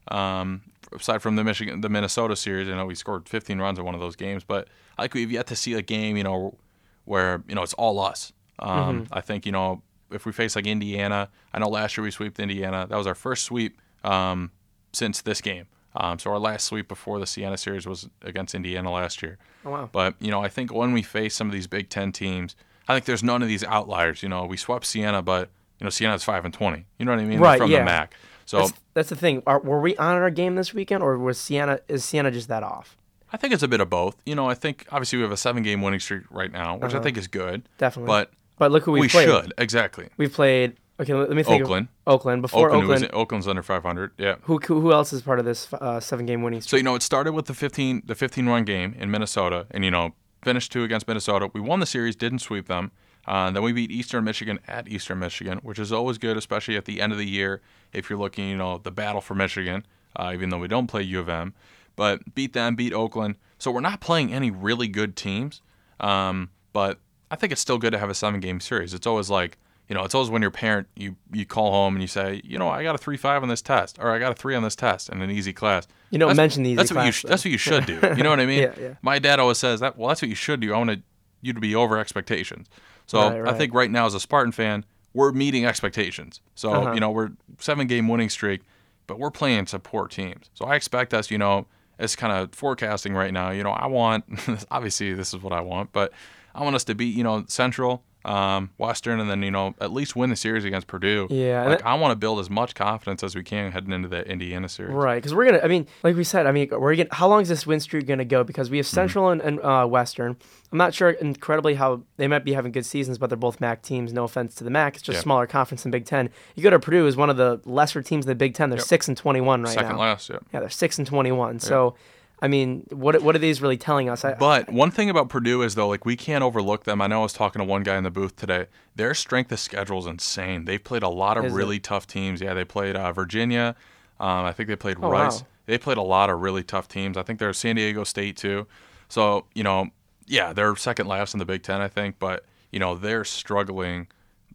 Um, 0.10 0.62
aside 0.94 1.22
from 1.22 1.36
the 1.36 1.44
Michigan, 1.44 1.82
the 1.82 1.90
Minnesota 1.90 2.36
series, 2.36 2.70
I 2.70 2.76
know 2.76 2.86
we 2.86 2.96
scored 2.96 3.28
15 3.28 3.60
runs 3.60 3.78
in 3.78 3.84
one 3.84 3.94
of 3.94 4.00
those 4.00 4.16
games, 4.16 4.46
but 4.46 4.70
I 4.98 5.04
think 5.04 5.16
we've 5.16 5.32
yet 5.32 5.48
to 5.48 5.56
see 5.56 5.74
a 5.74 5.82
game, 5.82 6.16
you 6.16 6.24
know, 6.24 6.56
where 7.04 7.44
you 7.48 7.56
know 7.56 7.64
it's 7.64 7.74
all 7.74 8.00
us. 8.00 8.32
Um, 8.60 9.04
Mm-hmm. 9.04 9.14
I 9.14 9.22
think 9.22 9.46
you 9.46 9.52
know 9.52 9.82
if 10.12 10.26
we 10.26 10.32
face 10.32 10.56
like 10.56 10.66
Indiana, 10.66 11.30
I 11.54 11.60
know 11.60 11.68
last 11.68 11.98
year 11.98 12.04
we 12.04 12.12
swept 12.12 12.40
Indiana. 12.40 12.88
That 12.90 12.98
was 12.98 13.08
our 13.08 13.16
first 13.16 13.44
sweep 13.44 13.80
um, 14.04 14.52
since 14.94 15.22
this 15.22 15.42
game. 15.42 15.68
Um, 15.96 16.20
so 16.20 16.32
our 16.32 16.40
last 16.40 16.66
sweep 16.66 16.88
before 16.88 17.20
the 17.20 17.26
Siena 17.26 17.58
series 17.58 17.88
was 17.88 18.08
against 18.22 18.54
Indiana 18.56 18.92
last 18.92 19.22
year. 19.22 19.38
Oh, 19.66 19.72
wow. 19.72 19.90
But 19.92 20.16
you 20.20 20.32
know, 20.32 20.42
I 20.42 20.48
think 20.48 20.74
when 20.74 20.94
we 20.94 21.02
face 21.02 21.36
some 21.36 21.48
of 21.48 21.54
these 21.54 21.68
Big 21.68 21.90
Ten 21.90 22.12
teams, 22.12 22.56
I 22.88 22.94
think 22.96 23.06
there's 23.06 23.24
none 23.24 23.42
of 23.42 23.48
these 23.48 23.64
outliers. 23.64 24.24
You 24.24 24.30
know, 24.30 24.46
we 24.46 24.58
swept 24.58 24.86
Siena, 24.86 25.22
but 25.22 25.50
you 25.80 25.84
know, 25.84 25.90
Siena's 25.90 26.24
five 26.24 26.46
and 26.46 26.54
twenty. 26.54 26.86
You 26.98 27.06
know 27.06 27.12
what 27.12 27.20
I 27.20 27.26
mean? 27.26 27.40
Right, 27.40 27.60
From 27.60 27.70
yeah. 27.72 27.80
the 27.80 27.86
MAC. 27.86 28.16
So 28.46 28.60
That's, 28.60 28.74
that's 28.94 29.10
the 29.10 29.16
thing. 29.16 29.44
Are, 29.46 29.60
were 29.60 29.82
we 29.82 29.98
on 29.98 30.16
our 30.16 30.30
game 30.30 30.56
this 30.56 30.74
weekend, 30.74 31.04
or 31.04 31.18
was 31.18 31.38
Siena 31.40 31.80
is 31.88 32.06
Siena 32.06 32.32
just 32.32 32.48
that 32.48 32.64
off? 32.64 32.96
I 33.32 33.36
think 33.38 33.54
it's 33.54 33.64
a 33.64 33.68
bit 33.68 33.82
of 33.82 33.90
both. 33.90 34.16
You 34.26 34.36
know, 34.36 34.50
I 34.50 34.54
think 34.54 34.86
obviously 34.90 35.18
we 35.18 35.24
have 35.24 35.34
a 35.34 35.38
seven 35.38 35.64
game 35.64 35.82
winning 35.82 36.00
streak 36.00 36.24
right 36.32 36.52
now, 36.52 36.78
which 36.78 36.94
I 36.94 37.00
think 37.02 37.18
is 37.18 37.28
good. 37.28 37.62
Uh-huh. 37.62 37.76
Definitely. 37.78 38.08
But 38.08 38.32
But 38.58 38.72
look 38.72 38.84
who 38.86 38.94
we 38.94 39.02
we 39.02 39.10
played. 39.10 39.28
should 39.28 39.54
exactly. 39.58 40.10
We've 40.18 40.32
played. 40.32 40.78
Okay, 41.00 41.14
let 41.14 41.30
me 41.30 41.44
think. 41.44 41.62
of- 41.62 41.68
Oakland. 41.68 41.88
Oakland. 42.08 42.42
Before 42.42 42.70
Oakland, 42.70 42.84
Oakland. 42.86 43.02
was 43.04 43.10
Oakland's 43.14 43.48
under 43.48 43.62
500. 43.62 44.12
Yeah. 44.18 44.36
who, 44.44 44.58
who 44.60 44.82
who 44.82 44.94
else 44.94 45.12
is 45.14 45.22
part 45.22 45.38
of 45.40 45.46
this 45.46 45.68
uh, 45.74 46.00
seven 46.00 46.26
game 46.26 46.42
winning 46.42 46.62
streak? 46.62 46.70
So 46.72 46.78
you 46.78 46.84
know, 46.84 46.96
it 46.96 47.04
started 47.04 47.34
with 47.34 47.46
the 47.48 47.54
15 47.54 48.04
the 48.06 48.16
15 48.16 48.48
run 48.48 48.64
game 48.64 48.96
in 48.98 49.12
Minnesota, 49.12 49.68
and 49.72 49.84
you 49.84 49.92
know, 49.92 50.16
finished 50.42 50.72
two 50.72 50.84
against 50.84 51.08
Minnesota. 51.08 51.50
We 51.54 51.62
won 51.62 51.80
the 51.80 51.86
series, 51.86 52.16
didn't 52.16 52.40
sweep 52.40 52.68
them. 52.68 52.92
Uh, 53.26 53.52
then 53.52 53.62
we 53.62 53.74
beat 53.74 53.92
Eastern 53.92 54.24
Michigan 54.24 54.60
at 54.68 54.88
Eastern 54.88 55.20
Michigan, 55.20 55.60
which 55.62 55.80
is 55.80 55.92
always 55.92 56.18
good, 56.18 56.38
especially 56.38 56.78
at 56.78 56.86
the 56.86 57.02
end 57.02 57.12
of 57.12 57.18
the 57.20 57.28
year 57.28 57.62
if 57.92 58.10
you're 58.10 58.20
looking, 58.20 58.48
you 58.48 58.56
know, 58.58 58.78
the 58.78 58.92
battle 58.92 59.22
for 59.22 59.36
Michigan. 59.36 59.86
Uh, 60.16 60.32
even 60.34 60.50
though 60.50 60.58
we 60.58 60.68
don't 60.68 60.88
play 60.88 61.02
U 61.04 61.20
of 61.20 61.30
M, 61.30 61.54
but 61.96 62.34
beat 62.34 62.54
them, 62.54 62.76
beat 62.76 62.94
Oakland. 62.94 63.36
So 63.60 63.70
we're 63.70 63.82
not 63.82 64.02
playing 64.02 64.34
any 64.34 64.50
really 64.50 64.88
good 64.88 65.16
teams. 65.16 65.62
Um, 66.00 66.50
but 66.74 67.00
I 67.30 67.36
think 67.36 67.52
it's 67.52 67.62
still 67.62 67.78
good 67.78 67.92
to 67.92 68.00
have 68.00 68.10
a 68.10 68.16
seven 68.16 68.40
game 68.40 68.60
series. 68.60 68.94
It's 68.94 69.06
always 69.06 69.30
like 69.30 69.58
you 69.90 69.96
know, 69.96 70.04
it's 70.04 70.14
always 70.14 70.30
when 70.30 70.42
your 70.42 70.52
parent 70.52 70.88
you 70.96 71.16
you 71.32 71.46
call 71.46 71.72
home 71.72 71.96
and 71.96 72.02
you 72.04 72.08
say, 72.08 72.42
you 72.44 72.58
know, 72.60 72.68
I 72.70 72.84
got 72.84 72.96
a 72.96 72.98
three 72.98 73.18
five 73.18 73.42
on 73.44 73.50
this 73.50 73.62
test, 73.62 73.98
or 74.00 74.12
I 74.12 74.20
got 74.20 74.32
a 74.32 74.36
three 74.36 74.56
on 74.56 74.64
this 74.64 74.76
test 74.76 75.10
in 75.10 75.22
an 75.22 75.32
easy 75.32 75.54
class. 75.54 75.88
You 76.10 76.20
don't 76.20 76.28
That's- 76.30 76.38
mention 76.38 76.64
the 76.64 76.70
easy 76.72 76.76
That's 76.78 76.94
what 76.94 77.06
you 77.06 77.12
sh- 77.12 77.26
that's 77.28 77.46
what 77.46 77.52
you 77.52 77.58
should 77.58 77.86
do. 77.86 78.00
You 78.16 78.24
know 78.24 78.30
what 78.30 78.40
I 78.40 78.46
mean? 78.54 78.62
Yeah, 78.64 78.74
yeah. 78.80 78.94
My 79.02 79.20
dad 79.20 79.40
always 79.40 79.58
says 79.58 79.80
that. 79.80 79.98
Well, 79.98 80.10
that's 80.10 80.22
what 80.22 80.30
you 80.30 80.36
should 80.36 80.60
do. 80.60 80.74
I 80.74 80.78
want 80.78 80.90
to, 80.92 81.02
you 81.42 81.54
to 81.54 81.60
be 81.60 81.74
over 81.76 81.98
expectations. 81.98 82.68
So 83.06 83.20
Right, 83.42 83.54
I 83.54 83.58
think 83.58 83.74
right 83.74 83.90
now 83.90 84.06
as 84.06 84.14
a 84.14 84.20
Spartan 84.20 84.52
fan, 84.52 84.84
we're 85.14 85.32
meeting 85.32 85.66
expectations. 85.66 86.42
So 86.56 86.72
Uh-huh. 86.74 86.92
you 86.94 87.00
know 87.00 87.10
we're 87.12 87.30
seven 87.60 87.88
game 87.88 88.08
winning 88.10 88.30
streak, 88.30 88.62
but 89.08 89.20
we're 89.20 89.32
playing 89.32 89.68
some 89.68 89.82
poor 89.82 90.08
teams. 90.08 90.50
So 90.54 90.66
I 90.66 90.76
expect 90.76 91.14
us, 91.14 91.32
you 91.32 91.38
know, 91.38 91.66
it's 91.98 92.16
kind 92.16 92.34
of 92.34 92.54
forecasting 92.54 93.14
right 93.14 93.32
now. 93.32 93.52
You 93.52 93.64
know, 93.64 93.72
I 93.72 93.88
want 93.88 94.26
obviously 94.72 95.14
this 95.14 95.34
is 95.34 95.42
what 95.42 95.54
I 95.54 95.62
want, 95.62 95.94
but 95.94 96.12
I 96.54 96.64
want 96.64 96.76
us 96.76 96.84
to 96.86 96.96
beat 96.96 97.16
you 97.16 97.24
know 97.24 97.46
Central. 97.48 98.04
Um, 98.26 98.72
Western, 98.78 99.22
and 99.22 99.30
then 99.30 99.42
you 99.42 99.52
know 99.52 99.74
at 99.80 99.94
least 99.94 100.16
win 100.16 100.30
the 100.30 100.36
series 100.36 100.66
against 100.66 100.88
Purdue. 100.88 101.28
Yeah, 101.30 101.64
like 101.66 101.80
that- 101.80 101.88
I 101.88 101.94
want 101.96 102.12
to 102.12 102.16
build 102.18 102.40
as 102.40 102.50
much 102.50 102.76
confidence 102.76 103.24
as 103.24 103.36
we 103.36 103.44
can 103.44 103.72
heading 103.72 103.92
into 103.94 104.10
the 104.10 104.28
Indiana 104.30 104.68
series. 104.68 104.94
Right, 104.94 105.16
because 105.16 105.34
we're 105.34 105.46
gonna. 105.46 105.62
I 105.64 105.68
mean, 105.68 105.88
like 106.04 106.16
we 106.18 106.26
said, 106.26 106.46
I 106.46 106.52
mean, 106.52 106.68
we're 106.72 106.96
gonna. 106.98 107.08
How 107.14 107.28
long 107.30 107.42
is 107.42 107.48
this 107.48 107.66
win 107.66 107.80
streak 107.80 108.06
gonna 108.06 108.26
go? 108.26 108.44
Because 108.44 108.70
we 108.70 108.78
have 108.78 108.86
Mm-hmm. 108.86 108.96
Central 108.96 109.30
and, 109.30 109.42
and 109.42 109.60
uh, 109.62 109.86
Western. 109.86 110.36
I'm 110.72 110.78
not 110.78 110.94
sure 110.94 111.12
incredibly 111.12 111.76
how 111.76 112.02
they 112.18 112.28
might 112.28 112.44
be 112.44 112.52
having 112.52 112.74
good 112.74 112.86
seasons, 112.86 113.18
but 113.18 113.30
they're 113.30 113.38
both 113.38 113.62
MAC 113.62 113.82
teams. 113.82 114.12
No 114.12 114.26
offense 114.26 114.56
to 114.56 114.66
the 114.66 114.70
MAC, 114.70 114.96
it's 114.96 115.04
just 115.04 115.18
Yeah. 115.18 115.22
smaller 115.22 115.48
conference 115.48 115.84
than 115.84 115.92
Big 115.92 116.04
Ten. 116.06 116.30
You 116.56 116.64
go 116.64 116.70
to 116.70 116.80
Purdue, 116.80 117.08
is 117.08 117.16
one 117.16 117.30
of 117.30 117.38
the 117.38 117.62
lesser 117.64 118.02
teams 118.02 118.26
in 118.26 118.30
the 118.30 118.36
Big 118.36 118.54
Ten. 118.56 118.70
They're 118.70 118.80
Yep. 118.80 118.88
six 118.88 119.08
and 119.08 119.16
twenty-one 119.16 119.64
right 119.64 119.74
Second 119.74 119.94
now. 119.94 120.00
last, 120.02 120.30
yeah. 120.30 120.40
Yeah, 120.54 120.60
they're 120.60 120.70
six 120.70 120.98
and 120.98 121.08
twenty-one. 121.08 121.60
So, 121.60 121.96
I 122.42 122.48
mean, 122.48 122.86
what 122.92 123.22
what 123.24 123.36
are 123.36 123.40
these 123.40 123.62
really 123.62 123.78
telling 123.78 124.10
us? 124.10 124.24
I, 124.24 124.36
But 124.36 124.72
one 124.72 124.92
thing 124.92 125.10
about 125.10 125.30
Purdue 125.30 125.64
is 125.64 125.74
though, 125.76 125.88
like 125.88 126.06
we 126.06 126.16
can't 126.16 126.44
overlook 126.44 126.84
them. 126.84 127.02
I 127.02 127.08
know 127.08 127.22
I 127.22 127.24
was 127.24 127.34
talking 127.34 127.60
to 127.60 127.66
one 127.66 127.82
guy 127.84 127.98
in 127.98 128.04
the 128.04 128.12
booth 128.12 128.36
today. 128.36 128.68
Their 128.96 129.14
strength 129.16 129.52
of 129.52 129.60
schedule 129.60 129.98
is 130.00 130.06
insane. 130.06 130.66
They've 130.66 130.84
played 130.84 131.02
a 131.04 131.10
lot 131.10 131.38
of 131.38 131.46
Is 131.46 131.54
it? 131.54 131.56
really 131.56 131.80
tough 131.80 132.06
teams. 132.06 132.40
Yeah, 132.42 132.54
they 132.54 132.64
played 132.66 132.96
uh, 132.96 133.12
Virginia. 133.12 133.76
Um, 134.20 134.46
I 134.46 134.52
think 134.52 134.70
they 134.70 134.76
played 134.76 134.98
Oh, 135.02 135.10
Rice. 135.10 135.42
wow. 135.42 135.48
They 135.66 135.78
played 135.78 135.98
a 135.98 136.02
lot 136.04 136.30
of 136.30 136.40
really 136.42 136.64
tough 136.64 136.88
teams. 136.88 137.18
I 137.18 137.24
think 137.24 137.40
they're 137.40 137.54
San 137.54 137.76
Diego 137.76 138.04
State 138.04 138.38
too. 138.38 138.68
So 139.10 139.46
you 139.56 139.64
know, 139.64 139.88
yeah, 140.28 140.54
they're 140.54 140.76
second 140.76 141.08
last 141.08 141.34
in 141.34 141.40
the 141.40 141.46
Big 141.46 141.64
Ten, 141.64 141.82
I 141.82 141.88
think. 141.88 142.20
But 142.20 142.46
you 142.72 142.80
know, 142.80 142.94
they're 142.96 143.24
struggling 143.24 144.08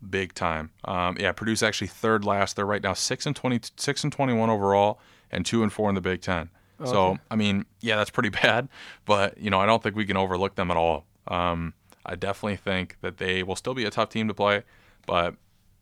big 0.09 0.35
time. 0.35 0.71
Um, 0.85 1.17
yeah, 1.19 1.33
Purdue's 1.33 1.63
actually 1.63 1.87
third 1.89 2.25
last. 2.25 2.55
They're 2.57 2.67
right 2.67 2.83
now 2.83 2.93
six 2.93 3.27
and 3.27 3.35
20, 3.35 3.61
six 3.77 4.05
and 4.05 4.13
twenty 4.13 4.35
one 4.35 4.51
overall, 4.51 5.01
and 5.33 5.45
two 5.45 5.63
and 5.65 5.73
four 5.73 5.89
in 5.89 5.95
the 5.97 6.01
Big 6.01 6.21
Ten. 6.21 6.51
So 6.87 7.19
I 7.31 7.37
mean, 7.37 7.65
yeah, 7.81 7.97
that's 7.97 8.11
pretty 8.11 8.29
bad. 8.43 8.69
But 9.05 9.39
you 9.39 9.51
know, 9.51 9.61
I 9.61 9.67
don't 9.67 9.83
think 9.83 9.97
we 9.97 10.05
can 10.05 10.17
overlook 10.17 10.55
them 10.57 10.71
at 10.71 10.77
all. 10.77 11.05
Um, 11.29 11.75
I 12.05 12.17
definitely 12.17 12.57
think 12.57 12.97
that 13.01 13.19
they 13.19 13.43
will 13.43 13.57
still 13.57 13.75
be 13.75 13.85
a 13.85 13.91
tough 13.91 14.09
team 14.09 14.27
to 14.29 14.35
play, 14.35 14.65
but 15.07 15.37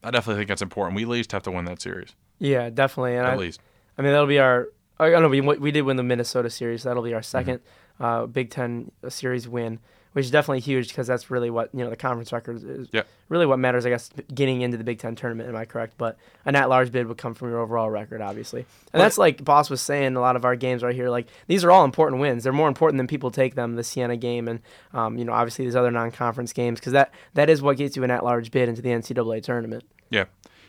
I 0.05 0.11
definitely 0.11 0.41
think 0.41 0.49
that's 0.49 0.63
important. 0.63 0.97
We 0.97 1.03
at 1.03 1.09
least 1.09 1.33
have 1.33 1.43
to 1.45 1.51
win 1.51 1.65
that 1.65 1.81
series, 1.81 2.15
yeah, 2.39 2.69
definitely. 2.71 3.17
And 3.17 3.27
at 3.27 3.33
I, 3.35 3.37
least. 3.37 3.61
I 3.97 4.03
mean, 4.03 4.13
that'll 4.13 4.27
be 4.27 4.39
our. 4.39 4.69
I 4.99 5.09
don't 5.09 5.23
know. 5.23 5.29
We 5.29 5.41
we 5.41 5.71
did 5.71 5.83
win 5.83 5.97
the 5.97 6.03
Minnesota 6.03 6.51
series. 6.51 6.83
That'll 6.83 7.03
be 7.03 7.15
our 7.15 7.23
2nd 7.23 7.61
Mm-hmm. 8.01 8.05
uh, 8.05 8.27
Big 8.27 8.51
Ten 8.51 8.91
series 9.09 9.49
win, 9.49 9.79
which 10.13 10.25
is 10.25 10.31
definitely 10.31 10.61
huge 10.61 10.89
because 10.89 11.07
that's 11.07 11.31
really 11.31 11.51
what 11.51 11.71
you 11.73 11.85
know 11.85 11.91
the 11.91 11.97
conference 11.97 12.33
record 12.33 12.63
is. 12.63 12.89
Yeah. 12.93 13.03
Really, 13.29 13.47
what 13.47 13.59
matters, 13.59 13.87
I 13.87 13.91
guess, 13.91 14.11
getting 14.35 14.61
into 14.61 14.77
the 14.77 14.83
Big 14.85 14.99
Ten 14.99 15.15
tournament. 15.15 15.49
Am 15.49 15.57
I 15.57 15.65
correct? 15.65 15.95
But 15.97 16.19
an 16.45 16.57
at-large 16.57 16.91
bid 16.91 17.07
would 17.07 17.19
come 17.19 17.35
from 17.35 17.51
your 17.51 17.61
overall 17.61 17.89
record, 17.89 18.21
obviously, 18.21 18.61
and 18.61 18.69
Well, 18.95 19.03
that's 19.05 19.19
like 19.19 19.45
Boss 19.45 19.71
was 19.71 19.81
saying. 19.81 20.17
A 20.17 20.21
lot 20.21 20.37
of 20.37 20.45
our 20.45 20.57
games 20.57 20.83
right 20.83 20.95
here, 20.95 21.11
like 21.11 21.29
these 21.47 21.63
are 21.63 21.71
all 21.71 21.85
important 21.85 22.21
wins. 22.21 22.43
They're 22.43 22.53
more 22.53 22.69
important 22.69 22.99
than 22.99 23.07
people 23.07 23.31
take 23.31 23.55
them. 23.55 23.77
The 23.77 23.85
Siena 23.85 24.17
game 24.17 24.49
and 24.49 24.61
um, 24.93 25.17
you 25.17 25.25
know 25.25 25.33
obviously 25.33 25.65
these 25.65 25.77
other 25.77 25.91
non-conference 25.91 26.53
games 26.53 26.81
because 26.81 26.93
that 26.93 27.13
that 27.35 27.49
is 27.49 27.63
what 27.63 27.77
gets 27.77 27.97
you 27.97 28.05
an 28.05 28.11
at-large 28.11 28.51
bid 28.51 28.69
into 28.69 28.83
the 28.83 28.91
NCAA 28.91 29.43
tournament. 29.43 29.85
Yeah, 30.11 30.25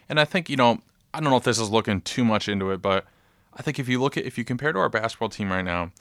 and 0.07 0.19
I 0.19 0.25
think 0.25 0.49
you 0.49 0.55
know 0.55 0.79
I 1.13 1.19
don't 1.19 1.29
know 1.29 1.37
if 1.37 1.43
this 1.43 1.59
is 1.59 1.69
looking 1.69 2.01
too 2.01 2.23
much 2.23 2.47
into 2.47 2.71
it, 2.71 2.81
but 2.81 3.05
I 3.53 3.61
think 3.61 3.79
if 3.79 3.89
you 3.89 3.99
look 3.99 4.17
at 4.17 4.25
if 4.25 4.37
you 4.37 4.43
compare 4.43 4.71
to 4.71 4.79
our 4.79 4.89
basketball 4.89 5.29
team 5.29 5.51
right 5.51 5.65
now, 5.65 5.91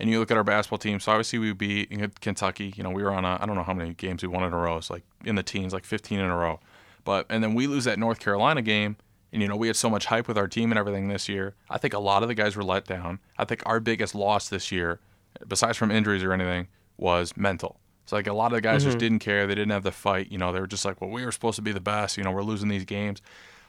and 0.00 0.08
you 0.08 0.18
look 0.18 0.30
at 0.30 0.36
our 0.36 0.44
basketball 0.44 0.78
team, 0.78 0.98
so 0.98 1.12
obviously 1.12 1.38
we 1.38 1.52
beat 1.52 2.20
Kentucky. 2.20 2.72
You 2.74 2.82
know 2.82 2.90
we 2.90 3.02
were 3.02 3.12
on 3.12 3.24
a 3.24 3.38
I 3.40 3.46
don't 3.46 3.54
know 3.54 3.62
how 3.62 3.74
many 3.74 3.94
games 3.94 4.22
we 4.22 4.28
won 4.28 4.42
in 4.42 4.52
a 4.52 4.56
row. 4.56 4.78
It's 4.78 4.90
like 4.90 5.04
in 5.24 5.34
the 5.34 5.42
teens, 5.42 5.72
like 5.72 5.84
15 5.84 6.18
in 6.18 6.24
a 6.24 6.36
row. 6.36 6.58
But 7.04 7.26
and 7.28 7.44
then 7.44 7.54
we 7.54 7.66
lose 7.66 7.84
that 7.84 7.98
North 7.98 8.18
Carolina 8.18 8.62
game. 8.62 8.96
And 9.32 9.40
you 9.40 9.46
know 9.46 9.56
we 9.56 9.66
had 9.66 9.76
so 9.76 9.90
much 9.90 10.06
hype 10.06 10.26
with 10.26 10.38
our 10.38 10.48
team 10.48 10.72
and 10.72 10.78
everything 10.78 11.08
this 11.08 11.28
year. 11.28 11.54
I 11.68 11.78
think 11.78 11.94
a 11.94 11.98
lot 11.98 12.22
of 12.22 12.28
the 12.28 12.34
guys 12.34 12.56
were 12.56 12.64
let 12.64 12.86
down. 12.86 13.20
I 13.38 13.44
think 13.44 13.62
our 13.66 13.78
biggest 13.78 14.14
loss 14.14 14.48
this 14.48 14.72
year, 14.72 15.00
besides 15.46 15.76
from 15.76 15.90
injuries 15.90 16.24
or 16.24 16.32
anything, 16.32 16.66
was 16.96 17.36
mental. 17.36 17.78
So 18.06 18.16
like 18.16 18.26
a 18.26 18.32
lot 18.32 18.46
of 18.46 18.56
the 18.56 18.60
guys 18.60 18.82
just 18.82 18.94
mm-hmm. 18.94 18.98
didn't 18.98 19.18
care. 19.20 19.46
They 19.46 19.54
didn't 19.54 19.70
have 19.70 19.84
the 19.84 19.92
fight. 19.92 20.32
You 20.32 20.38
know, 20.38 20.52
they 20.52 20.58
were 20.60 20.66
just 20.66 20.84
like, 20.84 21.00
well, 21.00 21.10
we 21.10 21.24
were 21.24 21.30
supposed 21.30 21.56
to 21.56 21.62
be 21.62 21.70
the 21.70 21.80
best. 21.80 22.16
You 22.16 22.24
know, 22.24 22.32
we're 22.32 22.42
losing 22.42 22.68
these 22.68 22.84
games. 22.84 23.22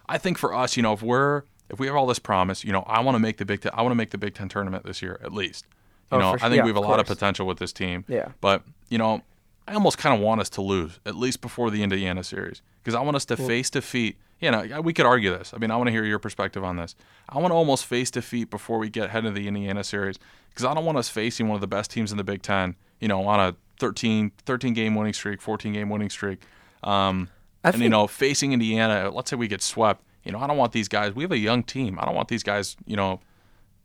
I 0.07 0.17
think 0.17 0.37
for 0.39 0.53
us, 0.53 0.75
you 0.75 0.81
know, 0.81 0.93
if 0.93 1.03
we're 1.03 1.43
if 1.69 1.79
we 1.79 1.87
have 1.87 1.95
all 1.95 2.07
this 2.07 2.19
promise, 2.19 2.63
you 2.63 2.71
know, 2.71 2.83
I 2.87 3.01
want 3.01 3.15
to 3.15 3.19
make 3.19 3.37
the 3.37 3.45
Big 3.45 3.61
Ten. 3.61 3.71
I 3.75 3.81
want 3.81 3.91
to 3.91 3.95
make 3.95 4.09
the 4.09 4.17
Big 4.17 4.33
Ten 4.33 4.49
tournament 4.49 4.85
this 4.85 5.01
year 5.01 5.19
at 5.23 5.31
least. 5.33 5.67
You 6.11 6.17
Oh, 6.17 6.19
know, 6.19 6.37
for 6.37 6.45
I 6.45 6.49
think 6.49 6.57
Yeah, 6.57 6.63
we 6.63 6.69
have 6.69 6.77
a 6.77 6.81
lot 6.81 6.99
of 6.99 7.05
potential 7.07 7.45
with 7.47 7.57
this 7.59 7.71
team. 7.73 8.03
Yeah. 8.07 8.29
But 8.41 8.63
you 8.89 8.97
know, 8.97 9.21
I 9.67 9.73
almost 9.73 9.97
kind 9.97 10.13
of 10.15 10.21
want 10.21 10.41
us 10.41 10.49
to 10.51 10.61
lose 10.61 10.99
at 11.05 11.15
least 11.15 11.41
before 11.41 11.71
the 11.71 11.83
Indiana 11.83 12.23
series 12.23 12.61
because 12.83 12.95
I 12.95 13.01
want 13.01 13.15
us 13.15 13.25
to 13.25 13.37
face 13.37 13.69
defeat. 13.69 14.17
You 14.39 14.49
know, 14.51 14.81
we 14.81 14.91
could 14.91 15.05
argue 15.05 15.29
this. 15.37 15.53
I 15.53 15.57
mean, 15.59 15.69
I 15.69 15.75
want 15.77 15.87
to 15.87 15.91
hear 15.91 16.03
your 16.03 16.17
perspective 16.19 16.63
on 16.63 16.75
this. 16.75 16.95
I 17.29 17.37
want 17.37 17.51
to 17.51 17.55
almost 17.55 17.85
face 17.85 18.09
defeat 18.09 18.49
before 18.49 18.79
we 18.79 18.89
get 18.89 19.11
head 19.11 19.23
of 19.25 19.35
the 19.35 19.47
Indiana 19.47 19.83
series 19.83 20.17
because 20.49 20.65
I 20.65 20.73
don't 20.73 20.83
want 20.83 20.97
us 20.97 21.09
facing 21.09 21.47
one 21.47 21.55
of 21.55 21.61
the 21.61 21.67
best 21.67 21.91
teams 21.91 22.11
in 22.11 22.17
the 22.17 22.23
Big 22.23 22.41
Ten. 22.41 22.75
You 22.99 23.07
know, 23.07 23.25
on 23.27 23.39
a 23.39 23.55
13, 23.79 24.31
13 24.45 24.73
game 24.73 24.95
winning 24.95 25.13
streak, 25.13 25.41
14 25.41 25.73
game 25.73 25.89
winning 25.89 26.09
streak. 26.09 26.41
Um, 26.83 27.29
and 27.63 27.77
you 27.79 27.89
know, 27.89 28.07
facing 28.07 28.51
Indiana, 28.53 29.11
let's 29.13 29.29
say 29.29 29.35
we 29.35 29.47
get 29.47 29.61
swept. 29.61 30.03
You 30.23 30.31
know, 30.31 30.39
I 30.39 30.47
don't 30.47 30.57
want 30.57 30.71
these 30.71 30.87
guys. 30.87 31.13
We 31.13 31.23
have 31.23 31.31
a 31.31 31.37
young 31.37 31.63
team. 31.63 31.97
I 31.99 32.05
don't 32.05 32.15
want 32.15 32.27
these 32.27 32.43
guys. 32.43 32.75
You 32.85 32.95
know, 32.95 33.21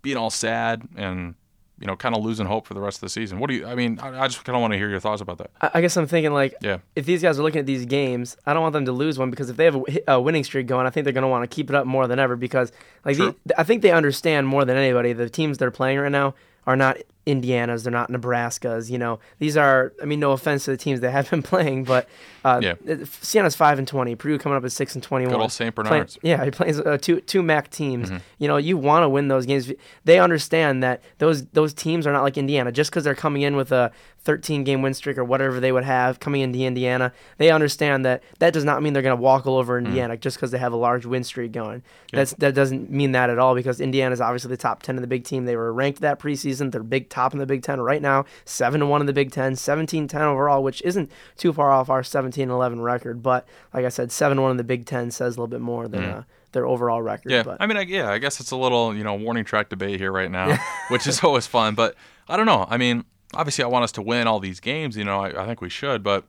being 0.03 0.17
all 0.17 0.31
sad 0.31 0.89
and 0.97 1.35
you 1.79 1.87
know, 1.87 1.95
kind 1.97 2.15
of 2.17 2.25
losing 2.25 2.47
hope 2.47 2.67
for 2.67 2.73
the 2.75 2.81
rest 2.81 2.97
of 2.99 3.01
the 3.03 3.09
season. 3.09 3.39
What 3.39 3.51
do 3.51 3.57
you? 3.57 3.67
I 3.67 3.75
mean, 3.75 3.99
I, 4.01 4.25
I 4.25 4.29
just 4.29 4.45
kind 4.45 4.57
of 4.57 4.61
want 4.63 4.73
to 4.73 4.79
hear 4.79 4.89
your 4.89 5.01
thoughts 5.01 5.21
about 5.21 5.39
that. 5.39 5.51
I, 5.61 5.71
I 5.75 5.81
guess 5.83 5.97
I'm 5.97 6.07
thinking 6.07 6.33
like, 6.33 6.55
Yeah. 6.63 6.79
if 6.95 7.05
these 7.05 7.21
guys 7.23 7.39
are 7.39 7.43
looking 7.43 7.59
at 7.61 7.67
these 7.67 7.85
games, 7.85 8.37
I 8.47 8.55
don't 8.55 8.63
want 8.63 8.73
them 8.73 8.87
to 8.87 8.93
lose 8.93 9.19
one 9.19 9.31
because 9.31 9.51
if 9.51 9.57
they 9.57 9.65
have 9.67 9.77
a, 9.77 9.83
a 10.13 10.21
winning 10.21 10.43
streak 10.45 10.67
going, 10.67 10.87
I 10.87 10.91
think 10.91 11.05
they're 11.05 11.13
going 11.13 11.23
to 11.23 11.29
want 11.29 11.49
to 11.49 11.55
keep 11.55 11.69
it 11.69 11.77
up 11.77 11.87
more 11.87 12.07
than 12.07 12.19
ever 12.19 12.35
because 12.37 12.73
like 13.05 13.17
the, 13.19 13.35
I 13.59 13.63
think 13.65 13.83
they 13.83 13.91
understand 13.93 14.47
more 14.49 14.65
than 14.65 14.77
anybody 14.77 15.13
the 15.13 15.29
teams 15.29 15.59
they're 15.59 15.71
playing 15.71 15.99
right 15.99 16.11
now 16.13 16.35
are 16.67 16.77
not 16.77 16.97
Indiana's, 17.27 17.83
they're 17.83 17.93
not 17.93 18.09
Nebraskas. 18.11 18.89
You 18.89 18.99
know, 18.99 19.19
these 19.41 19.57
are. 19.57 19.93
I 20.01 20.05
mean, 20.05 20.21
no 20.21 20.31
offense 20.33 20.65
to 20.67 20.71
the 20.71 20.77
teams 20.77 21.01
they 21.01 21.11
have 21.11 21.29
been 21.29 21.43
playing, 21.53 21.85
but 21.85 22.09
uh, 22.45 22.61
Yeah. 22.63 22.75
Siena's 23.21 23.57
five 23.57 23.79
and 23.79 23.87
twenty. 23.89 24.15
Purdue 24.15 24.39
coming 24.39 24.57
up 24.57 24.65
at 24.65 24.71
six 24.73 24.95
and 24.95 25.03
twenty-one. 25.03 25.35
Good 25.35 25.41
old. 25.43 25.51
Playing- 25.51 25.73
Bernards. 25.73 26.19
yeah, 26.23 26.45
he 26.45 26.51
plays 26.53 26.79
uh, 26.81 26.97
two 27.01 27.21
two 27.21 27.43
MAC 27.43 27.69
teams. 27.71 28.09
Mm-hmm. 28.09 28.19
You 28.39 28.49
know, 28.49 28.57
you 28.57 28.77
want 28.77 29.03
to 29.03 29.09
win 29.09 29.27
those 29.29 29.45
games. 29.45 29.71
They 30.05 30.21
understand 30.21 30.83
that 30.85 31.03
those 31.19 31.45
those 31.47 31.75
teams 31.75 32.07
are 32.07 32.13
not 32.13 32.23
like 32.23 32.39
Indiana. 32.39 32.71
Just 32.71 32.91
because 32.91 33.03
they're 33.05 33.15
coming 33.17 33.43
in 33.43 33.57
with 33.57 33.73
a 33.73 33.91
13 34.21 34.65
game 34.65 34.83
win 34.83 34.93
streak 34.95 35.19
or 35.19 35.25
whatever 35.25 35.61
they 35.61 35.71
would 35.71 35.85
have 35.85 36.19
coming 36.19 36.41
into 36.41 36.59
Indiana, 36.61 37.13
they 37.39 37.51
understand 37.51 38.05
that 38.05 38.23
that 38.41 38.53
does 38.53 38.65
not 38.65 38.83
mean 38.83 38.93
they're 38.93 39.03
going 39.03 39.17
to 39.17 39.23
walk 39.23 39.47
all 39.47 39.57
over 39.57 39.79
Indiana 39.79 40.17
just 40.17 40.37
because 40.37 40.51
they 40.51 40.59
have 40.59 40.73
a 40.73 40.77
large 40.77 41.07
win 41.07 41.23
streak 41.25 41.53
going. 41.53 41.83
That's 42.13 42.33
that 42.35 42.55
doesn't 42.55 42.91
mean 42.91 43.13
that 43.13 43.31
at 43.31 43.39
all 43.39 43.55
because 43.57 43.81
Indiana 43.81 44.13
is 44.13 44.21
obviously 44.21 44.49
the 44.49 44.57
top 44.57 44.83
10 44.83 44.97
in 44.97 45.03
the 45.03 45.09
Big 45.09 45.25
Ten. 45.25 45.45
They 45.45 45.57
were 45.57 45.73
ranked 45.73 46.01
that 46.01 46.19
preseason. 46.21 46.71
They're 46.73 46.83
big 46.83 47.09
top 47.17 47.33
in 47.33 47.39
the 47.39 47.47
Big 47.47 47.63
Ten 47.63 47.81
right 47.81 48.03
now. 48.03 48.27
Seven 48.45 48.81
to 48.81 48.87
one 48.87 49.01
in 49.01 49.07
the 49.07 49.13
Big 49.13 49.33
Ten, 49.33 49.55
17-10 49.55 50.15
overall, 50.21 50.63
which 50.63 50.83
isn't 50.83 51.11
too 51.37 51.53
far 51.53 51.73
off 51.73 51.89
our 51.89 52.03
17-11 52.03 52.83
record. 52.83 53.23
But 53.23 53.49
like 53.73 53.85
I 53.85 53.89
said, 53.89 54.13
seven 54.13 54.41
one 54.41 54.51
in 54.51 54.57
the 54.59 54.65
Big 54.65 54.85
Ten 54.85 55.11
says 55.11 55.37
a 55.37 55.41
little 55.41 55.49
bit 55.49 55.63
more 55.63 55.89
than 55.89 56.05
uh, 56.05 56.23
their 56.53 56.67
overall 56.67 57.01
record. 57.01 57.33
Yeah, 57.33 57.43
but. 57.43 57.57
I 57.59 57.67
mean, 57.67 57.79
I, 57.79 57.83
yeah, 57.83 58.11
I 58.11 58.19
guess 58.19 58.39
it's 58.39 58.51
a 58.51 58.57
little 58.57 58.95
you 58.95 59.03
know 59.03 59.15
warning 59.15 59.45
track 59.45 59.71
debate 59.71 59.99
here 59.99 60.13
right 60.13 60.31
now, 60.31 60.59
which 60.89 61.07
is 61.07 61.25
always 61.25 61.47
fun. 61.47 61.75
But 61.75 61.95
I 62.29 62.37
don't 62.37 62.47
know. 62.47 62.67
I 62.69 62.77
mean, 62.77 63.05
obviously, 63.35 63.65
I 63.65 63.69
want 63.69 63.85
us 63.85 63.93
to 63.93 64.03
win 64.03 64.27
all 64.27 64.39
these 64.39 64.61
games. 64.61 64.97
You 64.97 65.05
know, 65.05 65.21
I, 65.21 65.43
I 65.43 65.47
think 65.47 65.61
we 65.63 65.71
should. 65.71 66.03
But 66.03 66.27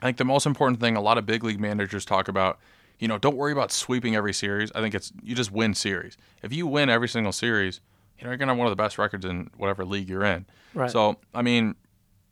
I 0.00 0.06
think 0.06 0.18
the 0.18 0.24
most 0.24 0.46
important 0.46 0.80
thing 0.80 0.96
a 0.96 1.00
lot 1.00 1.16
of 1.16 1.24
big 1.24 1.42
league 1.42 1.60
managers 1.60 2.04
talk 2.04 2.28
about, 2.28 2.58
you 2.98 3.08
know, 3.08 3.18
don't 3.18 3.36
worry 3.36 3.52
about 3.52 3.72
sweeping 3.72 4.14
every 4.14 4.34
series. 4.34 4.70
I 4.74 4.80
think 4.82 4.94
it's 4.94 5.10
you 5.22 5.34
just 5.34 5.50
win 5.50 5.74
series. 5.74 6.18
If 6.42 6.52
you 6.52 6.66
win 6.66 6.90
every 6.90 7.08
single 7.08 7.32
series, 7.32 7.80
you 8.22 8.26
know, 8.26 8.30
you're 8.30 8.38
gonna 8.38 8.52
have 8.52 8.58
one 8.58 8.66
of 8.66 8.72
the 8.72 8.82
best 8.82 8.98
records 8.98 9.24
in 9.24 9.50
whatever 9.56 9.84
league 9.84 10.08
you're 10.08 10.24
in. 10.24 10.46
Right. 10.74 10.90
So 10.90 11.18
I 11.34 11.42
mean, 11.42 11.74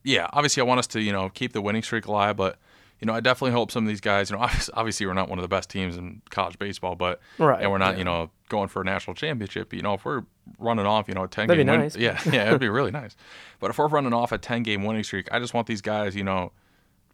yeah, 0.04 0.28
obviously, 0.32 0.60
I 0.60 0.64
want 0.64 0.78
us 0.78 0.86
to 0.88 1.00
you 1.00 1.12
know 1.12 1.28
keep 1.28 1.52
the 1.52 1.60
winning 1.60 1.82
streak 1.82 2.06
alive, 2.06 2.36
but. 2.36 2.58
You 3.02 3.06
know, 3.06 3.14
I 3.14 3.20
definitely 3.20 3.52
hope 3.52 3.70
some 3.70 3.84
of 3.84 3.88
these 3.88 4.02
guys. 4.02 4.30
You 4.30 4.36
know, 4.36 4.42
obviously, 4.74 5.06
we're 5.06 5.14
not 5.14 5.30
one 5.30 5.38
of 5.38 5.42
the 5.42 5.48
best 5.48 5.70
teams 5.70 5.96
in 5.96 6.20
college 6.28 6.58
baseball, 6.58 6.96
but 6.96 7.18
Right, 7.38 7.62
and 7.62 7.70
we're 7.70 7.78
not, 7.78 7.92
yeah. 7.94 7.98
you 8.00 8.04
know, 8.04 8.30
going 8.50 8.68
for 8.68 8.82
a 8.82 8.84
national 8.84 9.14
championship. 9.14 9.72
You 9.72 9.80
know, 9.80 9.94
if 9.94 10.04
we're 10.04 10.20
running 10.58 10.84
off, 10.84 11.08
you 11.08 11.14
know, 11.14 11.22
a 11.24 11.26
ten 11.26 11.46
That'd 11.46 11.64
game 11.64 11.66
be 11.66 11.70
win, 11.78 11.80
nice. 11.80 11.96
yeah, 11.96 12.20
yeah, 12.30 12.48
it'd 12.48 12.60
be 12.60 12.68
really 12.68 12.90
nice. 12.90 13.16
But 13.58 13.70
if 13.70 13.78
we're 13.78 13.88
running 13.88 14.12
off 14.12 14.32
a 14.32 14.38
ten 14.38 14.62
game 14.62 14.84
winning 14.84 15.02
streak, 15.02 15.32
I 15.32 15.38
just 15.38 15.54
want 15.54 15.66
these 15.66 15.80
guys, 15.80 16.14
you 16.14 16.24
know, 16.24 16.52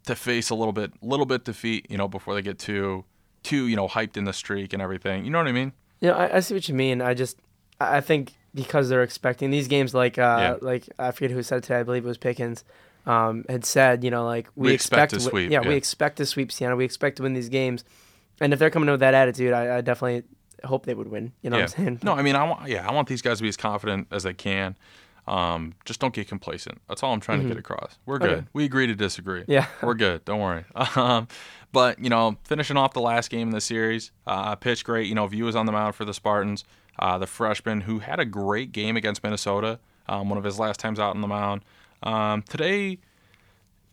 to 0.06 0.16
face 0.16 0.50
a 0.50 0.56
little 0.56 0.72
bit, 0.72 0.90
little 1.04 1.24
bit 1.24 1.44
defeat, 1.44 1.86
you 1.88 1.96
know, 1.96 2.08
before 2.08 2.34
they 2.34 2.42
get 2.42 2.58
too, 2.58 3.04
too, 3.44 3.68
you 3.68 3.76
know, 3.76 3.86
hyped 3.86 4.16
in 4.16 4.24
the 4.24 4.32
streak 4.32 4.72
and 4.72 4.82
everything. 4.82 5.24
You 5.24 5.30
know 5.30 5.38
what 5.38 5.46
I 5.46 5.52
mean? 5.52 5.72
Yeah, 6.00 6.16
I, 6.16 6.38
I 6.38 6.40
see 6.40 6.54
what 6.54 6.68
you 6.68 6.74
mean. 6.74 7.00
I 7.00 7.14
just, 7.14 7.38
I 7.80 8.00
think 8.00 8.32
because 8.56 8.88
they're 8.88 9.04
expecting 9.04 9.50
these 9.50 9.68
games, 9.68 9.94
like, 9.94 10.18
uh, 10.18 10.38
Yeah. 10.40 10.54
like 10.60 10.88
I 10.98 11.12
forget 11.12 11.30
who 11.30 11.42
said 11.44 11.62
today. 11.62 11.78
I 11.78 11.82
believe 11.84 12.04
it 12.04 12.08
was 12.08 12.18
Pickens. 12.18 12.64
Um, 13.06 13.44
had 13.48 13.64
said, 13.64 14.02
you 14.02 14.10
know, 14.10 14.24
like 14.24 14.48
we, 14.56 14.68
We 14.70 14.74
expect 14.74 15.10
to 15.12 15.18
wi- 15.18 15.30
sweep, 15.30 15.50
Yeah, 15.52 15.60
yeah. 15.62 15.68
we 15.68 15.76
expect 15.76 16.16
to 16.16 16.26
sweep 16.26 16.50
Siena. 16.50 16.74
We 16.74 16.84
expect 16.84 17.18
to 17.18 17.22
win 17.22 17.34
these 17.34 17.48
games, 17.48 17.84
and 18.40 18.52
if 18.52 18.58
they're 18.58 18.70
coming 18.70 18.88
in 18.88 18.92
with 18.94 19.00
that 19.00 19.14
attitude, 19.14 19.52
I, 19.52 19.76
I 19.76 19.80
definitely 19.80 20.24
hope 20.64 20.86
they 20.86 20.94
would 20.94 21.08
win. 21.08 21.30
You 21.42 21.50
know 21.50 21.58
yeah. 21.58 21.64
what 21.66 21.78
I'm 21.78 21.84
saying? 21.84 22.00
No, 22.02 22.14
I 22.14 22.22
mean, 22.22 22.34
I 22.34 22.42
want, 22.42 22.68
yeah, 22.68 22.84
I 22.88 22.92
want 22.92 23.06
these 23.06 23.22
guys 23.22 23.36
to 23.38 23.42
be 23.42 23.48
as 23.48 23.56
confident 23.56 24.08
as 24.10 24.24
they 24.24 24.34
can. 24.34 24.76
Um, 25.26 25.74
just 25.84 25.98
don't 26.00 26.14
get 26.14 26.28
complacent. 26.28 26.80
That's 26.88 27.02
all 27.02 27.12
I'm 27.12 27.20
trying 27.20 27.42
to 27.42 27.48
get 27.48 27.56
across. 27.56 27.98
We're 28.06 28.18
good. 28.18 28.28
Mm-hmm. 28.30 28.38
Okay. 28.38 28.46
We 28.52 28.64
agree 28.64 28.86
to 28.86 28.94
disagree. 28.94 29.44
Yeah. 29.48 29.66
we're 29.82 29.94
good. 29.94 30.24
Don't 30.24 30.40
worry. 30.40 30.64
Um, 30.96 31.28
but 31.72 31.98
you 31.98 32.08
know, 32.08 32.36
finishing 32.44 32.76
off 32.76 32.92
the 32.94 33.00
last 33.00 33.28
game 33.28 33.48
in 33.48 33.54
the 33.54 33.60
series, 33.60 34.12
uh, 34.26 34.54
pitched 34.54 34.84
great. 34.84 35.08
You 35.08 35.14
know, 35.14 35.26
Vieaux 35.26 35.44
was 35.46 35.56
on 35.56 35.66
the 35.66 35.72
mound 35.72 35.94
for 35.94 36.04
the 36.04 36.14
Spartans. 36.14 36.64
Uh, 36.98 37.18
the 37.18 37.26
freshman 37.26 37.82
who 37.82 37.98
had 37.98 38.18
a 38.18 38.24
great 38.24 38.72
game 38.72 38.96
against 38.96 39.22
Minnesota, 39.22 39.78
um, 40.08 40.30
one 40.30 40.38
of 40.38 40.44
his 40.44 40.58
last 40.58 40.80
times 40.80 40.98
out 40.98 41.14
on 41.14 41.20
the 41.20 41.26
mound. 41.28 41.62
Um, 42.02 42.42
today, 42.42 42.98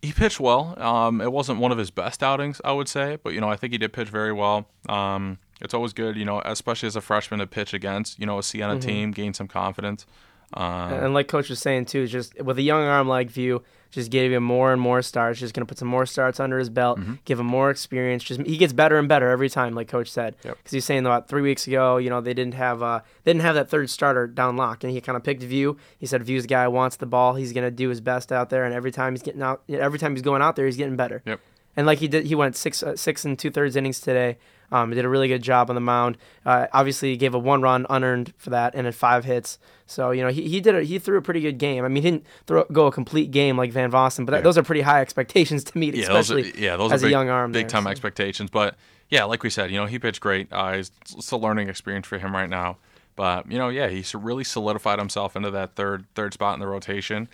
he 0.02 0.12
pitched 0.14 0.40
well. 0.40 0.80
Um, 0.82 1.20
it 1.20 1.32
wasn't 1.32 1.60
one 1.60 1.72
of 1.74 1.78
his 1.78 1.92
best 1.92 2.24
outings, 2.24 2.62
I 2.64 2.72
would 2.72 2.88
say, 2.88 3.18
but 3.22 3.34
you 3.34 3.42
know, 3.42 3.50
I 3.50 3.56
think 3.58 3.74
he 3.74 3.78
did 3.78 3.92
pitch 3.92 4.08
very 4.08 4.32
well. 4.32 4.68
Um, 4.88 5.40
it's 5.60 5.74
always 5.74 5.92
good, 5.94 6.16
you 6.16 6.26
know, 6.26 6.42
especially 6.46 6.88
as 6.88 6.96
a 6.96 7.02
freshman 7.02 7.40
to 7.42 7.48
pitch 7.48 7.74
against, 7.74 8.20
you 8.20 8.26
know, 8.26 8.38
a 8.38 8.44
Siena 8.44 8.80
team, 8.80 9.12
gain 9.12 9.34
some 9.34 9.48
confidence. 9.48 10.06
Um, 10.56 10.94
And 10.94 11.14
like 11.14 11.28
Coach 11.28 11.50
was 11.50 11.60
saying 11.60 11.86
too, 11.86 12.08
just 12.08 12.40
with 12.42 12.58
a 12.58 12.62
young 12.62 12.84
arm 12.84 13.08
like 13.08 13.30
Vieaux, 13.30 13.62
just 13.92 14.10
gave 14.10 14.32
him 14.32 14.44
more 14.44 14.74
and 14.74 14.82
more 14.82 15.02
starts. 15.04 15.40
Just 15.40 15.54
gonna 15.54 15.66
put 15.68 15.78
some 15.78 15.88
more 15.88 16.06
starts 16.08 16.40
under 16.40 16.58
his 16.58 16.70
belt, 16.70 17.00
Mm-hmm. 17.00 17.14
give 17.26 17.40
him 17.40 17.46
more 17.46 17.70
experience. 17.70 18.24
Just 18.24 18.42
he 18.42 18.58
gets 18.58 18.74
better 18.74 18.98
and 18.98 19.08
better 19.08 19.30
every 19.30 19.50
time, 19.50 19.76
like 19.76 19.88
Coach 19.88 20.10
said. 20.10 20.36
Yep. 20.44 20.58
Because 20.58 20.72
he's 20.72 20.86
saying 20.86 21.06
about 21.06 21.28
three 21.28 21.42
weeks 21.44 21.68
ago, 21.68 21.98
you 21.98 22.10
know, 22.10 22.20
they 22.22 22.34
didn't 22.34 22.56
have 22.56 22.82
uh 22.82 23.02
they 23.24 23.32
didn't 23.34 23.44
have 23.44 23.56
that 23.56 23.70
third 23.70 23.90
starter 23.90 24.26
down 24.28 24.58
locked, 24.58 24.84
and 24.84 24.92
he 24.94 25.00
kind 25.02 25.16
of 25.16 25.24
picked 25.24 25.44
Vieaux. 25.44 25.78
He 25.98 26.06
said 26.08 26.24
Vieaux's 26.24 26.44
the 26.44 26.48
guy 26.50 26.68
wants 26.68 26.96
the 26.98 27.06
ball. 27.06 27.36
He's 27.36 27.54
gonna 27.54 27.70
do 27.72 27.90
his 27.90 28.02
best 28.02 28.32
out 28.32 28.50
there, 28.50 28.64
and 28.66 28.74
every 28.74 28.92
time 28.92 29.14
he's 29.14 29.22
getting 29.24 29.44
out, 29.44 29.62
every 29.70 30.00
time 30.00 30.14
he's 30.14 30.24
going 30.24 30.42
out 30.42 30.56
there, 30.56 30.66
he's 30.66 30.78
getting 30.78 30.96
better. 30.96 31.22
Yep. 31.26 31.40
And 31.76 31.88
like 31.88 32.00
he 32.00 32.08
did, 32.08 32.26
he 32.26 32.36
went 32.36 32.56
six 32.56 32.82
uh, 32.84 32.96
six 32.96 33.26
and 33.26 33.38
two 33.38 33.50
thirds 33.52 33.76
innings 33.76 34.00
today. 34.00 34.38
Um, 34.72 34.90
did 34.90 35.06
a 35.06 35.10
really 35.10 35.28
good 35.28 35.44
job 35.44 35.70
on 35.70 35.76
the 35.76 35.82
mound. 35.82 36.18
Uh, 36.46 36.66
obviously, 36.74 37.12
he 37.12 37.18
gave 37.18 37.36
a 37.36 37.40
one 37.40 37.62
run 37.62 37.86
unearned 37.90 38.34
for 38.38 38.50
that, 38.50 38.74
and 38.74 38.86
then 38.86 38.94
five 38.94 39.24
hits. 39.26 39.60
So 39.86 40.12
you 40.12 40.22
know 40.24 40.30
he, 40.30 40.48
he 40.48 40.62
did 40.62 40.76
a, 40.76 40.84
he 40.84 40.98
threw 40.98 41.18
a 41.18 41.22
pretty 41.22 41.42
good 41.42 41.58
game. 41.60 41.86
I 41.86 41.88
mean, 41.90 42.04
he 42.04 42.10
didn't 42.10 42.26
throw, 42.48 42.64
go 42.72 42.88
a 42.88 42.92
complete 42.92 43.30
game 43.32 43.58
like 43.58 43.72
Van 43.72 43.92
Vossen, 43.92 44.26
but 44.26 44.32
that, 44.32 44.38
Yeah. 44.38 44.42
those 44.44 44.58
are 44.58 44.64
pretty 44.64 44.82
high 44.82 45.02
expectations 45.02 45.64
to 45.66 45.78
meet, 45.78 45.94
yeah, 45.96 46.08
those 46.08 46.32
are, 46.32 46.38
especially 46.40 46.64
yeah, 46.64 46.76
those 46.78 46.92
as 46.92 47.04
are 47.04 47.06
big, 47.06 47.10
a 47.10 47.12
young 47.12 47.30
arm. 47.30 47.52
big 47.52 47.64
there, 47.66 47.70
time 47.70 47.84
so. 47.84 47.90
expectations. 47.90 48.50
But 48.50 48.76
yeah, 49.10 49.26
like 49.26 49.44
we 49.44 49.50
said, 49.52 49.70
you 49.70 49.78
know, 49.78 49.86
he 49.86 50.00
pitched 50.00 50.22
great. 50.22 50.48
Uh, 50.52 50.72
it's, 50.76 50.92
it's 51.16 51.30
a 51.32 51.38
learning 51.38 51.70
experience 51.70 52.08
for 52.08 52.18
him 52.18 52.34
right 52.34 52.50
now. 52.50 52.78
But 53.16 53.52
you 53.52 53.60
know, 53.60 53.70
yeah, 53.70 53.90
he's 53.90 54.16
really 54.16 54.44
solidified 54.44 54.98
himself 54.98 55.36
into 55.36 55.52
that 55.52 55.76
third 55.76 56.06
third 56.16 56.34
spot 56.34 56.56
in 56.56 56.60
the 56.60 56.68
rotation. 56.68 57.28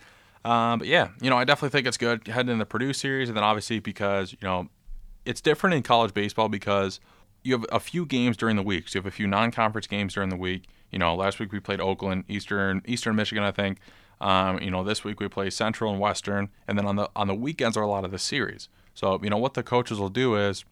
Um, 0.43 0.79
but 0.79 0.87
yeah, 0.87 1.09
you 1.21 1.29
know, 1.29 1.37
I 1.37 1.43
definitely 1.45 1.69
think 1.77 1.87
it's 1.87 1.97
good 1.97 2.27
heading 2.27 2.51
in 2.51 2.57
the 2.59 2.65
Purdue 2.65 2.91
series, 2.93 3.29
and 3.29 3.37
then 3.37 3.43
obviously 3.45 3.79
because 3.79 4.33
you 4.33 4.39
know 4.41 4.67
it's 5.25 5.39
different 5.39 5.75
in 5.75 5.83
college 5.83 6.13
baseball 6.13 6.49
because 6.49 6.99
you 7.43 7.53
have 7.53 7.65
a 7.71 7.79
few 7.79 8.05
games 8.05 8.37
during 8.37 8.55
the 8.55 8.63
week. 8.63 8.89
So 8.89 8.97
you 8.97 9.03
have 9.03 9.11
a 9.11 9.15
few 9.15 9.27
non-conference 9.27 9.87
games 9.87 10.13
during 10.13 10.29
the 10.29 10.35
week. 10.35 10.65
You 10.91 10.99
know, 10.99 11.15
last 11.15 11.39
week 11.39 11.51
we 11.51 11.59
played 11.59 11.79
Oakland, 11.79 12.25
Eastern, 12.27 12.81
Eastern 12.85 13.15
Michigan, 13.15 13.43
I 13.43 13.51
think. 13.51 13.79
Um, 14.21 14.59
you 14.59 14.71
know, 14.71 14.83
this 14.83 15.03
week 15.03 15.19
we 15.19 15.27
play 15.27 15.49
Central 15.49 15.91
and 15.91 15.99
Western, 15.99 16.49
and 16.67 16.77
then 16.77 16.85
on 16.85 16.95
the 16.97 17.09
on 17.15 17.27
the 17.27 17.35
weekends 17.35 17.77
are 17.77 17.83
a 17.83 17.87
lot 17.87 18.03
of 18.03 18.11
the 18.11 18.19
series. 18.19 18.67
So 18.93 19.19
you 19.23 19.29
know 19.29 19.37
what 19.37 19.53
the 19.53 19.63
coaches 19.63 19.97
will 19.99 20.09
do 20.09 20.35
is, 20.35 20.65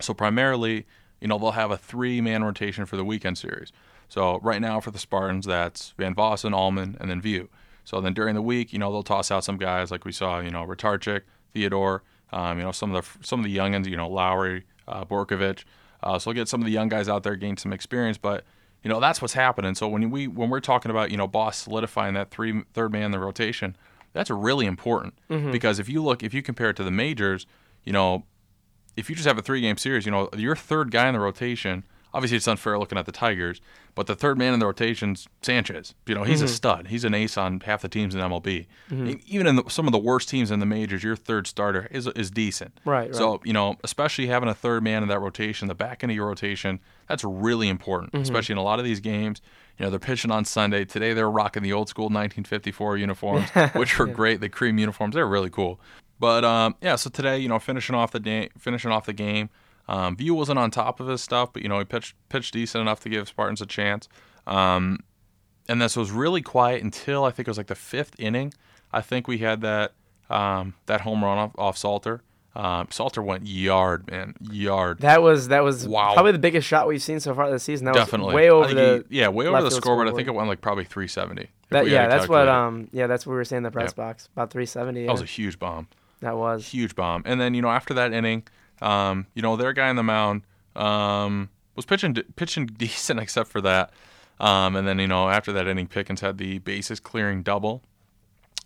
so 0.00 0.12
primarily, 0.12 0.86
you 1.20 1.28
know, 1.28 1.38
they'll 1.38 1.52
have 1.52 1.70
a 1.70 1.76
three-man 1.76 2.42
rotation 2.42 2.84
for 2.84 2.96
the 2.96 3.04
weekend 3.04 3.38
series. 3.38 3.70
So 4.08 4.40
right 4.42 4.60
now 4.60 4.80
for 4.80 4.90
the 4.90 4.98
Spartans, 4.98 5.46
that's 5.46 5.94
Van 5.98 6.14
Vossen, 6.14 6.52
Allman, 6.52 6.96
and 7.00 7.08
then 7.08 7.20
Vieaux. 7.20 7.48
So 7.84 8.00
then 8.00 8.12
during 8.12 8.34
the 8.34 8.42
week, 8.42 8.72
you 8.72 8.78
know, 8.78 8.90
they'll 8.90 9.02
toss 9.02 9.30
out 9.30 9.44
some 9.44 9.56
guys 9.56 9.90
like 9.90 10.04
we 10.04 10.12
saw, 10.12 10.40
you 10.40 10.50
know, 10.50 10.66
Retarchik, 10.66 11.22
Theodore, 11.52 12.02
um, 12.32 12.58
you 12.58 12.64
know, 12.64 12.72
some 12.72 12.92
of 12.92 13.04
the 13.04 13.26
some 13.26 13.38
of 13.40 13.44
the 13.44 13.56
youngins, 13.56 13.88
you 13.88 13.96
know, 13.96 14.08
Lowry, 14.08 14.64
uh, 14.88 15.04
Borkovich. 15.04 15.64
Uh, 16.04 16.18
so 16.18 16.30
we'll 16.30 16.34
get 16.34 16.48
some 16.48 16.60
of 16.60 16.66
the 16.66 16.72
young 16.72 16.88
guys 16.88 17.08
out 17.08 17.22
there, 17.22 17.34
gain 17.34 17.56
some 17.56 17.72
experience. 17.72 18.18
But 18.18 18.44
you 18.82 18.90
know, 18.90 19.00
that's 19.00 19.20
what's 19.22 19.34
happening. 19.34 19.74
So 19.74 19.88
when 19.88 20.10
we 20.10 20.28
when 20.28 20.50
we're 20.50 20.60
talking 20.60 20.90
about 20.90 21.10
you 21.10 21.16
know, 21.16 21.26
Boss 21.26 21.56
solidifying 21.56 22.14
that 22.14 22.30
three 22.30 22.62
third 22.74 22.92
man 22.92 23.04
in 23.04 23.10
the 23.10 23.18
rotation, 23.18 23.76
that's 24.12 24.30
really 24.30 24.66
important 24.66 25.14
because 25.50 25.78
if 25.78 25.88
you 25.88 26.02
look, 26.02 26.22
if 26.22 26.32
you 26.34 26.42
compare 26.42 26.70
it 26.70 26.76
to 26.76 26.84
the 26.84 26.90
majors, 26.90 27.46
you 27.82 27.92
know, 27.92 28.24
if 28.96 29.08
you 29.10 29.16
just 29.16 29.26
have 29.26 29.38
a 29.38 29.42
three 29.42 29.60
game 29.60 29.76
series, 29.76 30.06
you 30.06 30.12
know, 30.12 30.28
your 30.36 30.54
third 30.54 30.90
guy 30.90 31.08
in 31.08 31.14
the 31.14 31.20
rotation, 31.20 31.84
obviously 32.14 32.38
it's 32.38 32.48
unfair 32.48 32.78
looking 32.78 32.96
at 32.96 33.04
the 33.04 33.12
Tigers, 33.12 33.60
but 33.94 34.06
the 34.06 34.14
third 34.14 34.38
man 34.38 34.54
in 34.54 34.60
the 34.60 34.66
rotation's 34.66 35.28
Sanchez. 35.42 35.94
You 36.06 36.14
know, 36.14 36.22
he's 36.22 36.38
Mm-hmm. 36.38 36.44
a 36.46 36.48
stud. 36.48 36.86
He's 36.88 37.04
an 37.04 37.12
ace 37.12 37.36
on 37.36 37.60
half 37.60 37.82
the 37.82 37.88
teams 37.88 38.14
in 38.14 38.20
MLB. 38.22 38.66
E- 38.92 39.18
Even 39.26 39.46
in 39.46 39.56
the, 39.56 39.64
some 39.68 39.86
of 39.86 39.92
the 39.92 39.98
worst 39.98 40.30
teams 40.30 40.50
in 40.50 40.60
the 40.60 40.66
majors, 40.66 41.02
your 41.04 41.16
third 41.16 41.46
starter 41.46 41.86
is 41.90 42.06
is 42.08 42.30
decent. 42.30 42.80
Right, 42.86 43.06
right. 43.08 43.14
So, 43.14 43.40
you 43.44 43.52
know, 43.52 43.76
especially 43.84 44.28
having 44.28 44.48
a 44.48 44.54
third 44.54 44.82
man 44.82 45.02
in 45.02 45.08
that 45.10 45.18
rotation, 45.20 45.68
the 45.68 45.74
back 45.74 46.02
end 46.02 46.10
of 46.10 46.16
your 46.16 46.26
rotation, 46.28 46.80
that's 47.08 47.24
really 47.24 47.68
important, 47.68 48.12
Mm-hmm. 48.12 48.22
especially 48.22 48.54
in 48.54 48.58
a 48.58 48.62
lot 48.62 48.78
of 48.78 48.86
these 48.86 49.00
games. 49.00 49.42
You 49.78 49.84
know, 49.84 49.90
they're 49.90 49.98
pitching 49.98 50.30
on 50.30 50.44
Sunday. 50.44 50.84
Today 50.84 51.12
they're 51.14 51.30
rocking 51.30 51.62
the 51.64 51.72
old 51.72 51.88
school 51.88 52.04
1954 52.04 52.96
uniforms, 52.96 53.50
which 53.74 53.98
were 53.98 54.06
great. 54.06 54.40
The 54.40 54.48
cream 54.48 54.78
uniforms, 54.78 55.14
they're 55.16 55.26
really 55.26 55.50
cool. 55.50 55.80
But 56.20 56.44
um, 56.44 56.76
yeah, 56.80 56.94
so 56.94 57.10
today, 57.10 57.38
you 57.38 57.48
know, 57.48 57.58
finishing 57.58 57.96
off 57.96 58.12
the 58.12 58.20
day, 58.20 58.50
finishing 58.56 58.92
off 58.92 59.04
the 59.06 59.12
game. 59.12 59.50
Um, 59.88 60.16
Vieaux 60.16 60.34
wasn't 60.34 60.58
on 60.58 60.70
top 60.70 60.98
of 61.00 61.08
his 61.08 61.20
stuff, 61.22 61.52
but 61.52 61.62
you 61.62 61.68
know 61.68 61.78
he 61.78 61.84
pitched 61.84 62.14
pitched 62.28 62.52
decent 62.54 62.80
enough 62.82 63.00
to 63.00 63.08
give 63.08 63.28
Spartans 63.28 63.60
a 63.60 63.66
chance. 63.66 64.08
Um, 64.46 65.00
and 65.68 65.80
this 65.80 65.96
was 65.96 66.10
really 66.10 66.42
quiet 66.42 66.82
until 66.82 67.24
I 67.24 67.30
think 67.30 67.48
it 67.48 67.50
was 67.50 67.58
like 67.58 67.68
the 67.68 67.74
fifth 67.74 68.14
inning. 68.18 68.52
I 68.92 69.00
think 69.00 69.26
we 69.28 69.38
had 69.38 69.60
that 69.62 69.92
um, 70.30 70.74
that 70.86 71.02
home 71.02 71.22
run 71.24 71.38
off, 71.38 71.52
off 71.58 71.76
Salter. 71.78 72.22
Um, 72.56 72.86
Salter 72.90 73.20
went 73.20 73.46
yard, 73.48 74.08
man, 74.08 74.34
yard. 74.40 75.00
That 75.00 75.22
was 75.22 75.48
that 75.48 75.64
was 75.64 75.88
Wow. 75.88 76.14
probably 76.14 76.30
the 76.32 76.38
biggest 76.38 76.68
shot 76.68 76.86
we've 76.86 77.02
seen 77.02 77.18
so 77.18 77.34
far 77.34 77.50
this 77.50 77.64
season. 77.64 77.86
That 77.86 77.94
Definitely, 77.94 78.26
was 78.26 78.34
way 78.34 78.50
over 78.50 78.72
the. 78.74 79.04
he- 79.10 79.18
yeah, 79.18 79.28
way 79.28 79.46
over 79.48 79.60
the 79.62 79.70
scoreboard. 79.72 80.08
I 80.08 80.12
think 80.12 80.28
it 80.28 80.34
went 80.34 80.48
like 80.48 80.60
probably 80.60 80.84
370. 80.84 81.48
that, 81.70 81.88
yeah, 81.88 82.06
that's 82.06 82.28
what 82.28 82.46
um 82.48 82.88
yeah 82.92 83.08
that's 83.08 83.26
what 83.26 83.32
we 83.32 83.36
were 83.36 83.44
saying 83.44 83.58
in 83.58 83.62
the 83.64 83.70
press 83.72 83.92
box 83.92 84.28
about 84.36 84.50
370. 84.52 85.00
Yeah, 85.00 85.06
That 85.06 85.12
was 85.12 85.22
a 85.22 85.24
huge 85.26 85.58
bomb. 85.58 85.88
that 86.20 86.36
was. 86.36 86.68
huge 86.68 86.94
bomb. 86.94 87.22
And 87.26 87.40
then 87.40 87.54
you 87.54 87.60
know 87.62 87.70
after 87.70 87.92
that 87.94 88.12
inning, 88.12 88.44
um, 88.82 89.26
you 89.34 89.42
know 89.42 89.56
their 89.56 89.72
guy 89.72 89.88
on 89.88 89.96
the 89.96 90.02
mound 90.02 90.42
um, 90.76 91.50
was 91.74 91.84
pitching 91.84 92.14
pitching 92.36 92.66
decent 92.78 93.20
except 93.20 93.50
for 93.50 93.60
that. 93.60 93.90
Um, 94.40 94.76
and 94.76 94.86
then 94.86 94.98
you 94.98 95.06
know 95.06 95.28
after 95.28 95.52
that 95.52 95.66
inning, 95.66 95.86
Pickens 95.86 96.20
had 96.20 96.38
the 96.38 96.58
bases 96.58 97.00
clearing 97.00 97.42
double, 97.42 97.82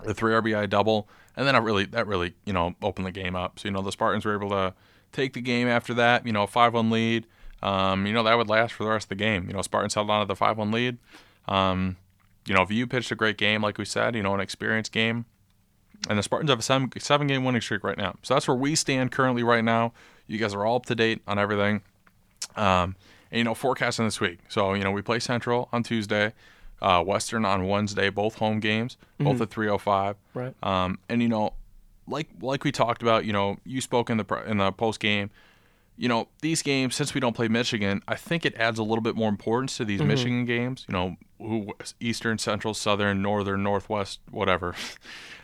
the 0.04 0.14
three 0.14 0.32
RBI 0.32 0.68
double, 0.70 1.08
and 1.36 1.46
then 1.46 1.54
I 1.54 1.58
really 1.58 1.84
that 1.86 2.06
really 2.06 2.34
you 2.44 2.52
know 2.52 2.74
opened 2.82 3.06
the 3.06 3.12
game 3.12 3.36
up. 3.36 3.58
So 3.58 3.68
you 3.68 3.72
know 3.72 3.82
the 3.82 3.92
Spartans 3.92 4.24
were 4.24 4.34
able 4.34 4.50
to 4.50 4.74
take 5.12 5.34
the 5.34 5.40
game 5.40 5.68
after 5.68 5.94
that. 5.94 6.26
You 6.26 6.32
know 6.32 6.44
a 6.44 6.46
five 6.46 6.74
one 6.74 6.90
lead. 6.90 7.26
Um, 7.62 8.06
you 8.06 8.12
know 8.12 8.22
that 8.22 8.36
would 8.36 8.48
last 8.48 8.72
for 8.74 8.84
the 8.84 8.90
rest 8.90 9.06
of 9.06 9.08
the 9.10 9.16
game. 9.16 9.48
You 9.48 9.54
know 9.54 9.62
Spartans 9.62 9.94
held 9.94 10.10
on 10.10 10.20
to 10.20 10.26
the 10.26 10.36
five 10.36 10.56
one 10.56 10.70
lead. 10.70 10.98
Um, 11.46 11.96
you 12.46 12.54
know 12.54 12.64
Vieaux 12.64 12.86
pitched 12.86 13.10
a 13.10 13.14
great 13.14 13.36
game, 13.36 13.62
like 13.62 13.78
we 13.78 13.84
said. 13.84 14.14
You 14.14 14.22
know 14.22 14.34
an 14.34 14.40
experienced 14.40 14.92
game. 14.92 15.26
And 16.08 16.18
the 16.18 16.22
Spartans 16.22 16.50
have 16.50 16.58
a 16.58 16.62
seven, 16.62 16.90
seven 16.98 17.26
game 17.26 17.44
winning 17.44 17.60
streak 17.60 17.82
right 17.82 17.98
now. 17.98 18.16
So 18.22 18.34
that's 18.34 18.46
where 18.46 18.56
we 18.56 18.74
stand 18.74 19.12
currently 19.12 19.42
right 19.42 19.64
now. 19.64 19.92
You 20.26 20.38
guys 20.38 20.54
are 20.54 20.64
all 20.64 20.76
up 20.76 20.86
to 20.86 20.94
date 20.94 21.22
on 21.26 21.38
everything. 21.38 21.82
Um, 22.56 22.96
and, 23.30 23.38
you 23.38 23.44
know, 23.44 23.54
forecasting 23.54 24.04
this 24.04 24.20
week. 24.20 24.38
So, 24.48 24.74
you 24.74 24.84
know, 24.84 24.90
we 24.90 25.02
play 25.02 25.18
Central 25.18 25.68
on 25.72 25.82
Tuesday, 25.82 26.32
uh, 26.80 27.02
Western 27.02 27.44
on 27.44 27.66
Wednesday, 27.66 28.10
both 28.10 28.36
home 28.36 28.60
games, 28.60 28.96
both 29.18 29.40
at 29.40 29.50
305. 29.50 30.16
Right. 30.34 30.54
Um, 30.62 30.98
and, 31.08 31.20
you 31.20 31.28
know, 31.28 31.54
like 32.06 32.28
like 32.40 32.64
we 32.64 32.72
talked 32.72 33.02
about, 33.02 33.24
you 33.24 33.32
know, 33.32 33.58
you 33.64 33.80
spoke 33.80 34.10
in 34.10 34.16
the 34.16 34.42
in 34.46 34.58
the 34.58 34.72
post 34.72 35.00
game. 35.00 35.30
You 35.98 36.08
know, 36.08 36.28
these 36.42 36.62
games 36.62 36.94
since 36.94 37.12
we 37.12 37.20
don't 37.20 37.34
play 37.34 37.48
Michigan, 37.48 38.02
I 38.06 38.14
think 38.14 38.46
it 38.46 38.54
adds 38.54 38.78
a 38.78 38.84
little 38.84 39.02
bit 39.02 39.16
more 39.16 39.28
importance 39.28 39.76
to 39.78 39.84
these 39.84 40.00
Michigan 40.00 40.44
games. 40.44 40.86
You 40.88 40.92
know, 40.92 41.16
who 41.38 41.72
Eastern, 42.00 42.38
Central, 42.38 42.72
Southern, 42.72 43.20
Northern, 43.20 43.62
Northwest, 43.62 44.20
whatever. 44.30 44.74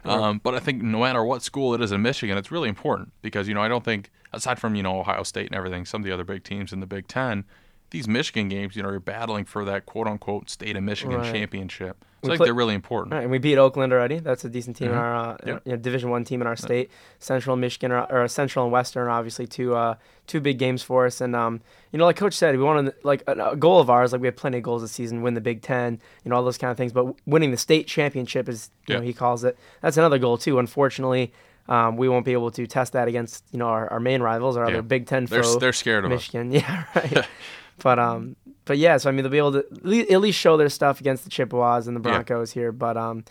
Um, 0.07 0.39
but 0.43 0.55
I 0.55 0.61
think 0.61 0.83
no 0.83 1.01
matter 1.01 1.25
what 1.25 1.43
school 1.43 1.73
it 1.73 1.81
is 1.81 1.91
in 1.91 2.03
Michigan, 2.03 2.37
it's 2.37 2.51
really 2.51 2.69
important 2.69 3.15
because 3.23 3.49
you 3.49 3.55
know 3.55 3.63
I 3.63 3.69
don't 3.69 3.83
think 3.83 4.11
aside 4.35 4.59
from 4.59 4.75
you 4.75 4.83
know 4.83 5.01
Ohio 5.01 5.23
State 5.23 5.47
and 5.47 5.55
everything, 5.55 5.87
some 5.87 6.03
of 6.03 6.05
the 6.05 6.13
other 6.13 6.25
big 6.25 6.45
teams 6.45 6.75
in 6.75 6.81
the 6.81 6.87
Big 6.87 7.09
Ten, 7.09 7.45
these 7.91 8.09
Michigan 8.09 8.49
games, 8.49 8.75
you 8.77 8.83
know, 8.83 8.91
you're 8.91 8.99
battling 9.01 9.45
for 9.45 9.65
that 9.67 9.87
quote 9.87 10.07
unquote 10.09 10.51
state 10.51 10.77
of 10.77 10.83
Michigan 10.83 11.19
Right. 11.19 11.33
championship. 11.33 12.05
So 12.25 12.31
We 12.31 12.35
I 12.35 12.37
play- 12.39 12.47
they're 12.47 12.55
really 12.55 12.75
important. 12.75 13.13
Right, 13.13 13.23
and 13.23 13.31
we 13.31 13.37
beat 13.39 13.59
Oakland 13.59 13.93
already. 13.93 14.19
That's 14.19 14.45
a 14.47 14.49
decent 14.49 14.77
team 14.79 14.89
in 14.89 14.95
our 14.95 15.15
uh, 15.15 15.37
Mm-hmm. 15.37 15.49
You 15.69 15.73
know, 15.73 15.77
Division 15.77 16.09
One 16.11 16.25
team 16.25 16.41
in 16.41 16.47
our 16.47 16.57
state. 16.57 16.91
Central 17.19 17.55
Michigan 17.55 17.93
are, 17.93 18.11
or 18.11 18.27
Central 18.29 18.65
and 18.65 18.73
Western 18.73 19.09
obviously 19.09 19.47
two 19.47 19.75
uh, 19.77 19.97
two 20.27 20.41
big 20.41 20.59
games 20.59 20.83
for 20.83 21.05
us. 21.07 21.21
And 21.21 21.37
um, 21.37 21.61
you 21.93 21.99
know, 21.99 22.07
like 22.07 22.17
Coach 22.17 22.33
said, 22.35 22.57
we 22.57 22.65
want 22.65 22.93
like 23.05 23.23
a, 23.27 23.51
a 23.51 23.57
goal 23.57 23.79
of 23.79 23.91
ours. 23.91 24.13
Like 24.13 24.23
we 24.23 24.27
have 24.27 24.37
plenty 24.37 24.57
of 24.57 24.65
goals 24.65 24.81
this 24.83 24.93
season, 24.93 25.21
win 25.23 25.35
the 25.35 25.41
Big 25.43 25.61
Ten, 25.63 26.01
you 26.25 26.31
know, 26.31 26.37
all 26.37 26.43
those 26.45 26.59
kind 26.59 26.71
of 26.71 26.77
things. 26.79 26.93
But 26.93 27.15
winning 27.27 27.51
the 27.51 27.59
state 27.59 27.87
championship 27.87 28.49
is, 28.49 28.71
you 28.89 28.95
Yeah. 28.95 29.01
know, 29.01 29.07
he 29.07 29.13
calls 29.13 29.45
it. 29.45 29.59
That's 29.83 29.99
another 29.99 30.19
goal 30.19 30.39
too. 30.39 30.59
Unfortunately, 30.59 31.31
um, 31.69 31.97
we 31.99 32.09
won't 32.09 32.25
be 32.25 32.33
able 32.33 32.51
to 32.53 32.67
test 32.67 32.95
that 32.95 33.07
against 33.07 33.45
you 33.53 33.59
know 33.59 33.67
our, 33.69 33.87
our 33.93 34.01
main 34.01 34.23
rivals, 34.23 34.57
our 34.57 34.65
Yeah. 34.65 34.73
other 34.79 34.83
Big 34.83 35.07
Ten 35.07 35.27
They're 35.27 35.43
they're 35.61 35.73
scared 35.75 36.07
of 36.07 36.11
us. 36.13 36.17
Michigan. 36.33 36.51
Yeah, 36.53 36.85
right. 36.95 37.27
but 37.83 37.99
um, 37.99 38.37
but 38.65 38.79
yeah, 38.79 38.97
so 38.97 39.09
I 39.09 39.13
mean, 39.13 39.23
they'll 39.23 39.31
be 39.31 39.39
able 39.39 39.53
to 39.53 39.67
at 40.11 40.21
least 40.21 40.39
show 40.39 40.57
their 40.57 40.69
stuff 40.69 41.01
against 41.01 41.25
the 41.25 41.31
Chippewas 41.31 41.87
and 41.87 41.97
the 41.97 42.01
Yeah. 42.09 42.15
Broncos 42.23 42.53
here. 42.53 42.73
But 42.73 42.97
um, 42.97 43.25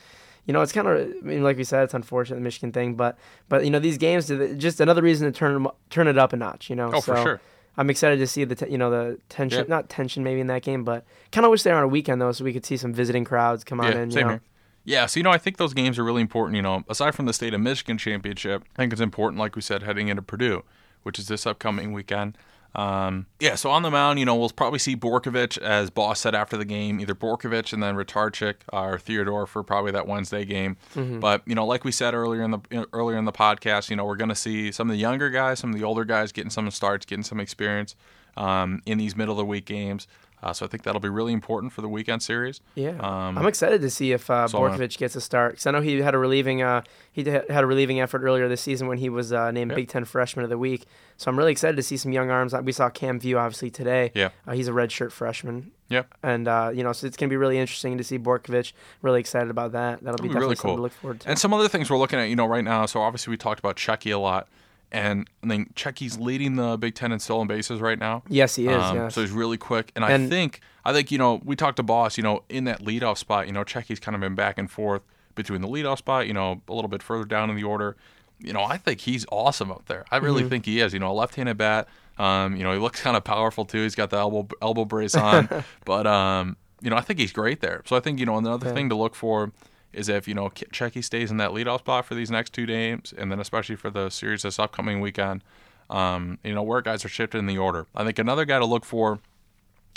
you 0.46 0.54
know, 0.54 0.62
it's 0.62 0.72
kind 0.72 0.88
of 0.88 0.98
I 1.00 1.26
mean, 1.26 1.44
like 1.44 1.58
we 1.58 1.64
said, 1.64 1.84
it's 1.84 1.94
unfortunate 1.94 2.36
the 2.36 2.42
Michigan 2.42 2.72
thing, 2.72 2.96
but 2.96 3.18
but 3.50 3.64
you 3.66 3.72
know, 3.72 3.80
these 3.80 3.98
games 3.98 4.28
just 4.58 4.80
another 4.82 5.02
reason 5.02 5.32
to 5.32 5.38
turn 5.38 5.66
turn 5.90 6.08
it 6.08 6.18
up 6.18 6.34
a 6.34 6.36
notch. 6.36 6.70
You 6.70 6.76
know, 6.76 6.92
Oh, 6.94 7.02
for 7.02 7.16
sure. 7.18 7.42
I'm 7.76 7.90
excited 7.90 8.20
to 8.20 8.28
see 8.28 8.44
the 8.44 8.54
te- 8.54 8.70
you 8.70 8.78
know 8.78 8.92
the 8.92 9.18
tension, 9.30 9.60
Yeah. 9.62 9.66
not 9.76 9.90
tension 9.90 10.24
maybe 10.24 10.40
in 10.42 10.48
that 10.48 10.62
game, 10.62 10.84
but 10.84 11.06
kind 11.32 11.44
of 11.46 11.50
wish 11.50 11.64
they 11.64 11.72
were 11.72 11.78
on 11.78 11.84
a 11.84 11.88
weekend 11.88 12.22
though, 12.22 12.32
so 12.32 12.44
we 12.44 12.54
could 12.54 12.66
see 12.66 12.78
some 12.78 12.94
visiting 12.94 13.24
crowds 13.24 13.64
come 13.64 13.80
on 13.80 13.92
Yeah, 13.92 14.00
in. 14.02 14.12
same 14.12 14.20
you 14.20 14.24
know. 14.26 14.30
here. 14.32 14.42
Yeah, 14.86 15.06
so 15.08 15.20
you 15.20 15.24
know, 15.24 15.32
I 15.32 15.38
think 15.38 15.58
those 15.58 15.74
games 15.74 15.98
are 15.98 16.04
really 16.04 16.22
important. 16.22 16.58
You 16.58 16.62
know, 16.62 16.84
aside 16.90 17.16
from 17.16 17.26
the 17.26 17.34
state 17.34 17.54
of 17.54 17.62
Michigan 17.62 17.98
championship, 17.98 18.64
I 18.76 18.82
think 18.82 18.92
it's 18.92 19.02
important, 19.02 19.40
like 19.40 19.56
we 19.56 19.62
said, 19.62 19.82
heading 19.82 20.10
into 20.10 20.22
Purdue, 20.22 20.64
which 21.04 21.18
is 21.18 21.30
this 21.30 21.48
upcoming 21.48 21.94
weekend. 21.94 22.38
Um, 22.76 23.28
yeah, 23.40 23.54
so 23.56 23.70
on 23.70 23.84
the 23.84 23.92
mound, 23.92 24.18
you 24.18 24.26
know, 24.26 24.36
we'll 24.36 24.50
probably 24.50 24.80
see 24.80 24.96
Borkovich, 24.96 25.60
as 25.60 25.92
Boss 25.92 26.20
said 26.22 26.34
after 26.34 26.58
the 26.58 26.66
game, 26.66 27.00
either 27.00 27.14
Borkovich 27.14 27.72
and 27.72 27.84
then 27.84 27.96
Retarchik 27.96 28.56
or 28.72 28.98
Theodore 28.98 29.46
for 29.46 29.62
probably 29.62 29.92
that 29.92 30.08
Wednesday 30.08 30.44
game. 30.44 30.78
But 31.20 31.44
you 31.46 31.54
know, 31.54 31.66
like 31.66 31.84
we 31.84 31.92
said 31.92 32.14
earlier 32.16 32.42
in 32.42 32.52
the 32.52 32.88
earlier 32.92 33.18
in 33.18 33.26
the 33.26 33.32
podcast, 33.32 33.90
you 33.90 33.96
know, 33.96 34.06
we're 34.06 34.16
going 34.16 34.30
to 34.30 34.36
see 34.36 34.72
some 34.72 34.90
of 34.90 34.94
the 34.96 35.00
younger 35.00 35.30
guys, 35.30 35.60
some 35.60 35.72
of 35.72 35.80
the 35.80 35.86
older 35.86 36.04
guys 36.06 36.32
getting 36.32 36.50
some 36.50 36.70
starts, 36.72 37.06
getting 37.06 37.24
some 37.24 37.40
experience 37.40 37.96
um, 38.38 38.82
in 38.86 38.98
these 38.98 39.16
middle 39.16 39.34
of 39.34 39.38
the 39.38 39.46
week 39.46 39.66
games. 39.66 40.08
Uh, 40.44 40.52
so 40.54 40.66
I 40.66 40.70
think 40.70 40.84
that'll 40.84 41.00
be 41.02 41.10
really 41.10 41.32
important 41.34 41.72
for 41.72 41.82
the 41.82 41.88
weekend 41.88 42.22
series. 42.22 42.60
Yeah, 42.76 42.98
Um, 43.00 43.38
I'm 43.38 43.48
excited 43.48 43.82
to 43.82 43.90
see 43.90 44.12
if 44.12 44.30
uh, 44.30 44.48
so. 44.48 44.60
Borkovich 44.60 44.98
gets 44.98 45.16
a 45.16 45.22
start 45.22 45.54
because 45.54 45.66
I 45.68 45.72
know 45.72 45.80
he 45.82 46.00
had 46.02 46.14
a 46.14 46.18
relieving 46.18 46.62
uh, 46.62 46.82
he 47.12 47.24
did- 47.24 47.50
had 47.50 47.64
a 47.64 47.68
relieving 47.68 48.02
effort 48.02 48.22
earlier 48.24 48.48
this 48.50 48.62
season 48.62 48.88
when 48.88 48.98
he 48.98 49.08
was 49.10 49.32
uh, 49.32 49.52
named 49.52 49.72
Yeah. 49.72 49.76
Big 49.76 49.88
Ten 49.88 50.04
Freshman 50.06 50.44
of 50.44 50.50
the 50.50 50.58
Week. 50.58 50.86
So 51.18 51.32
I'm 51.32 51.38
really 51.38 51.52
excited 51.54 51.76
to 51.78 51.84
see 51.84 51.96
some 51.96 52.12
young 52.12 52.30
arms. 52.30 52.54
We 52.64 52.72
saw 52.74 52.90
Cam 52.90 53.20
Vieaux 53.20 53.38
obviously 53.40 53.70
today. 53.72 54.12
Yeah. 54.14 54.30
uh, 54.48 54.52
he's 54.52 54.68
a 54.68 54.72
redshirt 54.72 55.12
freshman, 55.12 55.72
Yep. 55.90 56.14
and 56.24 56.48
uh, 56.48 56.72
you 56.74 56.84
know 56.84 56.92
so 56.92 57.08
it's 57.08 57.16
gonna 57.18 57.30
be 57.30 57.38
really 57.38 57.58
interesting 57.58 57.98
to 57.98 58.04
see 58.04 58.20
Borkovich. 58.20 58.74
Really 59.02 59.20
excited 59.22 59.50
about 59.50 59.72
that. 59.74 60.04
That'll 60.04 60.18
be, 60.18 60.24
That'll 60.24 60.24
be 60.24 60.28
definitely 60.30 60.42
really 60.42 60.56
something 60.56 60.70
cool. 60.70 60.76
to 60.78 60.82
look 60.82 60.92
forward 60.94 61.20
to. 61.22 61.30
And 61.30 61.40
some 61.40 61.54
other 61.54 61.70
things 61.70 61.90
we're 61.90 61.98
looking 61.98 62.20
at, 62.20 62.26
you 62.30 62.36
know, 62.36 62.46
right 62.48 62.64
now. 62.64 62.86
So 62.86 63.02
obviously 63.02 63.32
we 63.32 63.38
talked 63.38 63.60
about 63.60 63.76
Cheky 63.78 64.12
a 64.12 64.20
lot, 64.20 64.48
and 64.94 65.28
I 65.44 65.48
think 65.48 65.76
Cheky's 65.76 66.18
leading 66.18 66.56
the 66.56 66.78
Big 66.78 66.96
Ten 66.96 67.12
in 67.12 67.20
stolen 67.20 67.48
bases 67.48 67.82
right 67.82 68.00
now. 68.00 68.24
yes, 68.30 68.56
he 68.56 68.68
is. 68.68 68.82
Um, 68.82 68.96
yes. 68.96 69.16
So 69.16 69.22
he's 69.22 69.32
really 69.32 69.58
quick, 69.58 69.92
and, 69.96 70.06
I 70.06 70.28
think 70.28 70.62
I 70.86 70.94
think 70.94 71.12
you 71.12 71.18
know 71.18 71.42
we 71.44 71.56
talked 71.56 71.78
to 71.78 71.84
Boss, 71.84 72.16
you 72.18 72.24
know, 72.24 72.44
in 72.50 72.64
that 72.66 72.82
leadoff 72.82 73.18
spot, 73.18 73.48
you 73.48 73.54
know, 73.54 73.64
Cheky's 73.64 74.00
kind 74.00 74.16
of 74.16 74.22
been 74.22 74.36
back 74.36 74.58
and 74.58 74.70
forth 74.72 75.02
between 75.36 75.62
the 75.62 75.68
leadoff 75.68 75.98
spot, 75.98 76.28
you 76.28 76.34
know, 76.34 76.62
a 76.70 76.74
little 76.74 76.88
bit 76.90 77.02
further 77.02 77.26
down 77.26 77.50
in 77.50 77.56
the 77.56 77.64
order. 77.64 77.96
You 78.40 78.54
know, 78.54 78.64
I 78.64 78.78
think 78.78 79.02
he's 79.02 79.26
awesome 79.32 79.72
up 79.72 79.86
there. 79.88 80.06
I 80.12 80.18
Mm-hmm. 80.18 80.26
really 80.26 80.50
think 80.50 80.66
he 80.66 80.80
is. 80.80 80.94
You 80.94 81.00
know, 81.00 81.12
a 81.12 81.14
left-handed 81.14 81.58
bat. 81.58 81.88
Um, 82.18 82.56
you 82.56 82.64
know, 82.64 82.72
he 82.74 82.78
looks 82.80 83.02
kind 83.08 83.18
of 83.18 83.24
powerful 83.24 83.66
too. 83.66 83.82
He's 83.84 83.96
got 83.96 84.10
the 84.12 84.18
elbow 84.18 84.48
elbow 84.62 84.86
brace 84.86 85.16
on, 85.16 85.50
but 85.86 86.06
um, 86.06 86.56
you 86.82 86.90
know, 86.90 86.96
I 86.98 87.02
think 87.02 87.20
he's 87.20 87.32
great 87.32 87.62
there. 87.62 87.82
So 87.86 87.96
I 87.96 88.00
think 88.02 88.20
you 88.20 88.26
know 88.26 88.38
another 88.38 88.68
Yeah. 88.68 88.74
thing 88.74 88.90
to 88.90 88.96
look 88.96 89.16
for 89.16 89.52
is 89.94 90.10
if 90.10 90.28
you 90.28 90.34
know 90.34 90.50
Cheky 90.50 91.02
stays 91.02 91.32
in 91.32 91.38
that 91.38 91.52
leadoff 91.52 91.80
spot 91.80 92.06
for 92.06 92.16
these 92.16 92.32
next 92.32 92.54
two 92.54 92.66
games, 92.66 93.14
and 93.18 93.32
then 93.32 93.40
especially 93.40 93.76
for 93.76 93.90
the 93.90 94.10
series 94.10 94.42
this 94.44 94.60
upcoming 94.60 95.00
weekend. 95.00 95.44
Um, 95.90 96.40
you 96.44 96.56
know 96.56 96.64
where 96.64 96.82
guys 96.82 97.04
are 97.06 97.10
shifted 97.10 97.38
in 97.38 97.46
the 97.46 97.58
order. 97.58 97.86
I 97.94 98.04
think 98.04 98.18
another 98.18 98.46
guy 98.46 98.58
to 98.58 98.66
look 98.66 98.86
for 98.86 99.20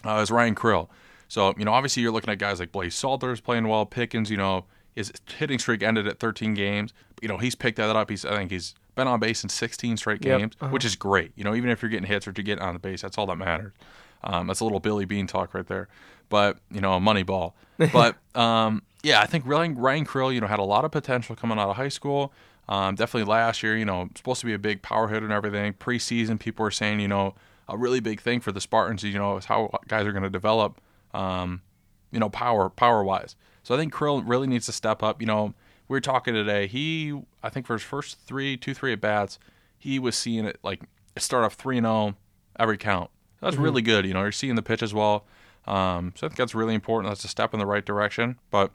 uh, 0.04 0.16
is 0.16 0.30
Ryan 0.30 0.54
Krill. 0.54 0.88
So, 1.28 1.54
you 1.56 1.64
know, 1.64 1.72
obviously 1.72 2.02
you're 2.02 2.12
looking 2.12 2.30
at 2.30 2.38
guys 2.38 2.60
like 2.60 2.70
Blaise 2.72 2.94
Salters 2.94 3.40
playing 3.40 3.66
well. 3.68 3.86
Pickens, 3.86 4.30
you 4.30 4.36
know, 4.36 4.64
his 4.94 5.12
hitting 5.38 5.58
streak 5.58 5.82
ended 5.82 6.06
at 6.06 6.18
13 6.20 6.54
games. 6.54 6.92
But, 7.14 7.22
you 7.22 7.28
know, 7.28 7.38
he's 7.38 7.54
picked 7.54 7.76
that 7.78 7.94
up. 7.96 8.10
He's, 8.10 8.24
I 8.24 8.36
think 8.36 8.50
he's 8.50 8.74
been 8.94 9.08
on 9.08 9.18
base 9.20 9.42
in 9.42 9.48
16 9.48 9.96
straight 9.96 10.24
Yep. 10.24 10.38
games, 10.38 10.54
which 10.70 10.84
is 10.84 10.94
great. 10.96 11.32
You 11.34 11.44
know, 11.44 11.54
even 11.54 11.70
if 11.70 11.82
you're 11.82 11.88
getting 11.88 12.06
hits 12.06 12.28
or 12.28 12.32
to 12.32 12.42
get 12.42 12.60
on 12.60 12.74
the 12.74 12.78
base, 12.78 13.02
that's 13.02 13.16
all 13.18 13.26
that 13.26 13.36
matters. 13.36 13.72
Um, 14.22 14.46
that's 14.46 14.60
a 14.60 14.64
little 14.64 14.80
Billy 14.80 15.04
Beane 15.04 15.26
talk 15.26 15.54
right 15.54 15.66
there. 15.66 15.88
But, 16.28 16.58
you 16.70 16.80
know, 16.80 16.94
a 16.94 17.00
money 17.00 17.22
ball. 17.22 17.54
But, 17.92 18.16
um, 18.34 18.82
yeah, 19.02 19.20
I 19.20 19.26
think 19.26 19.44
Ryan, 19.46 19.76
Ryan 19.76 20.06
Krill, 20.06 20.32
you 20.32 20.40
know, 20.40 20.46
had 20.46 20.58
a 20.58 20.64
lot 20.64 20.84
of 20.86 20.90
potential 20.90 21.36
coming 21.36 21.58
out 21.58 21.68
of 21.68 21.76
high 21.76 21.90
school. 21.90 22.32
Um, 22.68 22.94
definitely 22.94 23.30
last 23.30 23.62
year, 23.62 23.76
you 23.76 23.84
know, 23.84 24.08
supposed 24.16 24.40
to 24.40 24.46
be 24.46 24.54
a 24.54 24.58
big 24.58 24.82
power 24.82 25.08
hitter 25.08 25.24
and 25.24 25.32
everything. 25.32 25.74
Preseason, 25.74 26.38
people 26.38 26.64
were 26.64 26.70
saying, 26.70 27.00
you 27.00 27.08
know, 27.08 27.34
a 27.68 27.76
really 27.76 28.00
big 28.00 28.20
thing 28.20 28.40
for 28.40 28.50
the 28.50 28.60
Spartans, 28.60 29.04
is, 29.04 29.12
you 29.12 29.18
know, 29.18 29.36
is 29.36 29.44
how 29.44 29.70
guys 29.88 30.06
are 30.06 30.12
going 30.12 30.24
to 30.24 30.30
develop, 30.30 30.80
um, 31.14 31.62
you 32.10 32.18
know, 32.18 32.28
power 32.28 32.68
power 32.68 33.04
wise. 33.04 33.36
So 33.62 33.74
I 33.74 33.78
think 33.78 33.92
Krill 33.92 34.22
really 34.26 34.46
needs 34.46 34.66
to 34.66 34.72
step 34.72 35.02
up. 35.02 35.20
You 35.20 35.26
know, 35.26 35.54
we 35.88 35.94
were 35.94 36.00
talking 36.00 36.34
today. 36.34 36.66
He, 36.66 37.20
I 37.42 37.48
think 37.48 37.66
for 37.66 37.74
his 37.74 37.82
first 37.82 38.18
three, 38.20 38.56
two, 38.56 38.74
three 38.74 38.92
at 38.92 39.00
bats, 39.00 39.38
he 39.78 39.98
was 39.98 40.16
seeing 40.16 40.44
it 40.44 40.58
like 40.62 40.82
start 41.18 41.44
off 41.44 41.54
three 41.54 41.76
and 41.76 41.84
zero 41.84 42.16
every 42.58 42.78
count. 42.78 43.10
That's 43.40 43.56
really 43.56 43.82
good. 43.82 44.06
You 44.06 44.14
know, 44.14 44.22
you're 44.22 44.32
seeing 44.32 44.56
the 44.56 44.62
pitch 44.62 44.82
as 44.82 44.94
well. 44.94 45.24
Um, 45.66 46.12
so 46.16 46.26
I 46.26 46.28
think 46.28 46.38
that's 46.38 46.54
really 46.54 46.74
important. 46.74 47.10
That's 47.10 47.24
a 47.24 47.28
step 47.28 47.52
in 47.52 47.60
the 47.60 47.66
right 47.66 47.84
direction. 47.84 48.38
But 48.50 48.70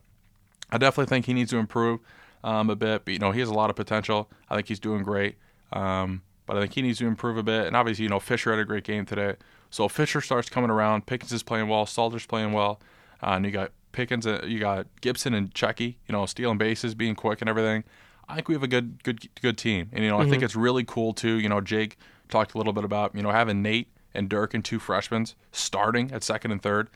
I 0.70 0.78
definitely 0.78 1.10
think 1.10 1.26
he 1.26 1.34
needs 1.34 1.52
to 1.52 1.58
improve 1.58 2.00
um, 2.44 2.70
a 2.70 2.76
bit. 2.76 3.06
But 3.06 3.14
you 3.14 3.20
know, 3.20 3.32
he 3.32 3.40
has 3.40 3.50
a 3.50 3.54
lot 3.54 3.70
of 3.70 3.76
potential. 3.76 4.30
I 4.50 4.56
think 4.56 4.68
he's 4.68 4.80
doing 4.80 5.04
great. 5.04 5.38
Um, 5.72 6.22
but 6.46 6.58
I 6.58 6.62
think 6.62 6.74
he 6.74 6.82
needs 6.82 7.00
to 7.00 7.08
improve 7.08 7.38
a 7.38 7.44
bit. 7.44 7.68
And 7.68 7.76
obviously, 7.76 8.04
you 8.04 8.10
know, 8.10 8.20
Fisher 8.20 8.52
had 8.52 8.60
a 8.60 8.66
great 8.66 8.84
game 8.84 9.06
today. 9.06 9.36
So 9.70 9.88
Fisher 9.88 10.20
starts 10.20 10.50
coming 10.50 10.70
around. 10.70 11.06
Pickens 11.06 11.32
is 11.32 11.44
playing 11.44 11.70
well. 11.70 11.86
Salter's 11.86 12.26
playing 12.26 12.52
well. 12.52 12.82
Uh, 13.24 13.32
and 13.32 13.46
you 13.46 13.52
got 13.52 13.72
Pickens. 13.94 14.28
Uh, 14.28 14.44
you 14.46 14.60
got 14.60 14.88
Gibson 15.00 15.34
and 15.34 15.54
Cheky. 15.54 15.98
You 16.08 16.14
know, 16.14 16.26
stealing 16.26 16.58
bases, 16.58 16.94
being 16.94 17.16
quick 17.16 17.42
and 17.42 17.50
everything. 17.50 17.84
I 18.28 18.36
think 18.36 18.48
we 18.48 18.56
have 18.56 18.64
a 18.64 18.68
good, 18.68 19.04
good, 19.04 19.28
good 19.42 19.58
team. 19.58 19.90
And 19.94 20.04
you 20.04 20.10
know, 20.10 20.20
I 20.20 20.30
think 20.30 20.42
it's 20.42 20.56
really 20.56 20.84
cool 20.84 21.14
too. 21.14 21.40
You 21.40 21.50
know, 21.50 21.60
Jake 21.60 21.98
talked 22.30 22.54
a 22.54 22.58
little 22.58 22.74
bit 22.74 22.84
about 22.84 23.14
you 23.14 23.22
know 23.22 23.32
having 23.32 23.62
Nate 23.62 23.90
and 24.14 24.28
Dirk 24.30 24.54
and 24.54 24.64
two 24.64 24.80
freshmen 24.80 25.26
starting 25.52 26.12
at 26.12 26.24
second 26.24 26.52
and 26.52 26.62
3rd 26.62 26.88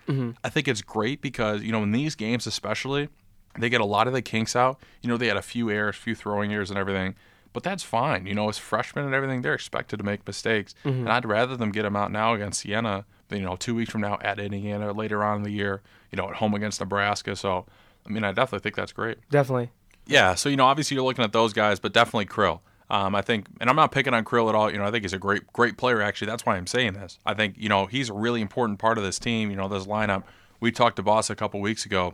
I 0.44 0.50
think 0.50 0.68
it's 0.68 0.82
great 0.82 1.22
because 1.22 1.62
you 1.64 1.72
know 1.72 1.84
in 1.84 1.92
these 1.92 2.16
games 2.16 2.46
especially 2.48 3.10
they 3.58 3.70
get 3.70 3.80
a 3.82 3.86
lot 3.86 4.08
of 4.08 4.14
the 4.14 4.22
kinks 4.22 4.54
out. 4.56 4.80
You 5.02 5.08
know, 5.10 5.16
they 5.16 5.28
had 5.28 5.38
a 5.38 5.42
few 5.42 5.70
errors, 5.70 5.96
a 5.96 6.00
few 6.00 6.14
throwing 6.14 6.52
errors 6.52 6.70
and 6.70 6.78
everything. 6.78 7.16
but 7.54 7.64
that's 7.64 7.84
fine. 7.84 8.26
You 8.26 8.34
know, 8.34 8.50
as 8.50 8.58
freshmen 8.58 9.06
and 9.06 9.14
everything, 9.16 9.42
they're 9.44 9.54
expected 9.54 9.96
to 9.98 10.04
make 10.04 10.28
mistakes, 10.28 10.76
Mm-hmm. 10.84 11.00
and 11.02 11.10
I'd 11.10 11.24
rather 11.24 11.56
them 11.56 11.72
get 11.72 11.84
them 11.84 11.96
out 11.96 12.12
now 12.12 12.34
against 12.34 12.60
Siena 12.60 13.06
than 13.30 13.40
you 13.40 13.46
know 13.46 13.56
two 13.56 13.74
weeks 13.74 13.90
from 13.92 14.02
now 14.02 14.18
at 14.22 14.40
Indiana 14.40 14.92
later 14.92 15.24
on 15.24 15.38
in 15.38 15.44
the 15.44 15.52
year. 15.52 15.82
You 16.12 16.18
know, 16.18 16.28
at 16.28 16.36
home 16.36 16.54
against 16.54 16.82
Nebraska. 16.82 17.34
So, 17.38 17.66
I 18.06 18.10
mean, 18.10 18.26
I 18.26 18.34
definitely 18.34 18.60
think 18.64 18.76
that's 18.76 18.92
great. 18.92 19.20
Definitely. 19.32 19.72
Yeah, 20.06 20.36
so 20.36 20.50
you 20.50 20.58
know, 20.58 20.66
obviously 20.66 20.96
you're 20.96 21.06
looking 21.06 21.24
at 21.24 21.32
those 21.32 21.54
guys, 21.54 21.80
but 21.80 21.94
definitely 21.94 22.26
Krill. 22.26 22.60
Um, 22.90 23.16
I 23.16 23.22
think, 23.22 23.48
and 23.60 23.70
I'm 23.70 23.76
not 23.76 23.92
picking 23.92 24.14
on 24.14 24.24
Krill 24.24 24.48
at 24.48 24.56
all. 24.56 24.72
You 24.72 24.78
know, 24.78 24.86
I 24.86 24.92
think 24.92 25.04
he's 25.04 25.14
a 25.14 25.18
great, 25.18 25.52
great 25.54 25.78
player. 25.78 26.02
Actually, 26.02 26.28
that's 26.28 26.46
why 26.46 26.56
I'm 26.56 26.68
saying 26.68 26.94
this. 26.94 27.18
I 27.26 27.34
think 27.34 27.56
you 27.58 27.68
know 27.70 27.88
he's 27.88 28.10
a 28.10 28.14
really 28.14 28.42
important 28.42 28.80
part 28.80 28.98
of 28.98 29.04
this 29.04 29.18
team. 29.18 29.50
You 29.50 29.56
know, 29.56 29.68
this 29.68 29.86
lineup. 29.86 30.24
We 30.60 30.72
talked 30.72 30.96
to 30.98 31.04
Boss 31.04 31.30
a 31.30 31.36
couple 31.36 31.60
weeks 31.62 31.86
ago, 31.86 32.14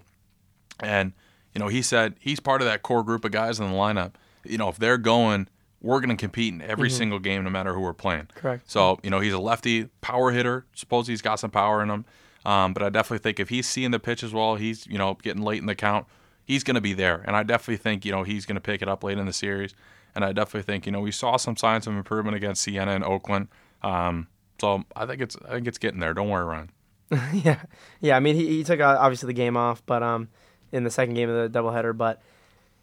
and 0.79 1.13
you 1.53 1.59
know 1.59 1.67
he 1.67 1.81
said 1.81 2.15
he's 2.19 2.39
part 2.39 2.61
of 2.61 2.67
that 2.67 2.83
core 2.83 3.03
group 3.03 3.25
of 3.25 3.31
guys 3.31 3.59
in 3.59 3.69
the 3.69 3.75
lineup. 3.75 4.13
You 4.45 4.57
know, 4.57 4.69
if 4.69 4.77
they're 4.77 4.97
going, 4.97 5.47
we're 5.81 5.99
going 5.99 6.09
to 6.09 6.15
compete 6.15 6.53
in 6.53 6.61
every 6.61 6.89
single 6.89 7.19
game, 7.19 7.43
no 7.43 7.49
matter 7.49 7.73
who 7.73 7.81
we're 7.81 7.93
playing. 7.93 8.29
Correct. 8.35 8.69
So 8.71 8.99
you 9.03 9.09
know 9.09 9.19
he's 9.19 9.33
a 9.33 9.39
lefty 9.39 9.89
power 9.99 10.31
hitter. 10.31 10.65
Suppose 10.73 11.07
he's 11.07 11.21
got 11.21 11.39
some 11.39 11.51
power 11.51 11.83
in 11.83 11.89
him. 11.89 12.05
Um, 12.45 12.73
but 12.73 12.81
I 12.81 12.89
definitely 12.89 13.19
think 13.19 13.39
if 13.39 13.49
he's 13.49 13.67
seeing 13.67 13.91
the 13.91 13.99
pitch 13.99 14.23
as 14.23 14.33
well, 14.33 14.55
he's 14.55 14.87
you 14.87 14.97
know 14.97 15.17
getting 15.21 15.43
late 15.43 15.59
in 15.59 15.65
the 15.65 15.75
count. 15.75 16.07
He's 16.43 16.63
going 16.63 16.75
to 16.75 16.81
be 16.81 16.93
there, 16.93 17.23
and 17.25 17.35
I 17.35 17.43
definitely 17.43 17.77
think 17.77 18.05
you 18.05 18.11
know 18.11 18.23
he's 18.23 18.45
going 18.45 18.55
to 18.55 18.61
pick 18.61 18.81
it 18.81 18.87
up 18.87 19.03
late 19.03 19.17
in 19.17 19.25
the 19.25 19.33
series. 19.33 19.73
And 20.15 20.25
I 20.25 20.33
definitely 20.33 20.63
think 20.63 20.85
you 20.85 20.91
know 20.91 20.99
we 20.99 21.11
saw 21.11 21.37
some 21.37 21.55
signs 21.55 21.87
of 21.87 21.93
improvement 21.93 22.35
against 22.35 22.61
Siena 22.61 22.91
and 22.91 23.03
Oakland. 23.03 23.47
Um, 23.81 24.27
so 24.59 24.83
I 24.95 25.05
think 25.05 25.21
it's 25.21 25.37
I 25.47 25.53
think 25.53 25.67
it's 25.67 25.77
getting 25.77 25.99
there. 25.99 26.13
Don't 26.13 26.29
worry, 26.29 26.45
Ryan. 26.45 26.69
yeah, 27.33 27.61
yeah. 27.99 28.15
I 28.15 28.19
mean, 28.19 28.35
he, 28.35 28.47
he 28.47 28.63
took 28.63 28.79
uh, 28.79 28.97
obviously 28.99 29.27
the 29.27 29.33
game 29.33 29.57
off, 29.57 29.85
but 29.85 30.01
um, 30.03 30.29
in 30.71 30.83
the 30.83 30.91
second 30.91 31.15
game 31.15 31.29
of 31.29 31.51
the 31.51 31.59
doubleheader. 31.59 31.95
But 31.95 32.21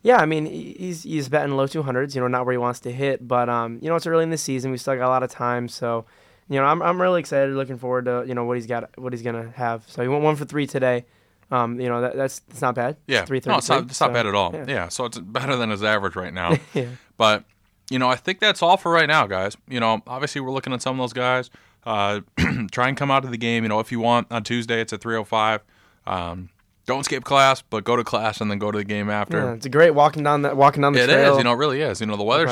yeah, 0.02 0.16
I 0.16 0.26
mean, 0.26 0.46
he's 0.46 1.02
he's 1.02 1.28
betting 1.28 1.56
low 1.56 1.66
two 1.66 1.82
hundreds. 1.82 2.14
You 2.14 2.20
know, 2.20 2.28
not 2.28 2.44
where 2.44 2.52
he 2.52 2.58
wants 2.58 2.80
to 2.80 2.92
hit, 2.92 3.26
but 3.26 3.48
um, 3.48 3.78
you 3.82 3.88
know, 3.88 3.96
it's 3.96 4.06
early 4.06 4.24
in 4.24 4.30
the 4.30 4.38
season. 4.38 4.70
We 4.70 4.78
still 4.78 4.96
got 4.96 5.06
a 5.06 5.08
lot 5.08 5.22
of 5.22 5.30
time, 5.30 5.68
so 5.68 6.04
you 6.48 6.58
know, 6.58 6.64
I'm 6.64 6.82
I'm 6.82 7.00
really 7.00 7.20
excited, 7.20 7.54
looking 7.54 7.78
forward 7.78 8.06
to 8.06 8.24
you 8.26 8.34
know 8.34 8.44
what 8.44 8.56
he's 8.56 8.66
got, 8.66 8.90
what 8.98 9.12
he's 9.12 9.22
gonna 9.22 9.52
have. 9.54 9.84
So 9.88 10.02
he 10.02 10.08
went 10.08 10.22
one 10.22 10.36
for 10.36 10.44
three 10.44 10.66
today. 10.66 11.04
Um, 11.50 11.80
you 11.80 11.88
know, 11.88 12.02
that, 12.02 12.16
that's 12.16 12.40
that's 12.40 12.60
not 12.60 12.74
bad. 12.74 12.96
Yeah, 13.06 13.24
three 13.24 13.40
no, 13.46 13.56
it's 13.56 13.68
not, 13.68 13.84
it's 13.84 14.00
not 14.00 14.08
so, 14.08 14.12
bad 14.12 14.26
at 14.26 14.34
all. 14.34 14.52
yeah. 14.52 14.64
Yeah. 14.68 14.88
so 14.88 15.06
it's 15.06 15.18
better 15.18 15.56
than 15.56 15.70
his 15.70 15.82
average 15.82 16.16
right 16.16 16.32
now. 16.32 16.56
Yeah. 16.74 16.88
But 17.18 17.44
you 17.90 17.98
know, 17.98 18.08
I 18.08 18.16
think 18.16 18.40
that's 18.40 18.62
all 18.62 18.78
for 18.78 18.90
right 18.90 19.06
now, 19.08 19.26
guys. 19.26 19.56
You 19.68 19.80
know, 19.80 20.00
obviously 20.06 20.40
we're 20.40 20.50
looking 20.52 20.72
at 20.72 20.80
some 20.80 20.98
of 20.98 21.02
those 21.02 21.12
guys. 21.12 21.50
Uh, 21.84 22.20
try 22.72 22.88
and 22.88 22.96
come 22.96 23.10
out 23.10 23.24
of 23.26 23.30
the 23.30 23.36
game. 23.36 23.64
You 23.64 23.68
know, 23.68 23.80
if 23.80 23.92
you 23.92 24.00
want 24.00 24.28
on 24.30 24.42
Tuesday, 24.44 24.80
it's 24.80 24.92
at 24.92 25.00
three 25.02 25.16
o 25.16 25.24
five. 25.24 25.62
Um, 26.06 26.48
don't 26.86 27.04
skip 27.04 27.22
class, 27.22 27.60
but 27.60 27.84
go 27.84 27.96
to 27.96 28.04
class 28.04 28.40
and 28.40 28.50
then 28.50 28.58
go 28.58 28.70
to 28.70 28.78
the 28.78 28.84
game 28.84 29.10
after. 29.10 29.38
Yeah, 29.38 29.52
it's 29.52 29.66
a 29.66 29.68
great 29.68 29.90
walking 29.90 30.22
down 30.22 30.42
that 30.42 30.56
walking 30.56 30.80
down 30.80 30.94
the 30.94 31.00
It 31.02 31.10
is, 31.10 31.14
trail. 31.14 31.36
you 31.38 31.44
know, 31.44 31.52
it 31.52 31.56
really 31.56 31.82
is. 31.82 32.00
You 32.00 32.06
know, 32.06 32.16
the 32.16 32.24
weather. 32.24 32.48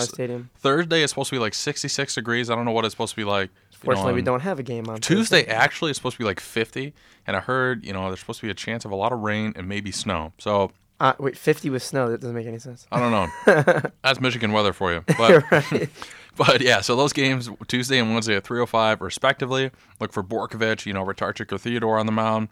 Thursday 0.58 1.02
is 1.02 1.10
supposed 1.10 1.30
to 1.30 1.36
be 1.36 1.40
like 1.40 1.54
sixty 1.54 1.88
six 1.88 2.14
degrees. 2.14 2.50
I 2.50 2.54
don't 2.54 2.64
know 2.66 2.72
what 2.72 2.84
it's 2.84 2.92
supposed 2.92 3.12
to 3.14 3.16
be 3.16 3.24
like. 3.24 3.50
Fortunately, 3.70 4.14
we 4.14 4.22
don't 4.22 4.40
have 4.40 4.58
a 4.58 4.62
game 4.62 4.88
on 4.88 5.00
Tuesday 5.00 5.42
Thursday. 5.42 5.52
actually 5.54 5.90
it's 5.90 5.98
supposed 5.98 6.16
to 6.16 6.18
be 6.18 6.24
like 6.24 6.40
fifty, 6.40 6.92
and 7.26 7.36
I 7.36 7.40
heard 7.40 7.84
you 7.84 7.92
know 7.92 8.06
there's 8.08 8.20
supposed 8.20 8.40
to 8.40 8.46
be 8.46 8.50
a 8.50 8.54
chance 8.54 8.84
of 8.84 8.90
a 8.90 8.96
lot 8.96 9.12
of 9.12 9.20
rain 9.20 9.52
and 9.56 9.68
maybe 9.68 9.90
snow. 9.92 10.32
So 10.38 10.72
Uh, 10.99 11.12
wait, 11.18 11.36
fifty 11.36 11.68
with 11.68 11.82
snow. 11.82 12.11
That 12.11 12.20
doesn't 12.20 12.34
make 12.34 12.47
any 12.47 12.59
sense. 12.59 12.86
I 12.90 12.99
don't 13.01 13.11
know. 13.11 13.90
That's 14.03 14.20
Michigan 14.20 14.53
weather 14.53 14.72
for 14.72 14.92
you. 14.92 15.05
But 15.18 15.51
right. 15.51 15.88
but 16.36 16.61
yeah, 16.62 16.80
so 16.80 16.97
those 16.97 17.12
games 17.12 17.51
Tuesday 17.68 17.99
and 17.99 18.12
Wednesday 18.12 18.36
at 18.36 18.44
3:05 18.44 19.01
respectively. 19.01 19.70
Look 20.01 20.12
for 20.12 20.22
Borkovich, 20.22 20.86
you 20.86 20.94
know, 20.94 21.05
Retarchik 21.05 21.53
or 21.53 21.59
Theodore 21.59 21.99
on 21.99 22.07
the 22.07 22.12
mound. 22.12 22.49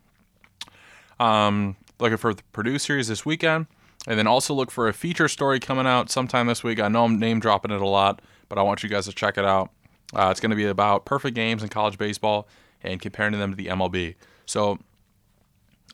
Um, 1.18 1.76
looking 1.98 2.18
for 2.18 2.34
the 2.34 2.42
Purdue 2.52 2.78
series 2.78 3.08
this 3.08 3.24
weekend, 3.24 3.66
and 4.06 4.18
then 4.18 4.26
also 4.26 4.52
look 4.52 4.70
for 4.70 4.88
a 4.88 4.92
feature 4.92 5.28
story 5.28 5.58
coming 5.58 5.86
out 5.86 6.10
sometime 6.10 6.46
this 6.46 6.62
week. 6.62 6.80
I 6.80 6.88
know 6.88 7.04
I'm 7.04 7.18
name 7.18 7.40
dropping 7.40 7.70
it 7.70 7.80
a 7.80 7.86
lot, 7.86 8.20
but 8.48 8.58
I 8.58 8.62
want 8.62 8.82
you 8.82 8.88
guys 8.88 9.06
to 9.06 9.12
check 9.12 9.38
it 9.38 9.44
out. 9.44 9.70
Uh, 10.14 10.28
it's 10.30 10.40
going 10.40 10.50
to 10.50 10.56
be 10.56 10.66
about 10.66 11.04
perfect 11.06 11.34
games 11.34 11.62
in 11.62 11.68
college 11.68 11.98
baseball 11.98 12.46
and 12.82 13.00
comparing 13.00 13.32
them 13.32 13.50
to 13.50 13.56
the 13.56 13.66
MLB. 13.66 14.14
So, 14.46 14.78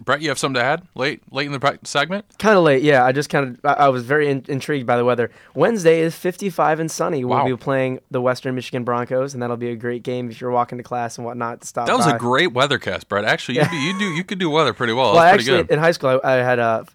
Brett, 0.05 0.23
you 0.23 0.29
have 0.29 0.39
something 0.39 0.61
to 0.61 0.65
add 0.65 0.83
late 0.95 1.23
late 1.33 1.47
in 1.47 1.53
the 1.53 1.79
segment? 1.85 2.25
Kind 2.39 2.57
of 2.57 2.65
late, 2.65 2.83
yeah. 2.83 3.05
I 3.05 3.13
just 3.13 3.29
kind 3.31 3.49
of 3.49 3.61
I, 3.65 3.85
I 3.85 3.89
was 3.89 4.05
very 4.05 4.29
in, 4.31 4.45
intrigued 4.49 4.87
by 4.87 4.97
the 4.97 5.05
weather. 5.05 5.31
Wednesday 5.55 6.01
is 6.01 6.15
55 6.17 6.81
and 6.81 6.91
sunny. 6.91 7.25
We'll 7.25 7.39
Wow. 7.39 7.47
be 7.47 7.57
playing 7.57 8.01
the 8.11 8.21
Western 8.21 8.55
Michigan 8.55 8.85
Broncos, 8.85 9.35
and 9.35 9.43
that'll 9.43 9.57
be 9.57 9.71
a 9.71 9.77
great 9.77 10.03
game 10.03 10.31
if 10.31 10.41
you're 10.41 10.51
walking 10.51 10.79
to 10.79 10.85
class 10.85 11.17
and 11.19 11.25
whatnot 11.25 11.61
to 11.63 11.67
stop. 11.67 11.87
That 11.87 11.97
was 11.97 12.07
by. 12.07 12.17
a 12.17 12.19
great 12.19 12.51
weathercast, 12.51 13.09
Brett. 13.09 13.25
Actually, 13.25 13.59
you, 13.59 13.65
do, 13.69 13.77
you 13.77 13.99
do 13.99 14.05
you 14.07 14.25
could 14.25 14.39
do 14.39 14.51
weather 14.51 14.73
pretty 14.73 14.93
well. 14.93 15.13
Well, 15.13 15.23
That's 15.23 15.37
pretty 15.45 15.51
actually, 15.53 15.63
good. 15.69 15.73
in 15.75 15.79
high 15.79 15.93
school, 15.93 16.21
I, 16.25 16.33
I 16.33 16.37
had 16.37 16.59
a 16.59 16.87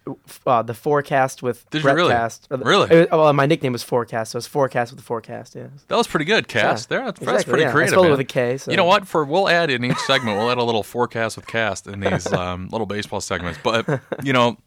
uh, 0.48 0.62
the 0.62 0.74
forecast 0.74 1.42
with 1.44 1.70
Did 1.70 1.84
you 1.84 1.92
really? 1.92 2.14
Or 2.14 2.58
the- 2.58 2.66
Really? 2.66 3.00
was- 3.02 3.08
well, 3.12 3.34
my 3.34 3.46
nickname 3.46 3.72
was 3.74 3.84
Forecast, 3.84 4.32
so 4.32 4.38
it's 4.38 4.48
forecast 4.48 4.92
with 4.92 5.00
the 5.00 5.06
forecast. 5.06 5.56
Yeah, 5.56 5.68
That 5.88 5.96
was 5.96 6.08
pretty 6.08 6.26
good, 6.26 6.48
Cast. 6.48 6.90
Yeah, 6.92 6.98
there, 6.98 7.06
that's, 7.06 7.20
that's 7.20 7.30
exactly, 7.32 7.52
pretty 7.52 7.64
yeah. 7.64 7.70
I 7.70 7.72
creative. 7.72 7.92
spelled 7.92 8.06
it 8.08 8.12
with 8.12 8.20
a 8.20 8.24
K, 8.24 8.58
so- 8.58 8.72
You 8.72 8.78
know 8.78 8.86
what? 8.86 9.08
For 9.08 9.24
we'll 9.26 9.48
add 9.50 9.70
in 9.70 9.84
each 9.84 9.98
segment, 10.00 10.38
we'll 10.38 10.50
add 10.52 10.58
a 10.58 10.64
little 10.64 10.84
forecast 10.84 11.36
with 11.38 11.48
Cast 11.48 11.88
in 11.88 12.00
these 12.00 12.32
um, 12.34 12.68
little 12.72 12.86
baseball 12.96 13.22
segments. 13.22 13.60
But 13.62 14.02
you 14.24 14.32
know, 14.32 14.58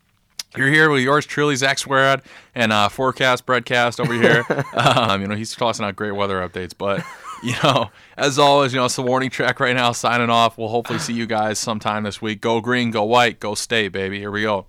you're 0.57 0.69
here 0.69 0.91
with 0.91 1.03
yours 1.03 1.27
truly, 1.27 1.57
Zach 1.57 1.79
Swearad, 1.79 2.23
and 2.55 2.73
uh, 2.73 2.89
forecast 2.89 3.47
broadcast 3.47 4.01
over 4.01 4.13
here. 4.13 4.45
um, 4.75 5.21
you 5.23 5.29
know, 5.29 5.35
he's 5.35 5.55
tossing 5.55 5.85
out 5.85 5.97
great 5.97 6.13
weather 6.13 6.47
updates. 6.47 6.75
But 6.77 7.05
you 7.43 7.55
know, 7.63 7.91
as 8.17 8.39
always, 8.39 8.73
you 8.73 8.79
know, 8.79 8.87
it's 8.87 8.97
the 8.97 9.03
warning 9.03 9.31
track 9.31 9.61
right 9.61 9.75
now. 9.75 9.93
Signing 9.93 10.31
off. 10.31 10.59
We'll 10.59 10.69
hopefully 10.69 10.99
see 10.99 11.15
you 11.15 11.27
guys 11.27 11.59
sometime 11.59 12.03
this 12.03 12.21
week. 12.21 12.41
Go 12.41 12.61
green, 12.61 12.91
go 12.91 13.05
white, 13.05 13.41
go 13.41 13.55
state, 13.55 13.93
baby. 13.93 14.19
Here 14.19 14.31
we 14.31 14.43
go. 14.43 14.67